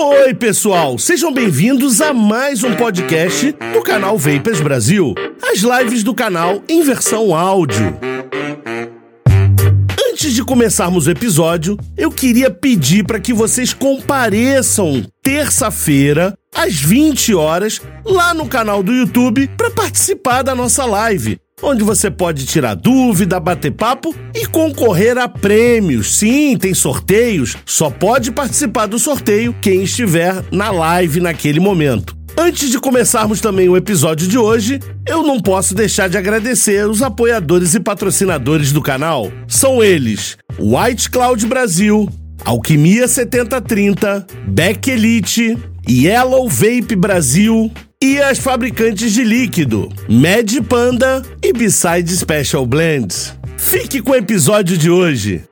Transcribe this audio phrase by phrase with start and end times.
[0.00, 0.96] Oi, pessoal!
[0.96, 5.12] Sejam bem-vindos a mais um podcast do canal Vapers Brasil.
[5.42, 7.98] As lives do canal em versão áudio.
[10.08, 17.34] Antes de começarmos o episódio, eu queria pedir para que vocês compareçam terça-feira às 20
[17.34, 22.74] horas lá no canal do YouTube para participar da nossa live onde você pode tirar
[22.74, 26.16] dúvida, bater papo e concorrer a prêmios.
[26.16, 32.16] Sim, tem sorteios, só pode participar do sorteio quem estiver na live naquele momento.
[32.40, 37.02] Antes de começarmos também o episódio de hoje, eu não posso deixar de agradecer os
[37.02, 39.32] apoiadores e patrocinadores do canal.
[39.48, 42.08] São eles: White Cloud Brasil,
[42.44, 51.52] Alquimia 7030, Beck Elite, Yellow Vape Brasil, e as fabricantes de líquido, Mad Panda e
[51.52, 53.34] Beside Special Blends.
[53.56, 55.47] Fique com o episódio de hoje.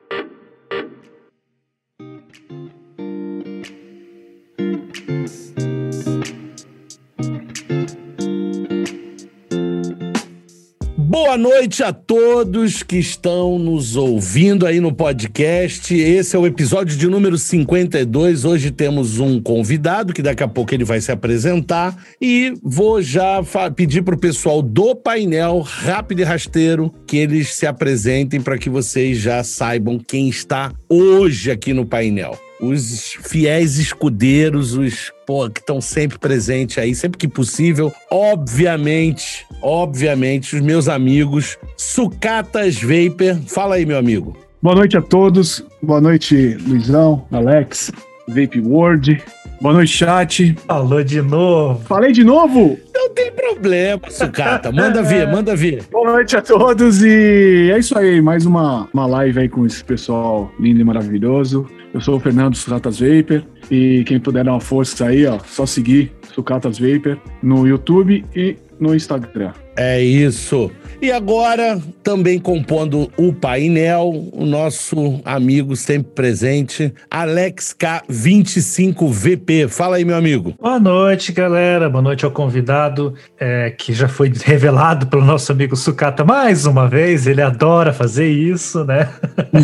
[11.19, 15.95] Boa noite a todos que estão nos ouvindo aí no podcast.
[15.95, 18.45] Esse é o episódio de número 52.
[18.45, 23.43] Hoje temos um convidado que daqui a pouco ele vai se apresentar e vou já
[23.75, 28.69] pedir para o pessoal do painel rápido e rasteiro que eles se apresentem para que
[28.69, 35.61] vocês já saibam quem está hoje aqui no painel os fiéis escudeiros, os pô, que
[35.61, 37.93] estão sempre presentes aí, sempre que possível.
[38.11, 43.37] Obviamente, obviamente, os meus amigos Sucatas Vapor.
[43.49, 44.37] Fala aí, meu amigo.
[44.63, 45.65] Boa noite a todos.
[45.83, 47.93] Boa noite, Luizão, Alex,
[48.29, 49.23] Vape World.
[49.61, 50.55] Boa noite, chat.
[50.67, 51.83] Falou de novo.
[51.85, 52.79] Falei de novo?
[52.95, 54.71] Não tem problema, Sucata.
[54.71, 55.83] Manda ver, manda ver.
[55.91, 58.21] Boa noite a todos e é isso aí.
[58.21, 61.67] Mais uma, uma live aí com esse pessoal lindo e maravilhoso.
[61.95, 65.67] Eu sou o Fernando Sucatas Vapor e quem puder dar uma força aí, ó, só
[65.67, 69.53] seguir Sucatas Vapor no YouTube e no Instagram.
[69.77, 70.71] É isso.
[71.01, 79.69] E agora, também compondo o painel, o nosso amigo sempre presente, Alex K25VP.
[79.69, 80.55] Fala aí, meu amigo.
[80.59, 81.91] Boa noite, galera.
[81.91, 86.89] Boa noite ao convidado, é, que já foi revelado pelo nosso amigo Sucata mais uma
[86.89, 87.27] vez.
[87.27, 89.09] Ele adora fazer isso, né?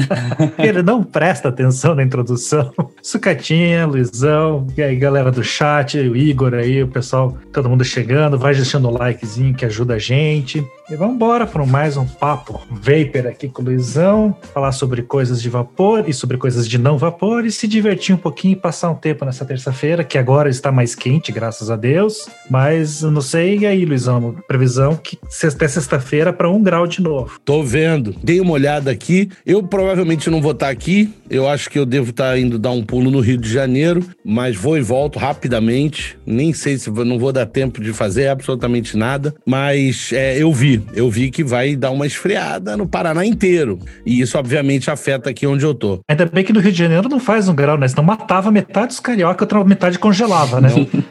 [0.59, 2.71] Ele não presta atenção na introdução.
[3.03, 8.39] Sucatinha, Luizão, e aí, galera do chat, o Igor aí, o pessoal, todo mundo chegando.
[8.39, 10.63] Vai deixando o likezinho que ajuda a gente.
[10.93, 15.41] E vamos embora para mais um papo Vapor aqui com o Luizão, falar sobre coisas
[15.41, 18.91] de vapor e sobre coisas de não vapor e se divertir um pouquinho e passar
[18.91, 22.29] um tempo nessa terça-feira, que agora está mais quente, graças a Deus.
[22.51, 27.41] Mas não sei, e aí, Luizão, previsão que até sexta-feira para um grau de novo.
[27.43, 29.31] Tô vendo, dei uma olhada aqui.
[29.47, 32.85] Eu provavelmente não vou estar aqui, eu acho que eu devo estar indo dar um
[32.85, 36.19] pulo no Rio de Janeiro, mas vou e volto rapidamente.
[36.27, 40.82] Nem sei se não vou dar tempo de fazer absolutamente nada, mas é, eu vi
[40.95, 43.79] eu vi que vai dar uma esfriada no Paraná inteiro.
[44.05, 46.01] E isso, obviamente, afeta aqui onde eu tô.
[46.09, 47.89] Ainda bem que no Rio de Janeiro não faz um grau, né?
[47.89, 50.69] Senão matava metade dos carioca, outra metade congelava, né?
[50.69, 51.03] Não,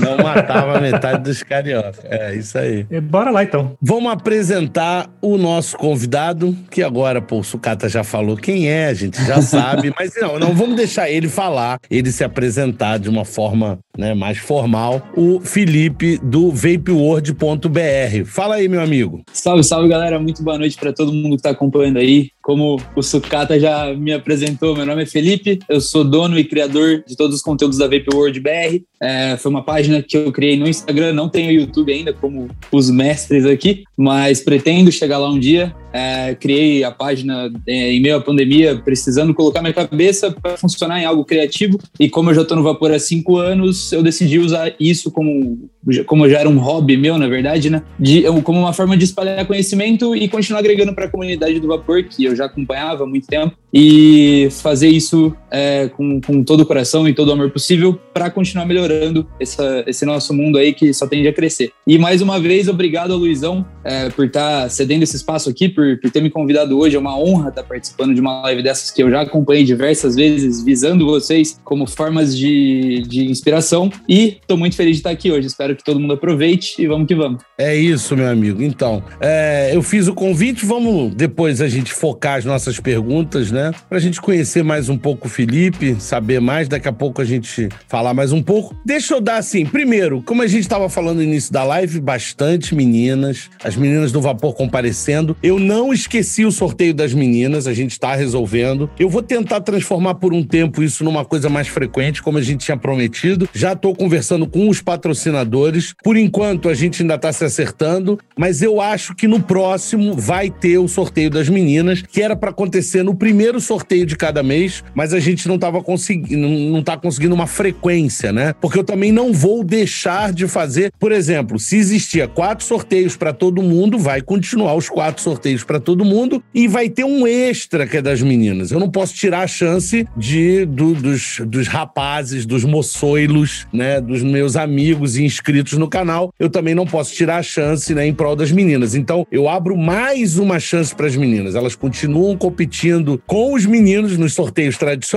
[0.00, 2.00] não matava metade dos carioca.
[2.04, 2.86] É, isso aí.
[2.90, 3.76] E bora lá, então.
[3.80, 8.94] Vamos apresentar o nosso convidado, que agora, pô, o Sucata já falou quem é, a
[8.94, 13.24] gente já sabe, mas não, não vamos deixar ele falar, ele se apresentar de uma
[13.24, 18.24] forma né, mais formal, o Felipe do vapeworld.br.
[18.26, 19.22] Fala aí, meu amigo.
[19.32, 20.18] Salve, salve, galera.
[20.18, 22.30] Muito boa noite para todo mundo que está acompanhando aí.
[22.46, 27.02] Como o Sucata já me apresentou, meu nome é Felipe, eu sou dono e criador
[27.04, 28.84] de todos os conteúdos da Vape World BR.
[29.02, 32.88] É, foi uma página que eu criei no Instagram, não tenho YouTube ainda, como os
[32.88, 35.74] mestres aqui, mas pretendo chegar lá um dia.
[35.92, 41.00] É, criei a página é, em meio à pandemia, precisando colocar minha cabeça para funcionar
[41.00, 41.78] em algo criativo.
[41.98, 45.68] E como eu já estou no Vapor há cinco anos, eu decidi usar isso como,
[46.04, 47.82] como já era um hobby meu, na verdade, né?
[47.98, 52.04] De, como uma forma de espalhar conhecimento e continuar agregando para a comunidade do Vapor,
[52.04, 56.66] que eu já acompanhava há muito tempo, e fazer isso é, com, com todo o
[56.66, 60.92] coração e todo o amor possível para continuar melhorando essa, esse nosso mundo aí que
[60.92, 61.72] só tende a crescer.
[61.86, 65.68] E mais uma vez, obrigado ao Luizão é, por estar tá cedendo esse espaço aqui,
[65.68, 66.96] por por, ter me convidado hoje.
[66.96, 70.64] É uma honra estar participando de uma live dessas que eu já acompanhei diversas vezes,
[70.64, 73.90] visando vocês como formas de, de inspiração.
[74.08, 75.46] E estou muito feliz de estar aqui hoje.
[75.46, 77.42] Espero que todo mundo aproveite e vamos que vamos.
[77.58, 78.62] É isso, meu amigo.
[78.62, 80.64] Então, é, eu fiz o convite.
[80.64, 83.72] Vamos depois a gente focar as nossas perguntas, né?
[83.88, 86.66] Para a gente conhecer mais um pouco o Felipe saber mais.
[86.66, 88.74] Daqui a pouco a gente falar mais um pouco.
[88.84, 92.74] Deixa eu dar assim, primeiro, como a gente estava falando no início da live, bastante
[92.74, 95.36] meninas, as meninas do Vapor comparecendo.
[95.40, 98.90] Eu não esqueci o sorteio das meninas, a gente está resolvendo.
[98.98, 102.64] Eu vou tentar transformar por um tempo isso numa coisa mais frequente, como a gente
[102.64, 103.48] tinha prometido.
[103.54, 105.94] Já estou conversando com os patrocinadores.
[106.02, 110.50] Por enquanto, a gente ainda está se acertando, mas eu acho que no próximo vai
[110.50, 114.82] ter o sorteio das meninas, que era para acontecer no primeiro sorteio de cada mês,
[114.92, 118.54] mas a gente não estava conseguindo, não tá conseguindo uma frequência, né?
[118.60, 123.32] Porque eu também não vou deixar de fazer, por exemplo, se existia quatro sorteios para
[123.32, 127.86] todo mundo, vai continuar os quatro sorteios para todo mundo e vai ter um extra
[127.86, 128.70] que é das meninas.
[128.70, 134.22] Eu não posso tirar a chance de do, dos, dos rapazes, dos moçoilos, né, dos
[134.22, 136.32] meus amigos e inscritos no canal.
[136.38, 138.94] Eu também não posso tirar a chance, né, em prol das meninas.
[138.94, 141.54] Então, eu abro mais uma chance para as meninas.
[141.54, 145.15] Elas continuam competindo com os meninos nos sorteios tradicionais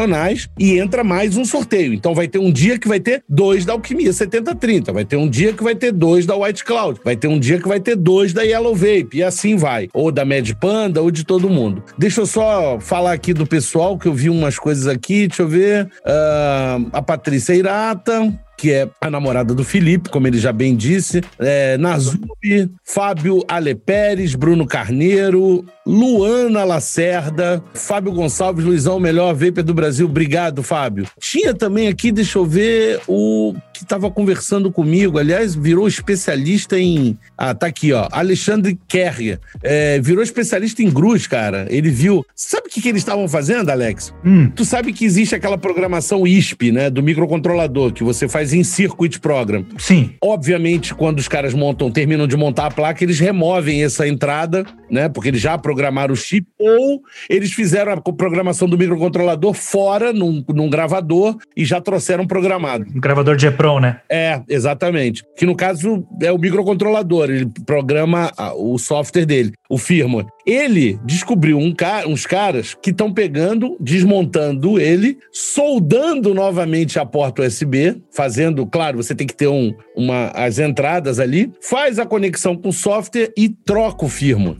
[0.57, 1.93] e entra mais um sorteio.
[1.93, 5.29] Então, vai ter um dia que vai ter dois da Alquimia 7030, vai ter um
[5.29, 7.95] dia que vai ter dois da White Cloud, vai ter um dia que vai ter
[7.95, 9.89] dois da Yellow Vape e assim vai.
[9.93, 11.83] Ou da Mad Panda ou de todo mundo.
[11.97, 15.27] Deixa eu só falar aqui do pessoal que eu vi umas coisas aqui.
[15.27, 15.85] Deixa eu ver.
[16.05, 21.21] Uh, a Patrícia Irata que é a namorada do Felipe, como ele já bem disse,
[21.39, 21.77] é,
[22.83, 30.07] Fábio Ale Pérez, Bruno Carneiro, Luana Lacerda, Fábio Gonçalves, Luizão, melhor vapor do Brasil.
[30.07, 31.07] Obrigado, Fábio.
[31.19, 37.17] Tinha também aqui, deixa eu ver, o que estava conversando comigo, aliás, virou especialista em.
[37.37, 38.09] Ah, tá aqui, ó.
[38.11, 39.39] Alexandre Kerria.
[39.63, 41.65] É, virou especialista em grus, cara.
[41.69, 42.25] Ele viu.
[42.35, 44.13] Sabe o que, que eles estavam fazendo, Alex?
[44.25, 44.49] Hum.
[44.49, 46.89] Tu sabe que existe aquela programação ISP, né?
[46.89, 49.65] Do microcontrolador, que você faz em Circuit Program.
[49.77, 50.13] Sim.
[50.21, 55.07] Obviamente, quando os caras montam, terminam de montar a placa, eles removem essa entrada, né?
[55.07, 60.43] Porque eles já programaram o chip, ou eles fizeram a programação do microcontrolador fora, num,
[60.49, 62.85] num gravador, e já trouxeram programado.
[62.93, 63.99] Um gravador de EPROM, né?
[64.09, 65.21] É, exatamente.
[65.37, 70.27] Que no caso é o microcontrolador, ele programa o software dele, o firmware.
[70.45, 77.41] Ele descobriu um ca uns caras que estão pegando, desmontando ele, soldando novamente a porta
[77.41, 82.55] USB, fazendo, claro, você tem que ter um, uma, as entradas ali, faz a conexão
[82.55, 84.57] com o software e troca o firmware.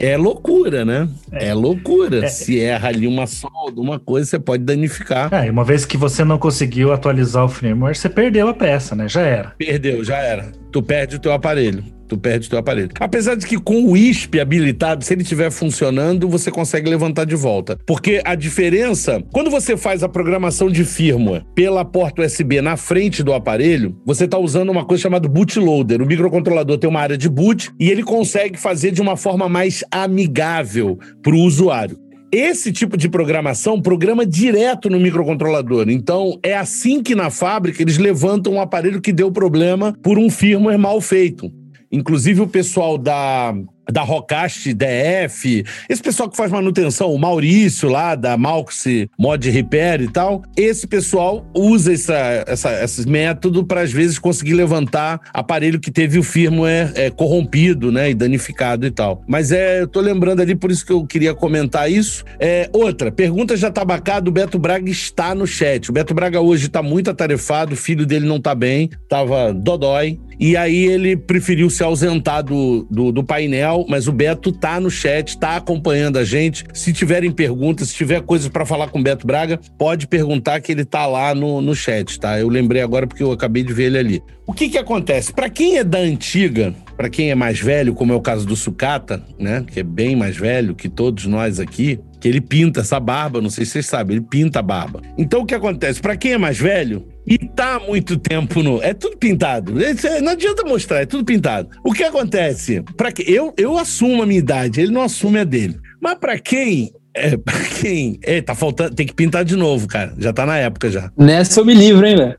[0.00, 1.06] É loucura, né?
[1.30, 2.24] É, é loucura.
[2.24, 2.28] É.
[2.28, 5.32] Se erra ali uma solda, uma coisa, você pode danificar.
[5.32, 8.96] É, e uma vez que você não conseguiu atualizar o firmware, você perdeu a peça,
[8.96, 9.06] né?
[9.06, 9.50] Já era.
[9.58, 10.52] Perdeu, já era.
[10.72, 12.90] Tu perde o teu aparelho tu perde o teu aparelho.
[12.98, 17.36] Apesar de que com o ISP habilitado, se ele estiver funcionando, você consegue levantar de
[17.36, 17.78] volta.
[17.86, 23.22] Porque a diferença, quando você faz a programação de firmware pela porta USB na frente
[23.22, 26.02] do aparelho, você está usando uma coisa chamada bootloader.
[26.02, 29.84] O microcontrolador tem uma área de boot e ele consegue fazer de uma forma mais
[29.92, 31.96] amigável para o usuário.
[32.32, 35.88] Esse tipo de programação programa direto no microcontrolador.
[35.88, 40.30] Então, é assim que na fábrica eles levantam um aparelho que deu problema por um
[40.30, 41.50] firmware mal feito.
[41.90, 43.52] Inclusive o pessoal da
[43.90, 48.84] da Rocast DF, esse pessoal que faz manutenção, o Maurício lá da Malx
[49.18, 54.54] Mod Repair e tal, esse pessoal usa essa, essa, esse método para às vezes conseguir
[54.54, 59.22] levantar aparelho que teve o firmware é, corrompido, né, e danificado e tal.
[59.26, 62.24] Mas é, eu tô lembrando ali, por isso que eu queria comentar isso.
[62.38, 65.90] É, outra, pergunta já tabacada, o Beto Braga está no chat.
[65.90, 70.18] O Beto Braga hoje tá muito atarefado, o filho dele não tá bem, tava dodói,
[70.38, 74.90] e aí ele preferiu se ausentar do, do, do painel mas o Beto tá no
[74.90, 76.64] chat, tá acompanhando a gente.
[76.72, 80.72] Se tiverem perguntas, se tiver coisas para falar com o Beto Braga, pode perguntar que
[80.72, 82.38] ele tá lá no, no chat, tá?
[82.38, 84.22] Eu lembrei agora porque eu acabei de ver ele ali.
[84.46, 85.32] O que que acontece?
[85.32, 88.56] Para quem é da antiga, para quem é mais velho, como é o caso do
[88.56, 93.00] Sucata, né, que é bem mais velho que todos nós aqui, que ele pinta essa
[93.00, 95.00] barba, não sei se vocês sabem, ele pinta a barba.
[95.16, 96.00] Então o que acontece?
[96.00, 98.82] Para quem é mais velho, e tá há muito tempo no.
[98.82, 99.74] É tudo pintado.
[99.82, 101.70] É, não adianta mostrar, é tudo pintado.
[101.84, 102.82] O que acontece?
[102.96, 105.78] Para que eu, eu assumo a minha idade, ele não assume a dele.
[106.00, 108.18] Mas para quem é, pra quem.
[108.22, 108.94] É, tá faltando.
[108.94, 110.14] Tem que pintar de novo, cara.
[110.18, 111.10] Já tá na época já.
[111.16, 112.36] Nessa eu me livro, hein, velho?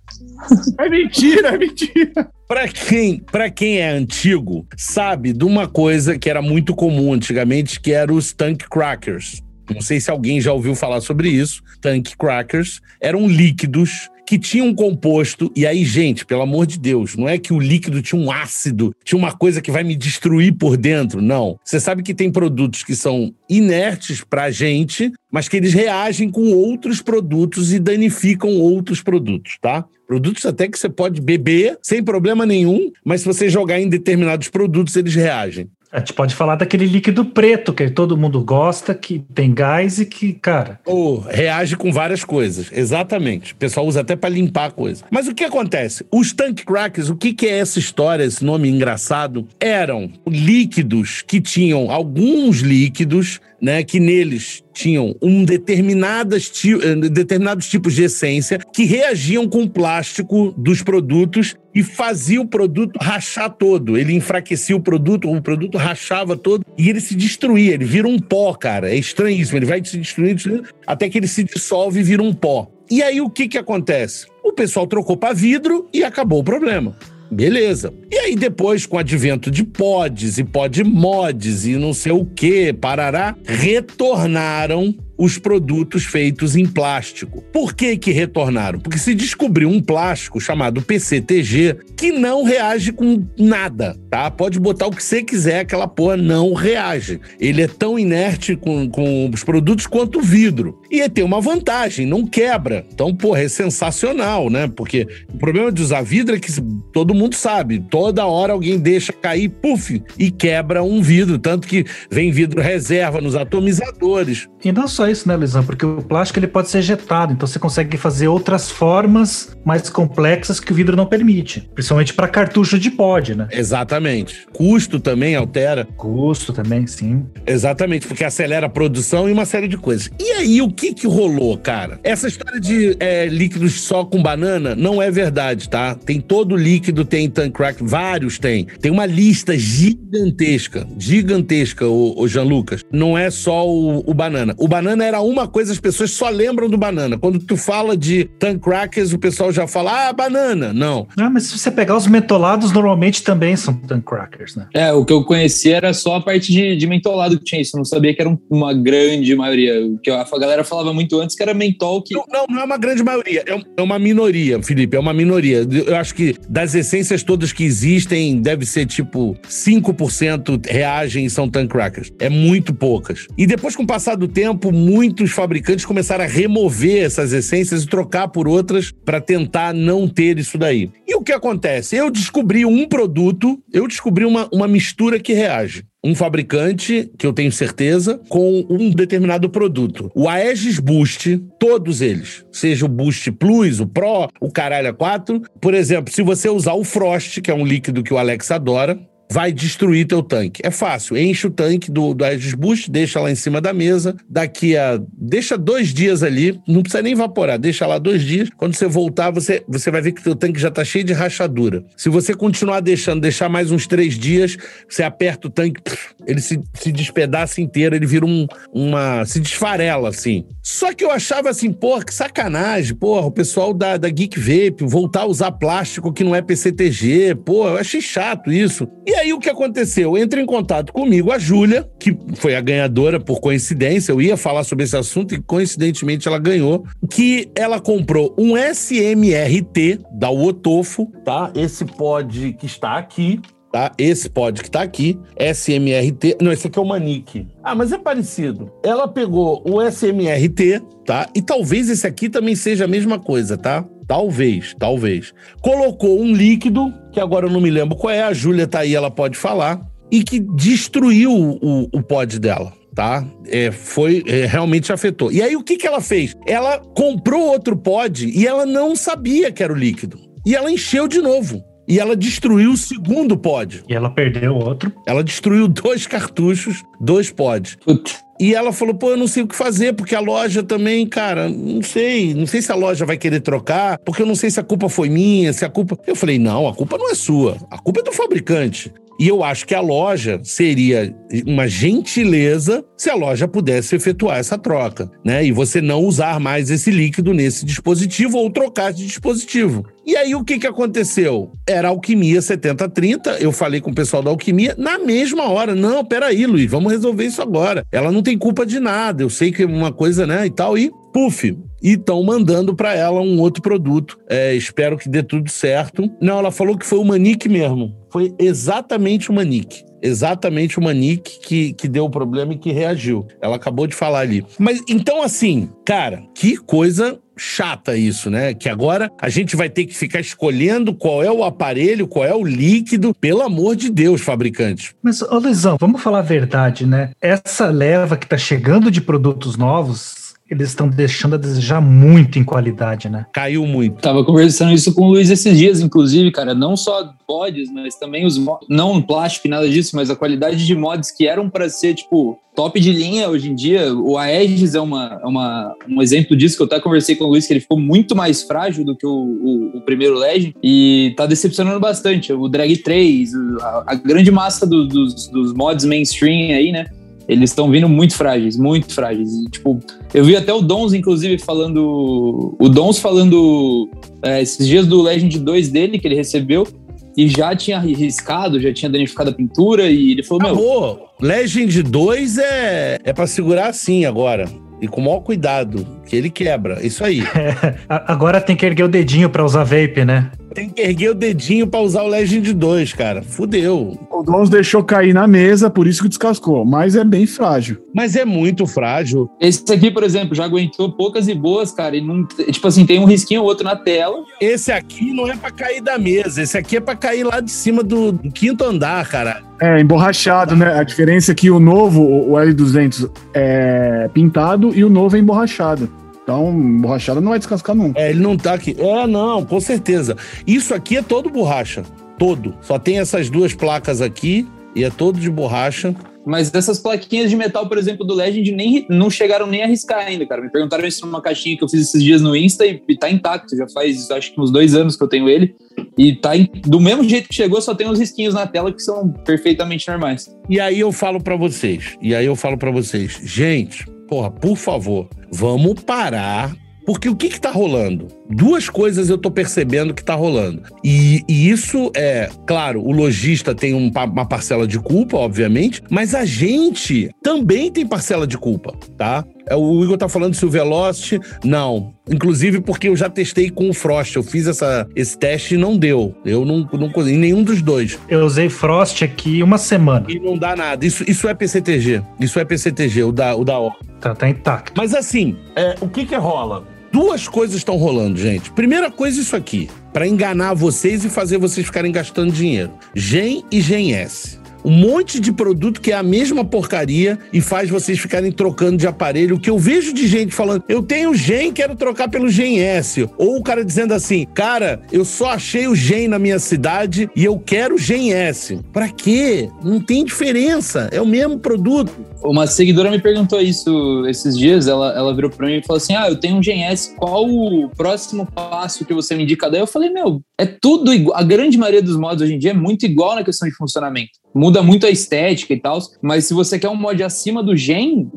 [0.80, 2.30] É mentira, é mentira.
[2.48, 7.80] Pra quem, pra quem é antigo, sabe de uma coisa que era muito comum antigamente,
[7.80, 9.42] que era os tank crackers.
[9.74, 11.63] Não sei se alguém já ouviu falar sobre isso.
[11.80, 17.18] Tank crackers eram líquidos que tinha um composto, e aí, gente, pelo amor de Deus,
[17.18, 20.54] não é que o líquido tinha um ácido, tinha uma coisa que vai me destruir
[20.54, 21.60] por dentro, não.
[21.66, 26.54] Você sabe que tem produtos que são inertes pra gente, mas que eles reagem com
[26.54, 29.84] outros produtos e danificam outros produtos, tá?
[30.08, 34.48] Produtos até que você pode beber sem problema nenhum, mas se você jogar em determinados
[34.48, 35.70] produtos, eles reagem.
[35.91, 40.05] A gente pode falar daquele líquido preto que todo mundo gosta, que tem gás e
[40.05, 40.79] que, cara.
[40.86, 42.71] Ou reage com várias coisas.
[42.71, 43.51] Exatamente.
[43.51, 45.03] O pessoal usa até para limpar a coisa.
[45.12, 46.05] Mas o que acontece?
[46.10, 49.45] Os tank crackers, o que, que é essa história, esse nome engraçado?
[49.60, 57.94] Eram líquidos que tinham alguns líquidos né, que neles tinham um determinadas eh, determinados tipos
[57.94, 63.98] de essência que reagiam com o plástico dos produtos e fazia o produto rachar todo.
[63.98, 67.74] Ele enfraquecia o produto, o produto rachava todo e ele se destruía.
[67.74, 68.89] Ele vira um pó, cara.
[68.89, 69.60] É estranhíssimo.
[69.60, 72.70] Ele vai se destruindo, destruindo até que ele se dissolve e vira um pó.
[72.89, 74.27] E aí o que que acontece?
[74.44, 76.96] O pessoal trocou para vidro e acabou o problema.
[77.32, 77.94] Beleza.
[78.12, 82.74] E aí depois, com o advento de pods e podmods e não sei o que,
[82.74, 87.44] parará, retornaram os produtos feitos em plástico.
[87.53, 88.80] Por que que retornaram?
[88.80, 94.32] Porque se descobriu um plástico chamado PCTG que não reage com nada, tá?
[94.32, 97.20] Pode botar o que você quiser, aquela porra não reage.
[97.39, 100.80] Ele é tão inerte com, com os produtos quanto o vidro.
[100.89, 102.86] E tem uma vantagem, não quebra.
[102.91, 104.68] Então, porra, é sensacional, né?
[104.68, 106.51] Porque o problema de usar vidro é que
[106.91, 111.38] todo mundo sabe, toda hora alguém deixa cair, puf, e quebra um vidro.
[111.38, 114.48] Tanto que vem vidro reserva nos atomizadores.
[114.63, 115.63] E não só isso, né, Luizão?
[115.63, 120.60] Porque o plástico ele pode ser ejetado, então você consegue fazer outras formas mais complexas
[120.60, 123.48] que o vidro não permite, principalmente para cartucho de pod, né?
[123.51, 124.48] Exatamente.
[124.51, 125.88] Custo também altera.
[125.96, 127.25] Custo também, sim.
[127.46, 130.10] Exatamente, porque acelera a produção e uma série de coisas.
[130.20, 132.00] E aí, o que que rolou, cara?
[132.03, 135.96] Essa história de é, líquidos só com banana não é verdade, tá?
[135.96, 138.65] Tem todo líquido, tem tank crack, vários tem.
[138.65, 142.84] Tem uma lista gigantesca, gigantesca, o, o Jean Lucas.
[142.91, 144.56] Não é só o, o banana.
[144.58, 147.17] O banana banana era uma coisa, as pessoas só lembram do banana.
[147.17, 150.74] Quando tu fala de tan crackers, o pessoal já fala, ah, banana.
[150.74, 151.07] Não.
[151.17, 154.67] Ah, mas se você pegar os mentolados, normalmente também são tan crackers, né?
[154.74, 157.75] É, o que eu conhecia era só a parte de, de mentolado que tinha isso.
[157.75, 159.86] Eu não sabia que era uma grande maioria.
[159.86, 162.13] O que a galera falava muito antes que era mentol que.
[162.13, 163.43] Não, não, não é uma grande maioria.
[163.48, 164.98] É, é uma minoria, Felipe.
[164.98, 165.65] É uma minoria.
[165.88, 171.50] Eu acho que das essências todas que existem, deve ser tipo 5% reagem e são
[171.50, 172.12] tan crackers.
[172.19, 173.27] É muito poucas.
[173.38, 177.88] E depois, com o passar do tempo, muitos fabricantes começaram a remover essas essências e
[177.88, 180.90] trocar por outras para tentar não ter isso daí.
[181.08, 181.96] E o que acontece?
[181.96, 187.34] Eu descobri um produto, eu descobri uma, uma mistura que reage um fabricante, que eu
[187.34, 190.12] tenho certeza, com um determinado produto.
[190.16, 195.42] O Aegis Boost, todos eles, seja o Boost Plus, o Pro, o Caralho 4.
[195.62, 199.00] Por exemplo, se você usar o Frost, que é um líquido que o Alex adora,
[199.32, 200.62] vai destruir teu tanque.
[200.62, 204.14] É fácil, enche o tanque do, do Aegis Boost, deixa lá em cima da mesa,
[204.30, 205.02] daqui a...
[205.18, 209.32] deixa dois dias ali, não precisa nem evaporar, deixa lá dois dias, quando você voltar,
[209.32, 211.82] você, você vai ver que teu tanque já tá cheio de rachadura.
[211.96, 214.58] Se você continuar deixando, deixar mais uns três dias,
[214.90, 215.82] você aperta o tanque,
[216.28, 219.24] ele se, se despedaça inteiro, ele vira um, uma...
[219.24, 220.44] se desfarela, assim.
[220.62, 224.84] Só que eu achava assim, porra, que sacanagem, porra, o pessoal da, da Geek Vape
[224.84, 228.88] voltar a usar plástico que não é PCTG, pô, eu achei chato isso.
[229.08, 230.18] E aí o que aconteceu?
[230.18, 234.12] Entra em contato comigo a Júlia, que foi a ganhadora por coincidência.
[234.12, 236.86] Eu ia falar sobre esse assunto e coincidentemente ela ganhou.
[237.10, 241.51] Que ela comprou um SMRT da Wotofo, tá?
[241.56, 243.40] Esse pod que está aqui.
[243.72, 243.92] Tá?
[243.98, 246.38] Esse pod que tá aqui, SMRT.
[246.42, 247.48] Não, esse aqui é o Manique.
[247.63, 248.70] Ah, mas é parecido.
[248.84, 251.30] Ela pegou o SMRT, tá?
[251.34, 253.86] E talvez esse aqui também seja a mesma coisa, tá?
[254.08, 255.34] Talvez, talvez.
[255.62, 258.96] Colocou um líquido, que agora eu não me lembro qual é, a Júlia tá aí,
[258.96, 259.81] ela pode falar,
[260.12, 263.25] e que destruiu o, o pod dela tá?
[263.48, 265.31] É, foi é, realmente afetou.
[265.31, 266.36] E aí o que, que ela fez?
[266.46, 270.20] Ela comprou outro pod e ela não sabia que era o líquido.
[270.46, 271.63] E ela encheu de novo.
[271.88, 273.84] E ela destruiu o segundo pod.
[273.89, 274.93] E ela perdeu outro.
[275.05, 277.77] Ela destruiu dois cartuchos, dois pods.
[277.84, 278.20] Putz.
[278.41, 281.48] E ela falou: pô, eu não sei o que fazer, porque a loja também, cara,
[281.48, 282.33] não sei.
[282.33, 284.89] Não sei se a loja vai querer trocar, porque eu não sei se a culpa
[284.89, 285.95] foi minha, se a culpa.
[286.07, 287.57] Eu falei: não, a culpa não é sua.
[287.69, 288.91] A culpa é do fabricante.
[289.20, 291.15] E eu acho que a loja seria
[291.46, 295.46] uma gentileza se a loja pudesse efetuar essa troca, né?
[295.46, 299.86] E você não usar mais esse líquido nesse dispositivo ou trocar de dispositivo.
[300.06, 301.51] E aí o que, que aconteceu?
[301.68, 305.75] Era Alquimia 7030, eu falei com o pessoal da Alquimia na mesma hora.
[305.75, 307.86] Não, peraí, Luiz, vamos resolver isso agora.
[307.91, 310.77] Ela não tem culpa de nada, eu sei que é uma coisa, né, e tal,
[310.77, 314.18] e puf, e estão mandando para ela um outro produto.
[314.30, 316.10] É, espero que dê tudo certo.
[316.22, 318.00] Não, ela falou que foi o Manique mesmo.
[318.12, 319.84] Foi exatamente o Manique.
[320.01, 323.27] Exatamente o Manique que, que deu o problema e que reagiu.
[323.39, 324.44] Ela acabou de falar ali.
[324.58, 328.53] Mas então, assim, cara, que coisa chata isso, né?
[328.53, 332.36] Que agora a gente vai ter que ficar escolhendo qual é o aparelho, qual é
[332.36, 333.15] o líquido.
[333.20, 334.96] Pelo amor de Deus, fabricante.
[335.01, 337.12] Mas, ô Luizão, vamos falar a verdade, né?
[337.22, 340.21] Essa leva que tá chegando de produtos novos,
[340.51, 343.25] eles estão deixando a desejar muito em qualidade, né?
[343.31, 344.01] Caiu muito.
[344.01, 346.53] Tava conversando isso com o Luiz esses dias, inclusive, cara.
[346.53, 350.75] Não só mods, mas também os não plástico e nada disso, mas a qualidade de
[350.75, 353.93] mods que eram para ser, tipo, top de linha hoje em dia.
[353.93, 357.27] O Aegis é uma, é uma, um exemplo disso que eu até conversei com o
[357.27, 361.13] Luiz, que ele ficou muito mais frágil do que o, o, o primeiro Legend e
[361.15, 362.34] tá decepcionando bastante.
[362.34, 363.31] O Drag 3,
[363.62, 366.88] a, a grande massa do, dos, dos mods mainstream aí, né?
[367.32, 369.32] Eles estão vindo muito frágeis, muito frágeis.
[369.32, 369.80] E, tipo,
[370.14, 372.58] eu vi até o Dons, inclusive, falando.
[372.60, 373.90] O Dons falando
[374.22, 376.68] é, esses dias do Legend 2 dele, que ele recebeu,
[377.16, 380.96] e já tinha riscado, já tinha danificado a pintura, e ele falou: Acabou.
[381.22, 381.30] Meu.
[381.30, 384.50] Legend 2 é, é para segurar assim agora.
[384.82, 386.86] E com o maior cuidado, que ele quebra.
[386.86, 387.22] Isso aí.
[387.34, 390.32] É, agora tem que erguer o dedinho para usar vape, né?
[390.54, 393.22] Tem que erguer o dedinho pra usar o Legend 2, cara.
[393.22, 393.98] Fudeu.
[394.22, 396.63] O Dons deixou cair na mesa, por isso que descascou.
[396.63, 397.78] Mas é bem frágil.
[397.92, 399.28] Mas é muito frágil.
[399.42, 401.98] Esse aqui, por exemplo, já aguentou poucas e boas, cara.
[401.98, 404.24] E não, tipo assim, tem um risquinho ou outro na tela.
[404.40, 406.44] Esse aqui não é pra cair da mesa.
[406.44, 409.42] Esse aqui é pra cair lá de cima do, do quinto andar, cara.
[409.60, 410.72] É, emborrachado, né?
[410.72, 415.90] A diferença é que o novo, o L200, é pintado e o novo é emborrachado.
[416.22, 418.00] Então, borrachada não vai descascar nunca.
[418.00, 418.75] É, ele não tá aqui.
[418.78, 420.16] É, não, com certeza.
[420.46, 421.84] Isso aqui é todo borracha.
[422.22, 422.56] Todo.
[422.62, 425.96] Só tem essas duas placas aqui e é todo de borracha.
[426.24, 430.06] Mas essas plaquinhas de metal, por exemplo, do Legend, nem, não chegaram nem a riscar
[430.06, 430.40] ainda, cara.
[430.40, 433.10] Me perguntaram isso numa caixinha que eu fiz esses dias no Insta e, e tá
[433.10, 433.58] intacto.
[433.58, 435.56] Já faz, acho que uns dois anos que eu tenho ele.
[435.98, 438.84] E tá in, do mesmo jeito que chegou, só tem uns risquinhos na tela que
[438.84, 440.30] são perfeitamente normais.
[440.48, 444.56] E aí eu falo para vocês, e aí eu falo para vocês, gente, porra, por
[444.56, 446.56] favor, vamos parar.
[446.86, 448.08] Porque o que que tá rolando?
[448.30, 450.64] Duas coisas eu tô percebendo que tá rolando.
[450.84, 456.16] E, e isso é, claro, o lojista tem um, uma parcela de culpa, obviamente, mas
[456.16, 459.26] a gente também tem parcela de culpa, tá?
[459.51, 461.93] É, o Igor tá falando se o Velocity, não.
[462.10, 464.15] Inclusive porque eu já testei com o Frost.
[464.15, 466.15] Eu fiz essa, esse teste e não deu.
[466.24, 468.00] Eu não, não em nenhum dos dois.
[468.08, 470.05] Eu usei Frost aqui uma semana.
[470.08, 470.86] E não dá nada.
[470.86, 472.01] Isso, isso é PCTG.
[472.17, 473.72] Isso é PCTG, o da, o da O.
[474.00, 474.72] Tá, tá intacto.
[474.77, 476.63] Mas assim, é, o que que rola?
[476.93, 478.51] Duas coisas estão rolando, gente.
[478.51, 479.70] Primeira coisa, isso aqui.
[479.91, 482.72] para enganar vocês e fazer vocês ficarem gastando dinheiro.
[482.96, 487.69] Gen e Gen S um monte de produto que é a mesma porcaria e faz
[487.69, 489.36] vocês ficarem trocando de aparelho.
[489.36, 493.10] O que eu vejo de gente falando, eu tenho Gen, quero trocar pelo Gen S.
[493.17, 497.24] Ou o cara dizendo assim, cara, eu só achei o Gen na minha cidade e
[497.26, 498.60] eu quero Gen S.
[498.71, 499.50] Pra quê?
[499.63, 501.91] Não tem diferença, é o mesmo produto.
[502.24, 505.95] Uma seguidora me perguntou isso esses dias, ela, ela virou pra mim e falou assim,
[505.95, 509.50] ah, eu tenho um Gen S, qual o próximo passo que você me indica?
[509.50, 512.52] Daí eu falei, meu, é tudo igual, a grande maioria dos modos hoje em dia
[512.52, 516.34] é muito igual na questão de funcionamento muda muito a estética e tal, mas se
[516.34, 518.10] você quer um mod acima do gen,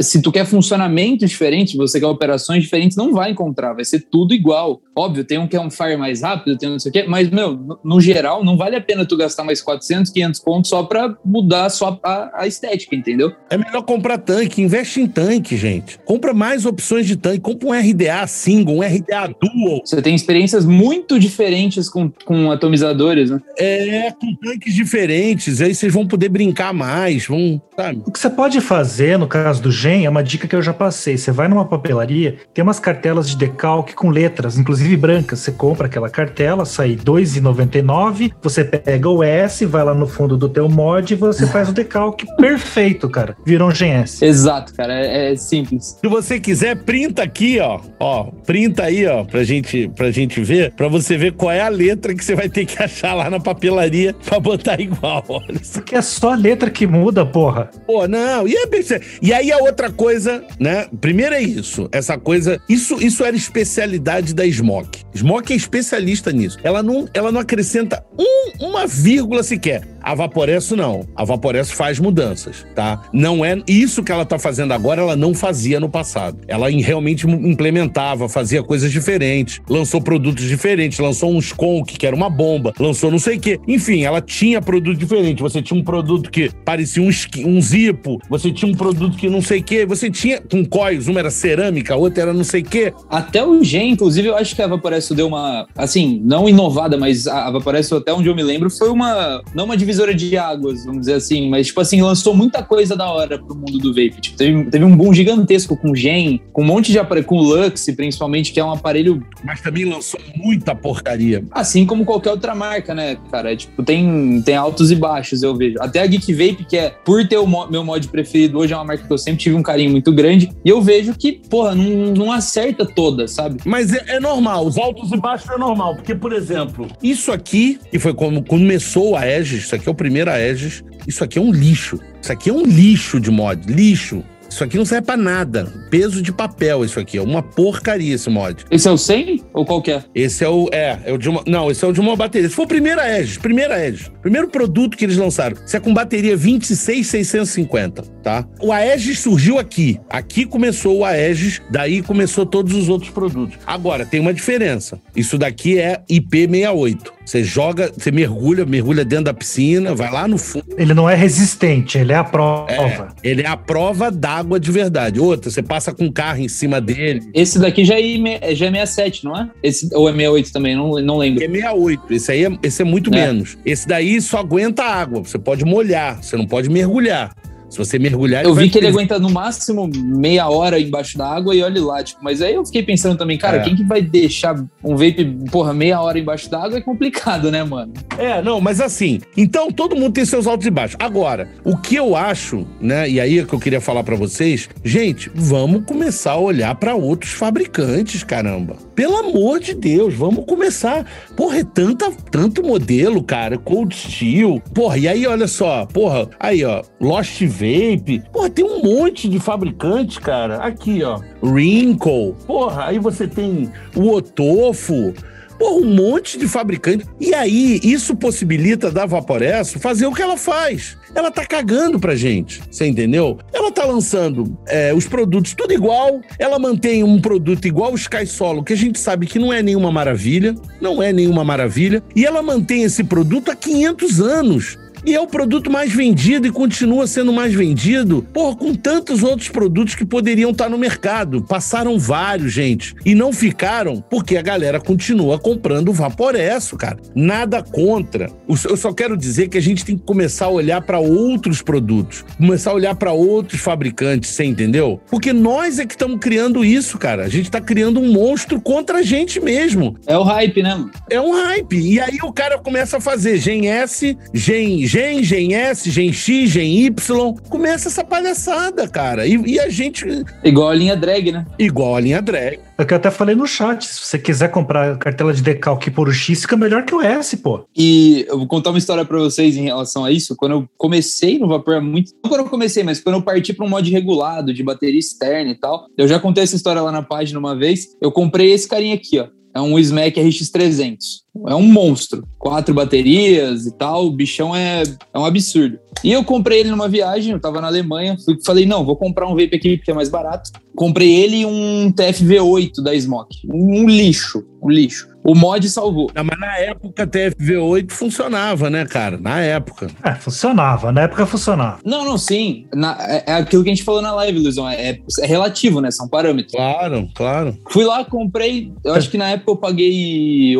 [0.00, 4.34] se tu quer funcionamento diferente, você quer operações diferentes, não vai encontrar, vai ser tudo
[4.34, 4.80] igual.
[4.94, 7.04] Óbvio, tem um que é um fire mais rápido, tem um não sei o quê,
[7.06, 10.70] mas, meu, no, no geral, não vale a pena tu gastar mais 400, 500 pontos
[10.70, 13.32] só pra mudar só a, a, estética, entendeu?
[13.50, 15.98] É melhor comprar tanque, investe em tanque, gente.
[16.04, 19.80] Compra mais opções de tanque, compra um RDA single, um RDA dual.
[19.84, 23.40] Você tem experiências muito diferentes com, com atomizadores, né?
[23.58, 28.02] É, com tanques diferentes aí vocês vão poder brincar mais, vão, sabe?
[28.06, 30.72] O que você pode fazer, no caso do Gen, é uma dica que eu já
[30.72, 31.16] passei.
[31.16, 35.40] Você vai numa papelaria, tem umas cartelas de decalque com letras, inclusive brancas.
[35.40, 40.36] Você compra aquela cartela, sai R$ 2,99, você pega o S, vai lá no fundo
[40.36, 43.36] do teu mod e você faz o decalque perfeito, cara.
[43.44, 44.24] Virou um Gen S.
[44.24, 44.94] Exato, cara.
[44.94, 45.98] É, é simples.
[46.00, 47.80] Se você quiser, printa aqui, ó.
[47.98, 51.68] Ó, printa aí, ó, pra gente, pra gente ver, pra você ver qual é a
[51.68, 55.41] letra que você vai ter que achar lá na papelaria pra botar igual, ó.
[55.48, 57.70] Isso que é só a letra que muda, porra.
[57.86, 58.46] Pô, não.
[58.46, 60.86] E, é, e aí a outra coisa, né?
[61.00, 61.88] Primeiro é isso.
[61.92, 62.60] Essa coisa.
[62.68, 65.04] Isso, isso era especialidade da Smoke.
[65.14, 66.58] Smoke é especialista nisso.
[66.62, 69.82] Ela não, ela não acrescenta um, uma vírgula sequer.
[70.02, 71.06] A Vaporesso não.
[71.14, 73.02] A Vaporesso faz mudanças, tá?
[73.12, 76.38] Não é isso que ela tá fazendo agora, ela não fazia no passado.
[76.48, 82.30] Ela realmente implementava, fazia coisas diferentes, lançou produtos diferentes, lançou um Skunk, que era uma
[82.30, 83.60] bomba, lançou não sei o quê.
[83.68, 85.42] Enfim, ela tinha produto diferente.
[85.42, 87.10] Você tinha um produto que parecia um,
[87.46, 91.08] um zipo, você tinha um produto que não sei o quê, você tinha com cois,
[91.08, 92.92] uma era cerâmica, a outra era não sei o quê.
[93.08, 97.26] Até o Gen, inclusive, eu acho que a Vaporesso deu uma, assim, não inovada, mas
[97.26, 100.84] a Vaporesso, até onde eu me lembro, foi uma, não uma divisão divisora de águas,
[100.84, 104.20] vamos dizer assim, mas, tipo assim, lançou muita coisa da hora pro mundo do vape.
[104.20, 107.86] Tipo, teve, teve um boom gigantesco com Gen, com um monte de aparelho, com Lux,
[107.94, 109.22] principalmente, que é um aparelho.
[109.44, 111.44] Mas também lançou muita porcaria.
[111.50, 113.52] Assim como qualquer outra marca, né, cara?
[113.52, 115.76] É, tipo, tem, tem altos e baixos, eu vejo.
[115.80, 118.76] Até a Geek Vape, que é, por ter o mo meu mod preferido hoje, é
[118.76, 121.74] uma marca que eu sempre tive um carinho muito grande, e eu vejo que, porra,
[121.74, 123.60] não, não acerta toda, sabe?
[123.64, 127.78] Mas é, é normal, os altos e baixos é normal, porque, por exemplo, isso aqui,
[127.90, 131.42] que foi como começou a Aegis, isso aqui é o primeiro Aegis, isso aqui é
[131.42, 131.98] um lixo.
[132.20, 134.24] Isso aqui é um lixo de mod, lixo.
[134.52, 135.72] Isso aqui não serve pra nada.
[135.88, 137.16] Peso de papel, isso aqui.
[137.16, 138.66] É uma porcaria esse mod.
[138.70, 140.04] Esse é o 100 ou qual que é?
[140.14, 140.68] Esse é o.
[140.70, 141.42] É, é o de uma.
[141.46, 142.46] Não, esse é o de uma bateria.
[142.46, 143.38] Esse foi o primeiro Aegis.
[143.38, 144.10] Primeiro Aegis.
[144.20, 145.56] Primeiro produto que eles lançaram.
[145.64, 148.46] Isso é com bateria 26650, tá?
[148.60, 149.98] O Aegis surgiu aqui.
[150.10, 153.58] Aqui começou o Aegis, daí começou todos os outros produtos.
[153.66, 155.00] Agora, tem uma diferença.
[155.16, 157.22] Isso daqui é IP68.
[157.24, 160.66] Você joga, você mergulha, mergulha dentro da piscina, vai lá no fundo.
[160.76, 162.66] Ele não é resistente, ele é a prova.
[162.70, 164.10] É, ele é a prova
[164.42, 165.20] d'água de verdade.
[165.20, 167.22] Outra, você passa com um carro em cima dele.
[167.34, 169.48] Esse daqui já é, já é 67, não é?
[169.62, 171.42] Esse, ou é 68 também, não, não lembro.
[171.42, 172.12] É 68.
[172.12, 173.26] Esse aí é, esse é muito é.
[173.26, 173.56] menos.
[173.64, 175.20] Esse daí só aguenta água.
[175.20, 177.34] Você pode molhar, você não pode mergulhar.
[177.72, 178.44] Se você mergulhar.
[178.44, 182.02] Eu vi que ele aguenta no máximo meia hora embaixo da água e olhe lá,
[182.02, 183.60] tipo, mas aí eu fiquei pensando também, cara, é.
[183.60, 187.64] quem que vai deixar um vape, porra, meia hora embaixo da água é complicado, né,
[187.64, 187.94] mano?
[188.18, 190.96] É, não, mas assim, então todo mundo tem seus altos e baixos.
[191.00, 194.68] Agora, o que eu acho, né, e aí é que eu queria falar para vocês,
[194.84, 198.76] gente, vamos começar a olhar para outros fabricantes, caramba.
[198.94, 201.06] Pelo amor de Deus, vamos começar.
[201.34, 204.60] Porra, é tanta, tanto modelo, cara, Cold Steel.
[204.74, 208.22] Porra, e aí olha só, porra, aí ó, Lost Vape.
[208.32, 210.56] Porra, tem um monte de fabricantes, cara.
[210.56, 211.20] Aqui, ó.
[211.42, 212.34] Wrinkle.
[212.46, 215.14] Porra, aí você tem o Otofo.
[215.58, 217.06] Porra, um monte de fabricante.
[217.20, 220.96] E aí, isso possibilita da Vaporesso fazer o que ela faz.
[221.14, 223.38] Ela tá cagando pra gente, você entendeu?
[223.52, 228.26] Ela tá lançando é, os produtos tudo igual, ela mantém um produto igual o Sky
[228.26, 232.24] Solo, que a gente sabe que não é nenhuma maravilha, não é nenhuma maravilha, e
[232.24, 234.78] ela mantém esse produto há 500 anos.
[235.04, 239.48] E é o produto mais vendido e continua sendo mais vendido, porra, com tantos outros
[239.48, 241.42] produtos que poderiam estar no mercado.
[241.42, 242.94] Passaram vários, gente.
[243.04, 246.98] E não ficaram porque a galera continua comprando o Vaporesso, cara.
[247.16, 248.30] Nada contra.
[248.48, 252.24] Eu só quero dizer que a gente tem que começar a olhar para outros produtos,
[252.36, 255.00] começar a olhar para outros fabricantes, você entendeu?
[255.10, 257.24] Porque nós é que estamos criando isso, cara.
[257.24, 259.96] A gente está criando um monstro contra a gente mesmo.
[260.06, 260.84] É o hype, né?
[261.10, 261.76] É um hype.
[261.76, 266.50] E aí o cara começa a fazer Gen S, Gen Gen, Gen S, Gen X,
[266.50, 267.34] Gen Y.
[267.48, 269.26] Começa essa palhaçada, cara.
[269.26, 270.04] E, e, a gente.
[270.44, 271.46] Igual a linha drag, né?
[271.58, 272.60] Igual a linha drag.
[272.76, 273.86] É que eu até falei no chat.
[273.86, 277.38] Se você quiser comprar cartela de decalque por o X, fica melhor que o S,
[277.38, 277.64] pô.
[277.74, 280.36] E eu vou contar uma história pra vocês em relação a isso.
[280.36, 282.12] Quando eu comecei no Vapor, muito.
[282.22, 285.52] Não quando eu comecei, mas quando eu parti pra um mod regulado, de bateria externa
[285.52, 285.86] e tal.
[285.96, 287.96] Eu já contei essa história lá na página uma vez.
[287.98, 289.28] Eu comprei esse carinha aqui, ó.
[289.54, 291.21] É um Smack RX300.
[291.46, 292.26] É um monstro.
[292.38, 294.06] Quatro baterias e tal.
[294.06, 295.78] O bichão é, é um absurdo.
[296.04, 298.16] E eu comprei ele numa viagem, eu tava na Alemanha.
[298.24, 300.50] Fui, falei, não, vou comprar um vape aqui porque é mais barato.
[300.74, 303.46] Comprei ele e um TFV8 da Smoke.
[303.48, 305.12] Um, um lixo, um lixo.
[305.24, 306.10] O mod salvou.
[306.14, 309.16] Não, mas na época TFV8 funcionava, né, cara?
[309.16, 309.88] Na época.
[310.02, 310.90] É, funcionava.
[310.90, 311.78] Na época funcionava.
[311.84, 312.66] Não, não, sim.
[312.74, 314.68] Na, é, é, aquilo que a gente falou na live, Luizão.
[314.68, 315.90] É, é, relativo, né?
[315.92, 316.52] São parâmetros.
[316.52, 317.56] Claro, claro.
[317.70, 318.72] Fui lá, comprei.
[318.84, 320.56] Eu acho que na época eu paguei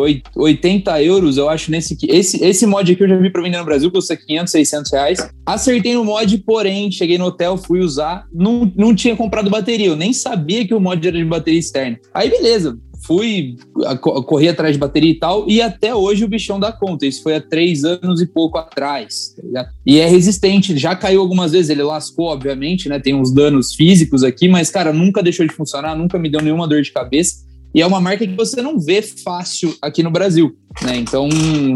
[0.62, 1.96] 80 euros, eu acho, nesse.
[2.08, 5.30] Esse, esse mod aqui eu já vi pra vender no Brasil, custa 500, 600 reais.
[5.44, 9.88] Acertei no mod, porém, cheguei no hotel, fui usar, não, não tinha comprado bateria.
[9.88, 11.98] Eu nem sabia que o mod era de bateria externa.
[12.14, 13.56] Aí, beleza fui
[14.00, 17.04] correr atrás de bateria e tal, e até hoje o bichão dá conta.
[17.04, 19.34] Isso foi há três anos e pouco atrás.
[19.52, 23.00] Tá e é resistente, já caiu algumas vezes, ele lascou, obviamente, né?
[23.00, 26.68] Tem uns danos físicos aqui, mas, cara, nunca deixou de funcionar, nunca me deu nenhuma
[26.68, 27.42] dor de cabeça.
[27.74, 30.56] E é uma marca que você não vê fácil aqui no Brasil.
[30.82, 30.96] Né?
[30.96, 31.28] Então,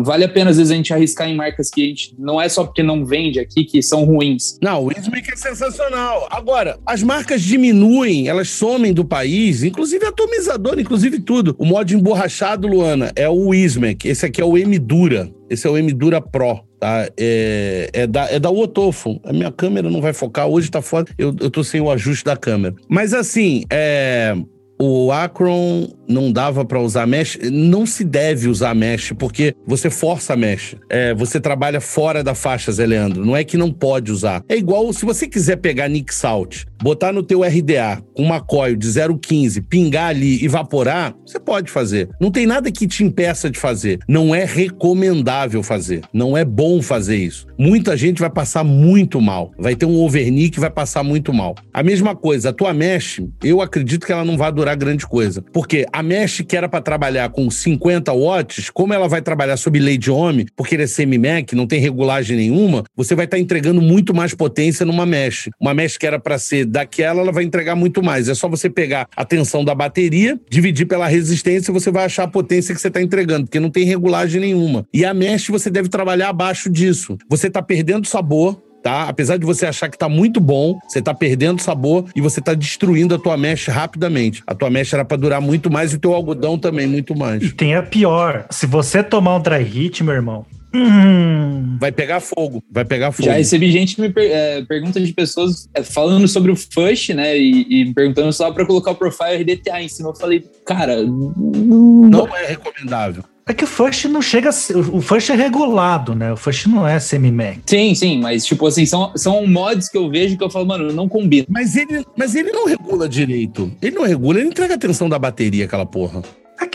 [0.02, 2.48] vale a pena às vezes a gente arriscar em marcas que a gente não é
[2.48, 4.58] só porque não vende aqui que são ruins.
[4.62, 6.26] Não, o Ismac é sensacional.
[6.30, 11.54] Agora, as marcas diminuem, elas somem do país, inclusive atomizador, inclusive tudo.
[11.58, 14.06] O mod emborrachado, Luana, é o Ismac.
[14.08, 15.30] Esse aqui é o M Dura.
[15.48, 16.64] Esse é o M Dura Pro.
[16.80, 17.08] Tá?
[17.16, 19.20] É, é, da, é da Otofo.
[19.24, 21.10] A minha câmera não vai focar, hoje tá foda.
[21.16, 22.74] Eu, eu tô sem o ajuste da câmera.
[22.88, 24.36] Mas assim, é,
[24.78, 30.32] o Acron não dava para usar mesh, não se deve usar mesh, porque você força
[30.32, 30.76] a mesh.
[30.90, 33.24] É, você trabalha fora da faixa, Zé Leandro.
[33.24, 34.42] Não é que não pode usar.
[34.48, 38.76] É igual se você quiser pegar Nick Salt, botar no teu RDA com uma coil
[38.76, 42.08] de 0,15, pingar ali evaporar, você pode fazer.
[42.20, 43.98] Não tem nada que te impeça de fazer.
[44.08, 46.02] Não é recomendável fazer.
[46.12, 47.46] Não é bom fazer isso.
[47.58, 49.52] Muita gente vai passar muito mal.
[49.58, 51.54] Vai ter um overnick que vai passar muito mal.
[51.72, 55.42] A mesma coisa, a tua mesh, eu acredito que ela não vai durar grande coisa.
[55.52, 59.78] Porque a mesh que era para trabalhar com 50 watts, como ela vai trabalhar sob
[59.78, 63.42] lei de Ohm, porque ele é semi-mac, não tem regulagem nenhuma, você vai estar tá
[63.42, 65.48] entregando muito mais potência numa mesh.
[65.58, 68.28] Uma mesh que era para ser daquela, ela vai entregar muito mais.
[68.28, 72.24] É só você pegar a tensão da bateria, dividir pela resistência, e você vai achar
[72.24, 74.86] a potência que você está entregando, porque não tem regulagem nenhuma.
[74.92, 77.16] E a mesh você deve trabalhar abaixo disso.
[77.30, 79.08] Você está perdendo sabor, tá?
[79.08, 82.54] Apesar de você achar que tá muito bom, você tá perdendo sabor e você tá
[82.54, 84.44] destruindo a tua mesh rapidamente.
[84.46, 87.42] A tua mesh era para durar muito mais e o teu algodão também muito mais.
[87.42, 91.78] E tem a pior, se você tomar um dry hit, meu irmão, Hum.
[91.80, 93.26] Vai pegar fogo, vai pegar fogo.
[93.26, 97.14] Já recebi gente que me per é, pergunta de pessoas é, falando sobre o Fush,
[97.14, 97.38] né?
[97.38, 100.10] E, e perguntando só para colocar o profile RDTA em cima.
[100.10, 101.02] Eu falei, cara.
[101.02, 103.24] Não é recomendável.
[103.48, 104.50] É que o Fush não chega.
[104.92, 106.32] O Fush é regulado, né?
[106.32, 107.58] O Fush não é semi-mac.
[107.64, 110.92] Sim, sim, mas tipo assim, são, são mods que eu vejo que eu falo, mano,
[110.92, 111.46] não combina.
[111.48, 113.70] Mas ele, mas ele não regula direito.
[113.80, 116.22] Ele não regula, ele entrega a tensão da bateria, aquela porra.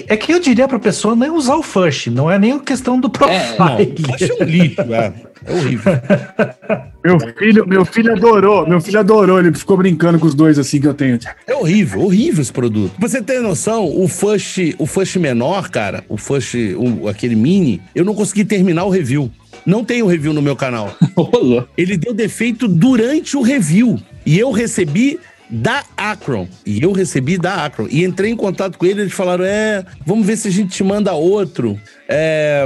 [0.08, 3.10] É que eu diria pra pessoa nem usar o Fush, não é nem questão do
[3.10, 3.40] profile.
[3.40, 5.14] É, não, o Fush é um lixo, é.
[5.44, 5.94] É horrível.
[7.04, 10.80] meu filho, meu filho adorou, meu filho adorou, ele ficou brincando com os dois assim
[10.80, 11.18] que eu tenho.
[11.48, 12.94] É horrível, horrível esse produto.
[13.00, 17.82] Pra você ter noção, o Fush, o Fush menor, cara, o Fush, o, aquele mini,
[17.96, 19.32] eu não consegui terminar o review.
[19.66, 20.96] Não tem o review no meu canal.
[21.78, 24.00] ele deu defeito durante o review.
[24.26, 25.20] E eu recebi
[25.52, 26.48] da Acron.
[26.66, 27.88] E eu recebi da Acron.
[27.90, 30.84] E entrei em contato com ele, eles falaram: é, vamos ver se a gente te
[30.84, 31.80] manda outro.
[32.08, 32.66] É,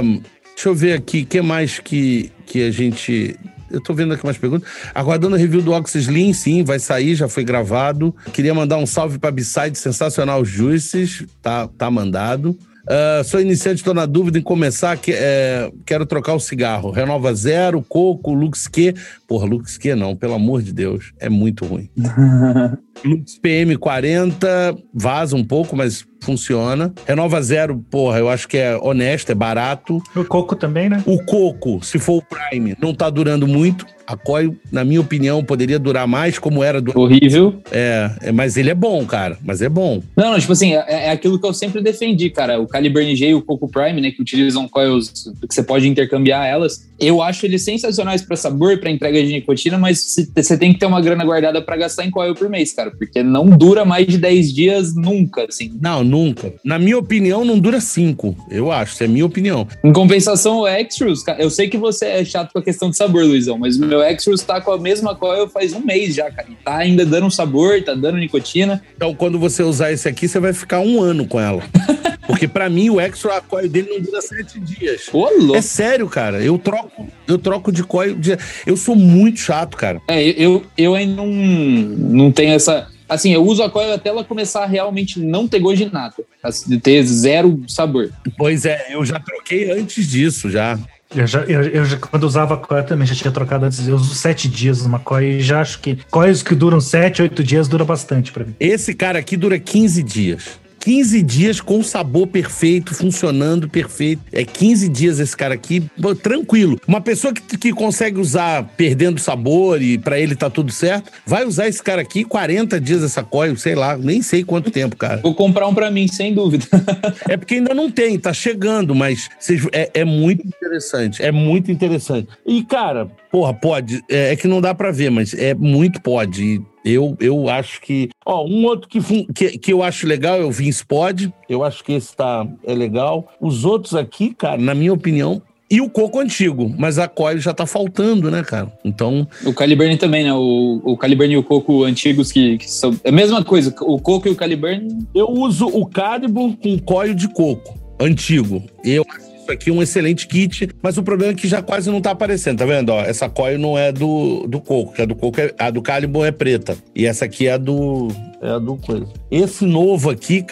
[0.54, 3.36] deixa eu ver aqui, o que mais que, que a gente.
[3.68, 4.68] Eu tô vendo aqui umas perguntas.
[4.94, 8.14] Aguardando o review do Oxys Slim, sim, vai sair, já foi gravado.
[8.32, 12.56] Queria mandar um salve pra B-Side Sensacional Juices, tá, tá mandado.
[12.86, 14.96] Uh, sou iniciante, estou na dúvida em começar.
[14.96, 16.90] Que, é, quero trocar o cigarro.
[16.90, 18.94] Renova Zero, Coco, Lux Q.
[19.26, 21.12] Porra, Lux Q não, pelo amor de Deus.
[21.18, 21.90] É muito ruim.
[23.04, 26.92] Lux PM40, vaza um pouco, mas funciona.
[27.06, 30.02] Renova Zero, porra, eu acho que é honesto, é barato.
[30.14, 31.02] O Coco também, né?
[31.06, 33.86] O Coco, se for o Prime, não tá durando muito.
[34.06, 36.96] A Coil, na minha opinião, poderia durar mais, como era do.
[36.96, 37.60] Horrível.
[37.72, 39.36] É, é, mas ele é bom, cara.
[39.44, 40.00] Mas é bom.
[40.16, 42.60] Não, não, tipo assim, é, é aquilo que eu sempre defendi, cara.
[42.60, 46.46] O Caliburn G e o Coco Prime, né, que utilizam coils que você pode intercambiar
[46.46, 46.88] elas.
[47.00, 50.86] Eu acho eles sensacionais para sabor, para entrega de nicotina, mas você tem que ter
[50.86, 54.18] uma grana guardada para gastar em coil por mês, cara, porque não dura mais de
[54.18, 55.72] 10 dias nunca, assim.
[55.80, 56.52] Não, nunca.
[56.64, 58.36] Na minha opinião, não dura 5.
[58.50, 59.66] Eu acho, isso é minha opinião.
[59.84, 63.24] Em compensação, o Extras, eu sei que você é chato com a questão de sabor,
[63.24, 66.48] Luizão, mas o meu Extras tá com a mesma coil faz um mês já, cara.
[66.50, 68.82] E tá ainda dando sabor, tá dando nicotina.
[68.96, 71.62] Então, quando você usar esse aqui, você vai ficar um ano com ela.
[72.26, 75.08] Porque para mim o extra coil dele não dura sete dias.
[75.12, 76.42] Ô, é sério, cara.
[76.42, 78.16] Eu troco, eu troco de coil.
[78.16, 78.36] De...
[78.66, 80.00] Eu sou muito chato, cara.
[80.08, 82.88] É, eu, eu ainda não, não tenho essa.
[83.08, 86.14] Assim, eu uso a coil até ela começar a realmente não ter gosto de nada.
[86.42, 88.10] Assim, de ter zero sabor.
[88.36, 90.78] Pois é, eu já troquei antes disso, já.
[91.14, 93.86] Eu já, eu, eu já, quando usava coil também já tinha trocado antes.
[93.86, 97.44] Eu uso sete dias numa coil e já acho que coils que duram sete, oito
[97.44, 98.54] dias dura bastante para mim.
[98.58, 100.65] Esse cara aqui dura 15 dias.
[100.86, 104.22] 15 dias com sabor perfeito, funcionando perfeito.
[104.32, 105.82] É 15 dias esse cara aqui,
[106.22, 106.80] tranquilo.
[106.86, 111.44] Uma pessoa que, que consegue usar perdendo sabor e para ele tá tudo certo, vai
[111.44, 115.16] usar esse cara aqui 40 dias essa coil, sei lá, nem sei quanto tempo, cara.
[115.16, 116.66] Vou comprar um para mim, sem dúvida.
[117.28, 119.28] é porque ainda não tem, tá chegando, mas
[119.72, 121.20] é, é muito interessante.
[121.20, 122.28] É muito interessante.
[122.46, 124.04] E, cara, porra, pode.
[124.08, 126.62] É, é que não dá para ver, mas é muito pode.
[126.86, 128.10] Eu, eu acho que.
[128.24, 129.00] Ó, um outro que,
[129.32, 131.32] que, que eu acho legal é o Vince Pod.
[131.48, 133.26] Eu acho que esse tá, é legal.
[133.40, 137.52] Os outros aqui, cara, na minha opinião, e o coco antigo, mas a coil já
[137.52, 138.72] tá faltando, né, cara?
[138.84, 139.26] Então.
[139.44, 140.32] O Caliburn também, né?
[140.32, 142.96] O, o Caliburn e o coco antigos que, que são.
[143.02, 144.86] É a mesma coisa, o coco e o Caliburn.
[145.12, 148.62] Eu uso o Caliburn com coil de coco antigo.
[148.84, 152.00] Eu acho isso aqui um excelente kit, mas o problema é que já quase não
[152.00, 152.90] tá aparecendo, tá vendo?
[152.90, 155.80] Ó, essa coil não é do, do coco, que a do coco é, a do
[155.80, 156.76] Calibur é preta.
[156.94, 158.08] E essa aqui é a do.
[158.42, 159.06] É a do coisa.
[159.30, 160.44] Esse novo aqui,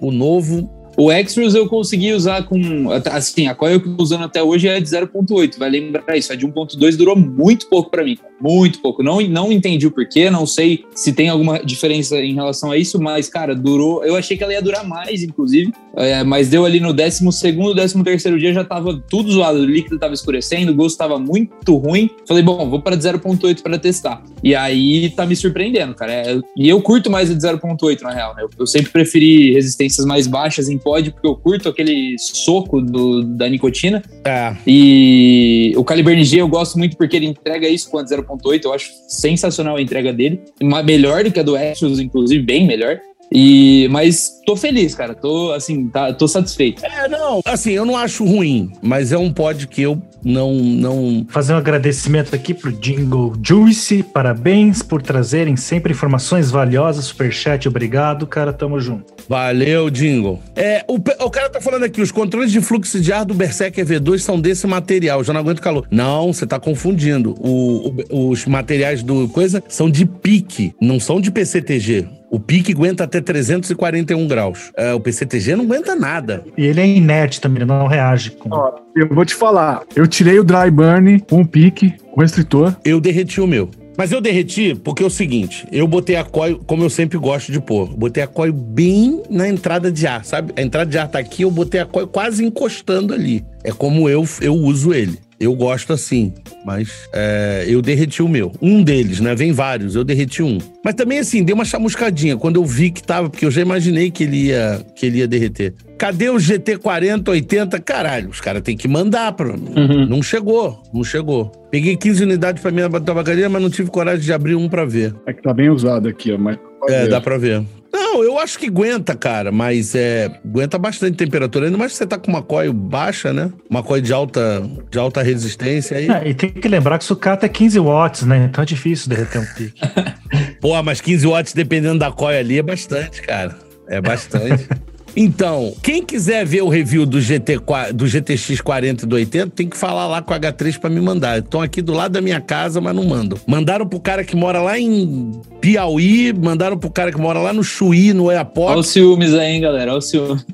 [0.00, 2.90] o novo O Extras eu consegui usar com.
[3.12, 6.32] Assim, a coil que eu tô usando até hoje é de 0.8, vai lembrar isso.
[6.32, 8.18] A de 1.2 durou muito pouco para mim.
[8.40, 9.00] Muito pouco.
[9.00, 13.00] Não, não entendi o porquê, não sei se tem alguma diferença em relação a isso,
[13.00, 14.04] mas, cara, durou.
[14.04, 15.72] Eu achei que ela ia durar mais, inclusive.
[15.96, 19.58] É, mas deu ali no 12, 13 terceiro dia já tava tudo zoado.
[19.58, 22.10] O líquido tava escurecendo, o gosto tava muito ruim.
[22.26, 24.22] Falei, bom, vou para 0.8 para testar.
[24.42, 26.12] E aí tá me surpreendendo, cara.
[26.12, 28.42] É, e eu curto mais de 0.8, na real, né?
[28.42, 33.22] Eu, eu, sempre preferi resistências mais baixas em pod, porque eu curto aquele soco do,
[33.22, 34.02] da nicotina.
[34.24, 34.56] É.
[34.66, 38.64] E o Calibre G eu gosto muito porque ele entrega isso com a 0.8.
[38.64, 40.40] Eu acho sensacional a entrega dele.
[40.84, 42.98] Melhor do que a do Extras, inclusive, bem melhor.
[43.32, 45.14] E, mas tô feliz, cara.
[45.14, 46.84] Tô, assim, tá, tô satisfeito.
[46.84, 51.26] É, não, assim, eu não acho ruim, mas é um pod que eu não, não.
[51.28, 54.02] Fazer um agradecimento aqui pro Jingle Juice.
[54.02, 57.06] Parabéns por trazerem sempre informações valiosas.
[57.06, 58.52] Superchat, obrigado, cara.
[58.52, 59.12] Tamo junto.
[59.28, 60.40] Valeu, Jingle.
[60.56, 63.84] É, o, o cara tá falando aqui: os controles de fluxo de ar do Berserker
[63.84, 65.22] V2 são desse material.
[65.22, 65.86] Já não aguento calor.
[65.90, 67.34] Não, você tá confundindo.
[67.38, 72.17] O, o, os materiais do coisa são de pique, não são de PCTG.
[72.30, 74.70] O pique aguenta até 341 graus.
[74.76, 76.44] É, o PCTG não aguenta nada.
[76.56, 78.32] E ele é inerte também, não reage.
[78.32, 78.50] Com...
[78.52, 79.82] Ó, eu vou te falar.
[79.96, 82.76] Eu tirei o dry burn com o pique, com o restritor.
[82.84, 83.70] Eu derreti o meu.
[83.96, 87.50] Mas eu derreti porque é o seguinte, eu botei a coil, como eu sempre gosto
[87.50, 90.52] de pôr, botei a coil bem na entrada de ar, sabe?
[90.56, 93.44] A entrada de ar tá aqui, eu botei a coil quase encostando ali.
[93.64, 95.18] É como eu, eu uso ele.
[95.40, 96.32] Eu gosto assim,
[96.64, 98.52] mas é, eu derreti o meu.
[98.60, 99.34] Um deles, né?
[99.36, 100.58] Vem vários, eu derreti um.
[100.84, 104.10] Mas também, assim, deu uma chamuscadinha quando eu vi que tava, porque eu já imaginei
[104.10, 105.74] que ele ia, que ele ia derreter.
[105.96, 107.80] Cadê o GT 40, 80?
[107.80, 109.74] Caralho, os caras têm que mandar pra mim.
[109.76, 110.06] Uhum.
[110.06, 111.52] Não chegou, não chegou.
[111.70, 115.14] Peguei 15 unidades pra minha tabacaria, mas não tive coragem de abrir um pra ver.
[115.26, 116.58] É que tá bem usado aqui, ó, mas.
[116.88, 117.64] É, dá pra ver.
[117.92, 121.66] Não, eu acho que aguenta, cara, mas é, aguenta bastante temperatura.
[121.66, 123.50] Ainda mais que você tá com uma coil baixa, né?
[123.68, 126.08] Uma coil de alta, de alta resistência aí.
[126.08, 128.48] É, e tem que lembrar que o sucata é 15 watts, né?
[128.50, 129.80] Então é difícil derreter um pique.
[130.60, 133.56] Pô, mas 15 watts dependendo da coil ali é bastante, cara.
[133.88, 134.68] É bastante.
[135.16, 137.58] Então, quem quiser ver o review do, GT,
[137.94, 141.00] do GTX 40 e do 80, tem que falar lá com a H3 para me
[141.00, 141.38] mandar.
[141.38, 143.38] Estão aqui do lado da minha casa, mas não mandam.
[143.46, 147.64] Mandaram pro cara que mora lá em Piauí, mandaram pro cara que mora lá no
[147.64, 148.70] Chuí, no Oiapoque.
[148.70, 149.90] Olha os ciúmes aí, hein, galera?
[149.90, 150.44] Olha os ciúmes.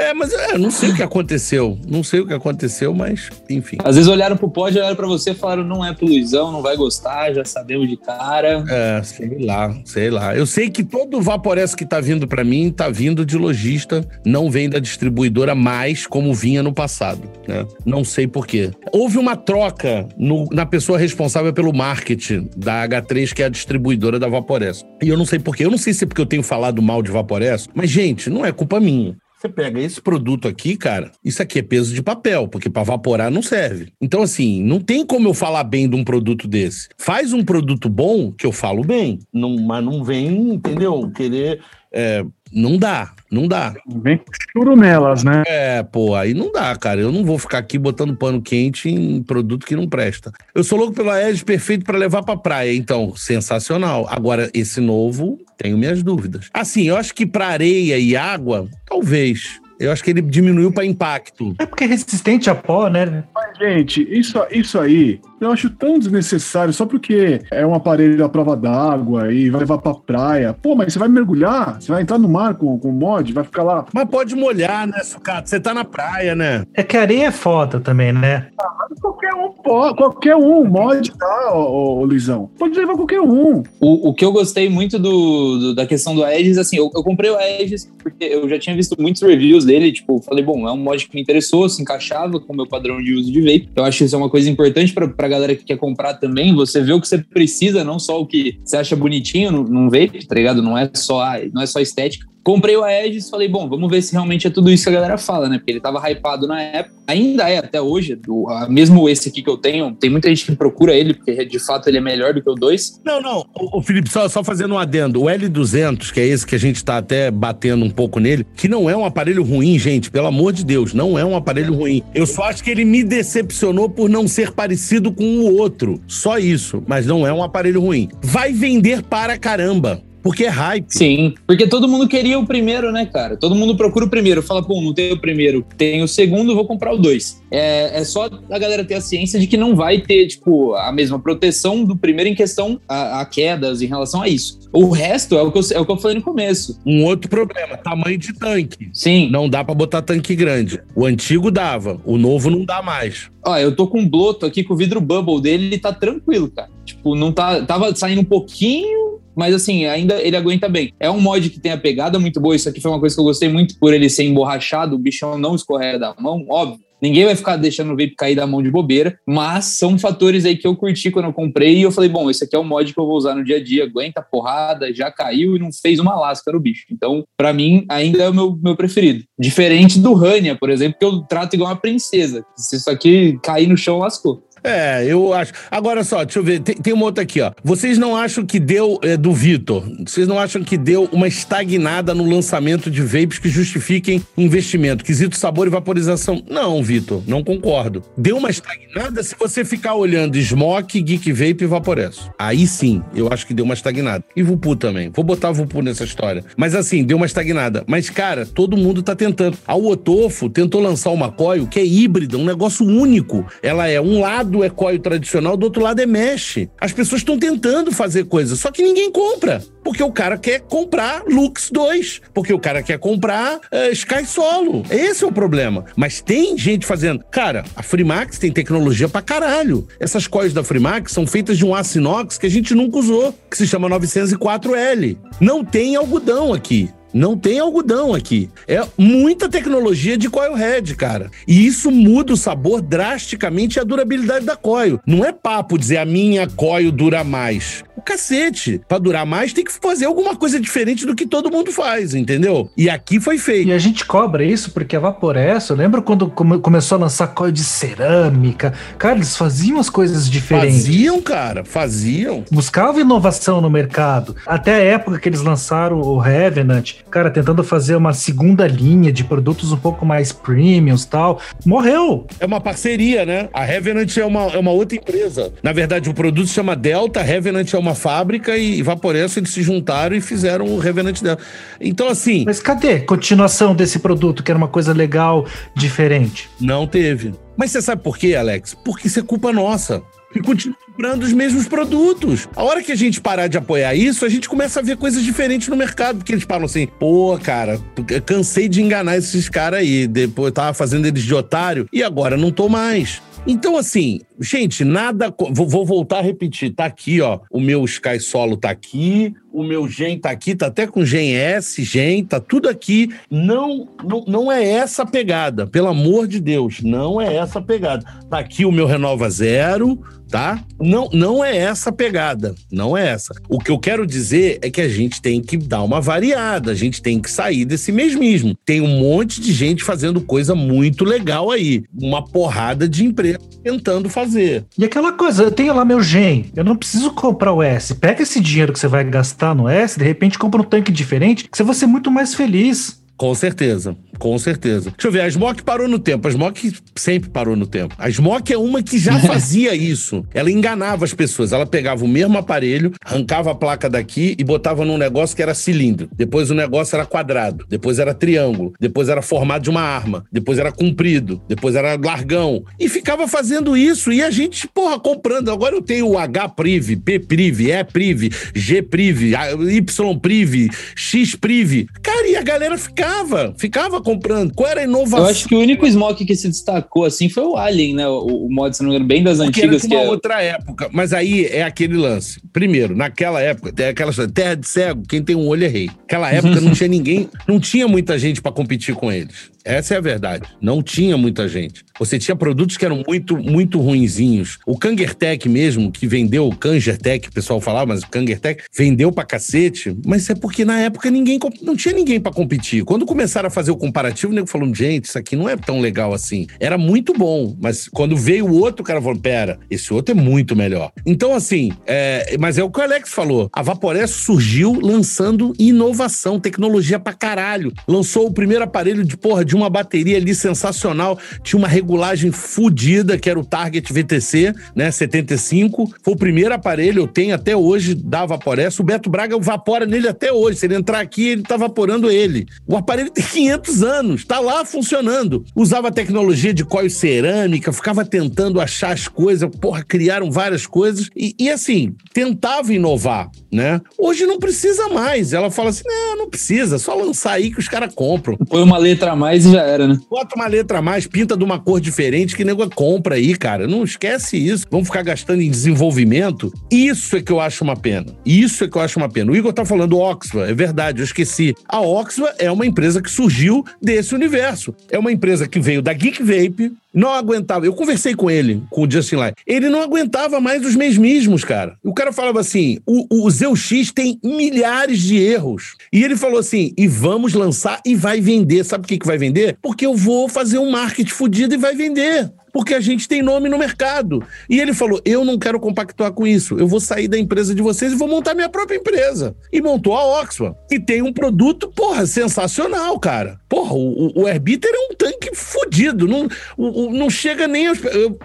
[0.00, 1.78] É, mas é, não sei o que aconteceu.
[1.86, 3.76] Não sei o que aconteceu, mas enfim.
[3.84, 6.62] Às vezes olharam pro pod, olharam pra você e falaram: não é pro Luizão, não
[6.62, 8.64] vai gostar, já sabemos de cara.
[8.66, 10.34] É, sei lá, sei lá.
[10.34, 14.50] Eu sei que todo Vaporessa que tá vindo para mim tá vindo de lojista, não
[14.50, 17.66] vem da distribuidora mais como vinha no passado, né?
[17.84, 18.70] Não sei por quê.
[18.92, 24.18] Houve uma troca no, na pessoa responsável pelo marketing da H3, que é a distribuidora
[24.18, 24.82] da Vaporessa.
[25.02, 25.66] E eu não sei por quê.
[25.66, 28.46] Eu não sei se é porque eu tenho falado mal de Vaporessa, mas, gente, não
[28.46, 29.14] é culpa minha.
[29.40, 33.30] Você pega esse produto aqui, cara, isso aqui é peso de papel, porque para vaporar
[33.30, 33.90] não serve.
[33.98, 36.90] Então, assim, não tem como eu falar bem de um produto desse.
[36.98, 41.10] Faz um produto bom que eu falo bem, não, mas não vem, entendeu?
[41.16, 41.62] Querer.
[41.90, 42.22] É,
[42.52, 43.74] não dá, não dá.
[44.02, 44.20] Vem
[44.52, 45.42] churumelas, né?
[45.46, 47.00] É, pô, aí não dá, cara.
[47.00, 50.32] Eu não vou ficar aqui botando pano quente em produto que não presta.
[50.54, 54.06] Eu sou louco pelo Aedes perfeito para levar pra praia, então, sensacional.
[54.10, 56.48] Agora, esse novo, tenho minhas dúvidas.
[56.52, 59.60] Assim, eu acho que para areia e água, talvez.
[59.80, 61.54] Eu acho que ele diminuiu para impacto.
[61.58, 63.24] É porque é resistente a pó, né?
[63.60, 68.54] Gente, isso, isso aí eu acho tão desnecessário só porque é um aparelho à prova
[68.54, 70.52] d'água e vai levar pra praia.
[70.52, 71.80] Pô, mas você vai mergulhar?
[71.80, 73.32] Você vai entrar no mar com, com mod?
[73.32, 73.86] Vai ficar lá.
[73.92, 75.48] Mas pode molhar, né, Sucato?
[75.48, 76.64] Você tá na praia, né?
[76.74, 78.48] É que areia é foda também, né?
[78.60, 82.50] Ah, qualquer um pode, qualquer um mod tá, ô, ô, Luizão.
[82.58, 83.62] Pode levar qualquer um.
[83.80, 87.02] O, o que eu gostei muito do, do da questão do Aegis, assim, eu, eu
[87.02, 90.72] comprei o Aegis porque eu já tinha visto muitos reviews dele, tipo, falei, bom, é
[90.72, 93.40] um mod que me interessou, se encaixava com o meu padrão de uso de
[93.74, 96.80] Eu acho que isso é uma coisa importante para galera que quer comprar também, você
[96.80, 100.34] vê o que você precisa, não só o que você acha bonitinho num vape, tá
[100.34, 100.62] ligado?
[100.62, 102.26] Não é só, não é só estética.
[102.42, 105.18] Comprei o Aegis falei, bom, vamos ver se realmente é tudo isso que a galera
[105.18, 105.58] fala, né?
[105.58, 109.50] Porque ele tava hypado na época, ainda é até hoje, do, mesmo esse aqui que
[109.50, 112.42] eu tenho, tem muita gente que procura ele, porque de fato ele é melhor do
[112.42, 113.02] que o 2.
[113.04, 116.46] Não, não, o, o Felipe, só, só fazendo um adendo, o L200, que é esse
[116.46, 119.78] que a gente tá até batendo um pouco nele, que não é um aparelho ruim,
[119.78, 122.02] gente, pelo amor de Deus, não é um aparelho ruim.
[122.14, 126.38] Eu só acho que ele me decepcionou por não ser parecido com o outro, só
[126.38, 128.08] isso, mas não é um aparelho ruim.
[128.22, 130.86] Vai vender para caramba Porque é hype.
[130.88, 133.36] Sim, porque todo mundo queria o primeiro, né, cara?
[133.36, 134.42] Todo mundo procura o primeiro.
[134.42, 137.39] Fala, pô, não tem o primeiro, tem o segundo, vou comprar o dois.
[137.50, 140.92] É, é só a galera ter a ciência de que não vai ter, tipo, a
[140.92, 144.60] mesma proteção do primeiro em questão a, a quedas em relação a isso.
[144.72, 146.78] O resto é o, que eu, é o que eu falei no começo.
[146.86, 148.88] Um outro problema, tamanho de tanque.
[148.92, 149.28] Sim.
[149.30, 150.80] Não dá pra botar tanque grande.
[150.94, 153.30] O antigo dava, o novo não dá mais.
[153.44, 156.50] Ó, eu tô com um bloto aqui com o vidro bubble dele, ele tá tranquilo,
[156.50, 156.70] cara.
[156.84, 157.64] Tipo, não tá.
[157.64, 160.92] Tava saindo um pouquinho, mas assim, ainda ele aguenta bem.
[161.00, 162.54] É um mod que tem a pegada muito boa.
[162.54, 165.38] Isso aqui foi uma coisa que eu gostei muito por ele ser emborrachado, o bichão
[165.38, 166.78] não escorrega da mão, óbvio.
[167.00, 170.56] Ninguém vai ficar deixando o vape cair da mão de bobeira, mas são fatores aí
[170.56, 172.92] que eu curti quando eu comprei e eu falei, bom, esse aqui é o mod
[172.92, 175.98] que eu vou usar no dia a dia, aguenta porrada, já caiu e não fez
[175.98, 176.86] uma lasca no bicho.
[176.90, 179.24] Então, para mim, ainda é o meu, meu preferido.
[179.38, 182.44] Diferente do Rania, por exemplo, que eu trato igual uma princesa.
[182.56, 184.42] Se isso aqui cair no chão, lascou.
[184.62, 185.52] É, eu acho.
[185.70, 186.60] Agora só, deixa eu ver.
[186.60, 187.52] Tem, tem uma outra aqui, ó.
[187.62, 192.14] Vocês não acham que deu, é, do Vitor, vocês não acham que deu uma estagnada
[192.14, 195.04] no lançamento de vapes que justifiquem investimento?
[195.04, 196.42] Quesito sabor e vaporização?
[196.48, 198.02] Não, Vitor, não concordo.
[198.16, 202.30] Deu uma estagnada se você ficar olhando Smoke, Geek Vape e Vaporesso.
[202.38, 204.24] Aí sim, eu acho que deu uma estagnada.
[204.34, 205.10] E Vupu também.
[205.10, 206.44] Vou botar Vupu nessa história.
[206.56, 207.84] Mas assim, deu uma estagnada.
[207.86, 209.56] Mas, cara, todo mundo tá tentando.
[209.66, 213.46] A Otofo tentou lançar uma coil que é híbrida, um negócio único.
[213.62, 216.66] Ela é um lado lado é coil tradicional, do outro lado é mesh.
[216.80, 219.62] As pessoas estão tentando fazer coisas, só que ninguém compra.
[219.84, 222.20] Porque o cara quer comprar Lux 2.
[222.34, 224.84] Porque o cara quer comprar uh, Sky Solo.
[224.90, 225.84] Esse é o problema.
[225.96, 227.24] Mas tem gente fazendo.
[227.30, 229.86] Cara, a Freemax tem tecnologia pra caralho.
[229.98, 233.34] Essas coils da Freemax são feitas de um aço inox que a gente nunca usou,
[233.50, 235.16] que se chama 904L.
[235.40, 236.90] Não tem algodão aqui.
[237.12, 238.48] Não tem algodão aqui.
[238.66, 241.30] É muita tecnologia de coil head, cara.
[241.46, 245.00] E isso muda o sabor drasticamente e a durabilidade da coil.
[245.06, 247.82] Não é papo dizer a minha coil dura mais.
[247.96, 248.80] O cacete.
[248.88, 252.70] Pra durar mais, tem que fazer alguma coisa diferente do que todo mundo faz, entendeu?
[252.76, 253.68] E aqui foi feito.
[253.68, 257.28] E a gente cobra isso porque a Vaporessa, eu lembro quando come começou a lançar
[257.28, 258.72] coil de cerâmica.
[258.96, 260.86] Cara, eles faziam as coisas diferentes.
[260.86, 262.44] Faziam, cara, faziam.
[262.50, 264.34] Buscavam inovação no mercado.
[264.46, 269.24] Até a época que eles lançaram o Revenant, cara, tentando fazer uma segunda linha de
[269.24, 272.26] produtos um pouco mais premiums tal, morreu.
[272.38, 273.48] É uma parceria, né?
[273.52, 275.52] A Revenant é uma, é uma outra empresa.
[275.62, 279.50] Na verdade, o produto se chama Delta, a Revenant é uma fábrica e Vaporesso eles
[279.50, 281.38] se juntaram e fizeram o Revenant dela.
[281.80, 282.44] Então, assim.
[282.46, 286.48] Mas cadê continuação desse produto, que era uma coisa legal, diferente?
[286.60, 287.34] Não teve.
[287.56, 288.74] Mas você sabe por quê, Alex?
[288.74, 290.02] Porque isso é culpa nossa
[290.34, 292.48] e continua comprando os mesmos produtos.
[292.54, 295.22] A hora que a gente parar de apoiar isso, a gente começa a ver coisas
[295.22, 297.80] diferentes no mercado, porque eles falam assim: pô, cara,
[298.24, 300.06] cansei de enganar esses caras aí.
[300.06, 303.22] Depois tava fazendo eles de otário e agora não tô mais.
[303.46, 305.34] Então, assim, gente, nada.
[305.50, 306.74] Vou, voltar a repetir.
[306.74, 307.40] Tá aqui, ó.
[307.50, 309.34] O meu Sky Solo tá aqui.
[309.52, 313.12] O meu Gen tá aqui, tá até com Gen S, Gen, tá tudo aqui.
[313.28, 315.66] Não, não, não é essa a pegada.
[315.66, 318.04] Pelo amor de Deus, não é essa a pegada.
[318.28, 320.00] Tá aqui o meu Renova Zero,
[320.30, 320.62] tá?
[320.80, 322.54] Não, não é essa a pegada.
[322.70, 323.34] Não é essa.
[323.48, 326.70] O que eu quero dizer é que a gente tem que dar uma variada.
[326.70, 328.56] A gente tem que sair desse mesmismo.
[328.64, 331.82] Tem um monte de gente fazendo coisa muito legal aí.
[332.00, 334.64] Uma porrada de empresa tentando fazer.
[334.78, 337.94] E aquela coisa, eu tenho lá meu gen, eu não preciso comprar o S.
[337.94, 341.48] Pega esse dinheiro que você vai gastar no S, de repente compra um tanque diferente,
[341.48, 342.99] que você vai ser muito mais feliz.
[343.20, 343.94] Com certeza.
[344.18, 344.90] Com certeza.
[344.90, 346.26] Deixa eu ver, a Smoke parou no tempo.
[346.26, 347.94] A Smoke sempre parou no tempo.
[347.98, 350.24] A Smoke é uma que já fazia isso.
[350.32, 351.52] Ela enganava as pessoas.
[351.52, 355.52] Ela pegava o mesmo aparelho, arrancava a placa daqui e botava num negócio que era
[355.52, 356.08] cilindro.
[356.14, 357.66] Depois o negócio era quadrado.
[357.68, 358.72] Depois era triângulo.
[358.80, 360.24] Depois era formado de uma arma.
[360.32, 361.42] Depois era comprido.
[361.46, 362.64] Depois era largão.
[362.78, 364.10] E ficava fazendo isso.
[364.10, 365.50] E a gente, porra, comprando.
[365.50, 369.34] Agora eu tenho o H-Priv, P-Priv, E-Priv, G-Priv,
[369.70, 371.86] Y-Priv, X-Priv.
[372.02, 373.09] Cara, e a galera ficava.
[373.56, 374.52] Ficava comprando.
[374.54, 375.20] Qual era a inovação?
[375.20, 378.08] Eu acho que o único Smoke que se destacou assim foi o Alien, né?
[378.08, 379.84] O, o mod, se não me engano, bem das Porque antigas.
[379.84, 380.08] Era de uma é...
[380.08, 380.88] outra época.
[380.92, 382.40] Mas aí é aquele lance.
[382.52, 385.90] Primeiro, naquela época, tem aquela terra de cego, quem tem um olho é rei.
[386.00, 389.50] Naquela época não tinha ninguém, não tinha muita gente para competir com eles.
[389.64, 390.48] Essa é a verdade.
[390.60, 391.84] Não tinha muita gente.
[391.98, 394.58] Você tinha produtos que eram muito, muito ruinzinhos.
[394.66, 399.24] O Kangertech mesmo, que vendeu o Kangertech, o pessoal falava, mas o Kangertech vendeu pra
[399.24, 399.94] cacete.
[400.04, 402.84] Mas é porque na época ninguém não tinha ninguém para competir.
[402.84, 405.80] Quando começaram a fazer o comparativo, o nego falou: gente, isso aqui não é tão
[405.80, 406.46] legal assim.
[406.58, 410.20] Era muito bom, mas quando veio o outro, o cara falou: pera, esse outro é
[410.20, 410.92] muito melhor.
[411.04, 413.50] Então, assim, é, mas é o que o Alex falou.
[413.52, 417.72] A Vaporess surgiu lançando inovação, tecnologia pra caralho.
[417.86, 421.18] Lançou o primeiro aparelho de porra de uma bateria ali sensacional.
[421.42, 424.90] Tinha uma regulagem fodida, que era o Target VTC, né?
[424.90, 425.92] 75.
[426.02, 428.82] Foi o primeiro aparelho, eu tenho até hoje da Vaporessa.
[428.82, 430.58] O Beto Braga vapora nele até hoje.
[430.58, 432.46] Se ele entrar aqui, ele tá vaporando ele.
[432.66, 435.44] O aparelho tem 500 anos, tá lá funcionando.
[435.54, 439.48] Usava tecnologia de coil cerâmica, ficava tentando achar as coisas.
[439.60, 441.08] Porra, criaram várias coisas.
[441.16, 443.80] E, e assim, tentava inovar, né?
[443.98, 445.32] Hoje não precisa mais.
[445.32, 448.36] Ela fala assim: não, não precisa, só lançar aí que os caras compram.
[448.36, 449.98] Põe uma letra a mais e já era, né?
[450.10, 453.66] Bota uma letra a mais, pinta de uma cor diferente que nego compra aí, cara.
[453.66, 454.66] Não esquece isso.
[454.70, 456.52] Vamos ficar gastando em desenvolvimento.
[456.70, 458.14] Isso é que eu acho uma pena.
[458.24, 459.32] Isso é que eu acho uma pena.
[459.32, 461.54] O Igor tá falando Oxford, é verdade, eu esqueci.
[461.68, 464.74] A Oxford é uma empresa que surgiu desse universo.
[464.90, 467.66] É uma empresa que veio da Geek Vape, não aguentava.
[467.66, 469.32] Eu conversei com ele, com o Justin Lai.
[469.46, 471.76] Ele não aguentava mais os mesmismos, cara.
[471.82, 475.76] O cara falava assim: o, o X tem milhares de erros.
[475.92, 478.64] E ele falou assim: e vamos lançar e vai vender.
[478.64, 479.58] Sabe por que, que vai vender?
[479.62, 483.48] Porque eu vou fazer um marketing fudido e vai vender porque a gente tem nome
[483.48, 484.22] no mercado.
[484.48, 486.58] E ele falou: eu não quero compactuar com isso.
[486.58, 489.34] Eu vou sair da empresa de vocês e vou montar minha própria empresa.
[489.52, 493.40] E montou a Oxford, que tem um produto, porra, sensacional, cara.
[493.48, 496.06] Porra, o, o Airbitter é um tanque fodido.
[496.06, 497.78] Não, não chega nem aos.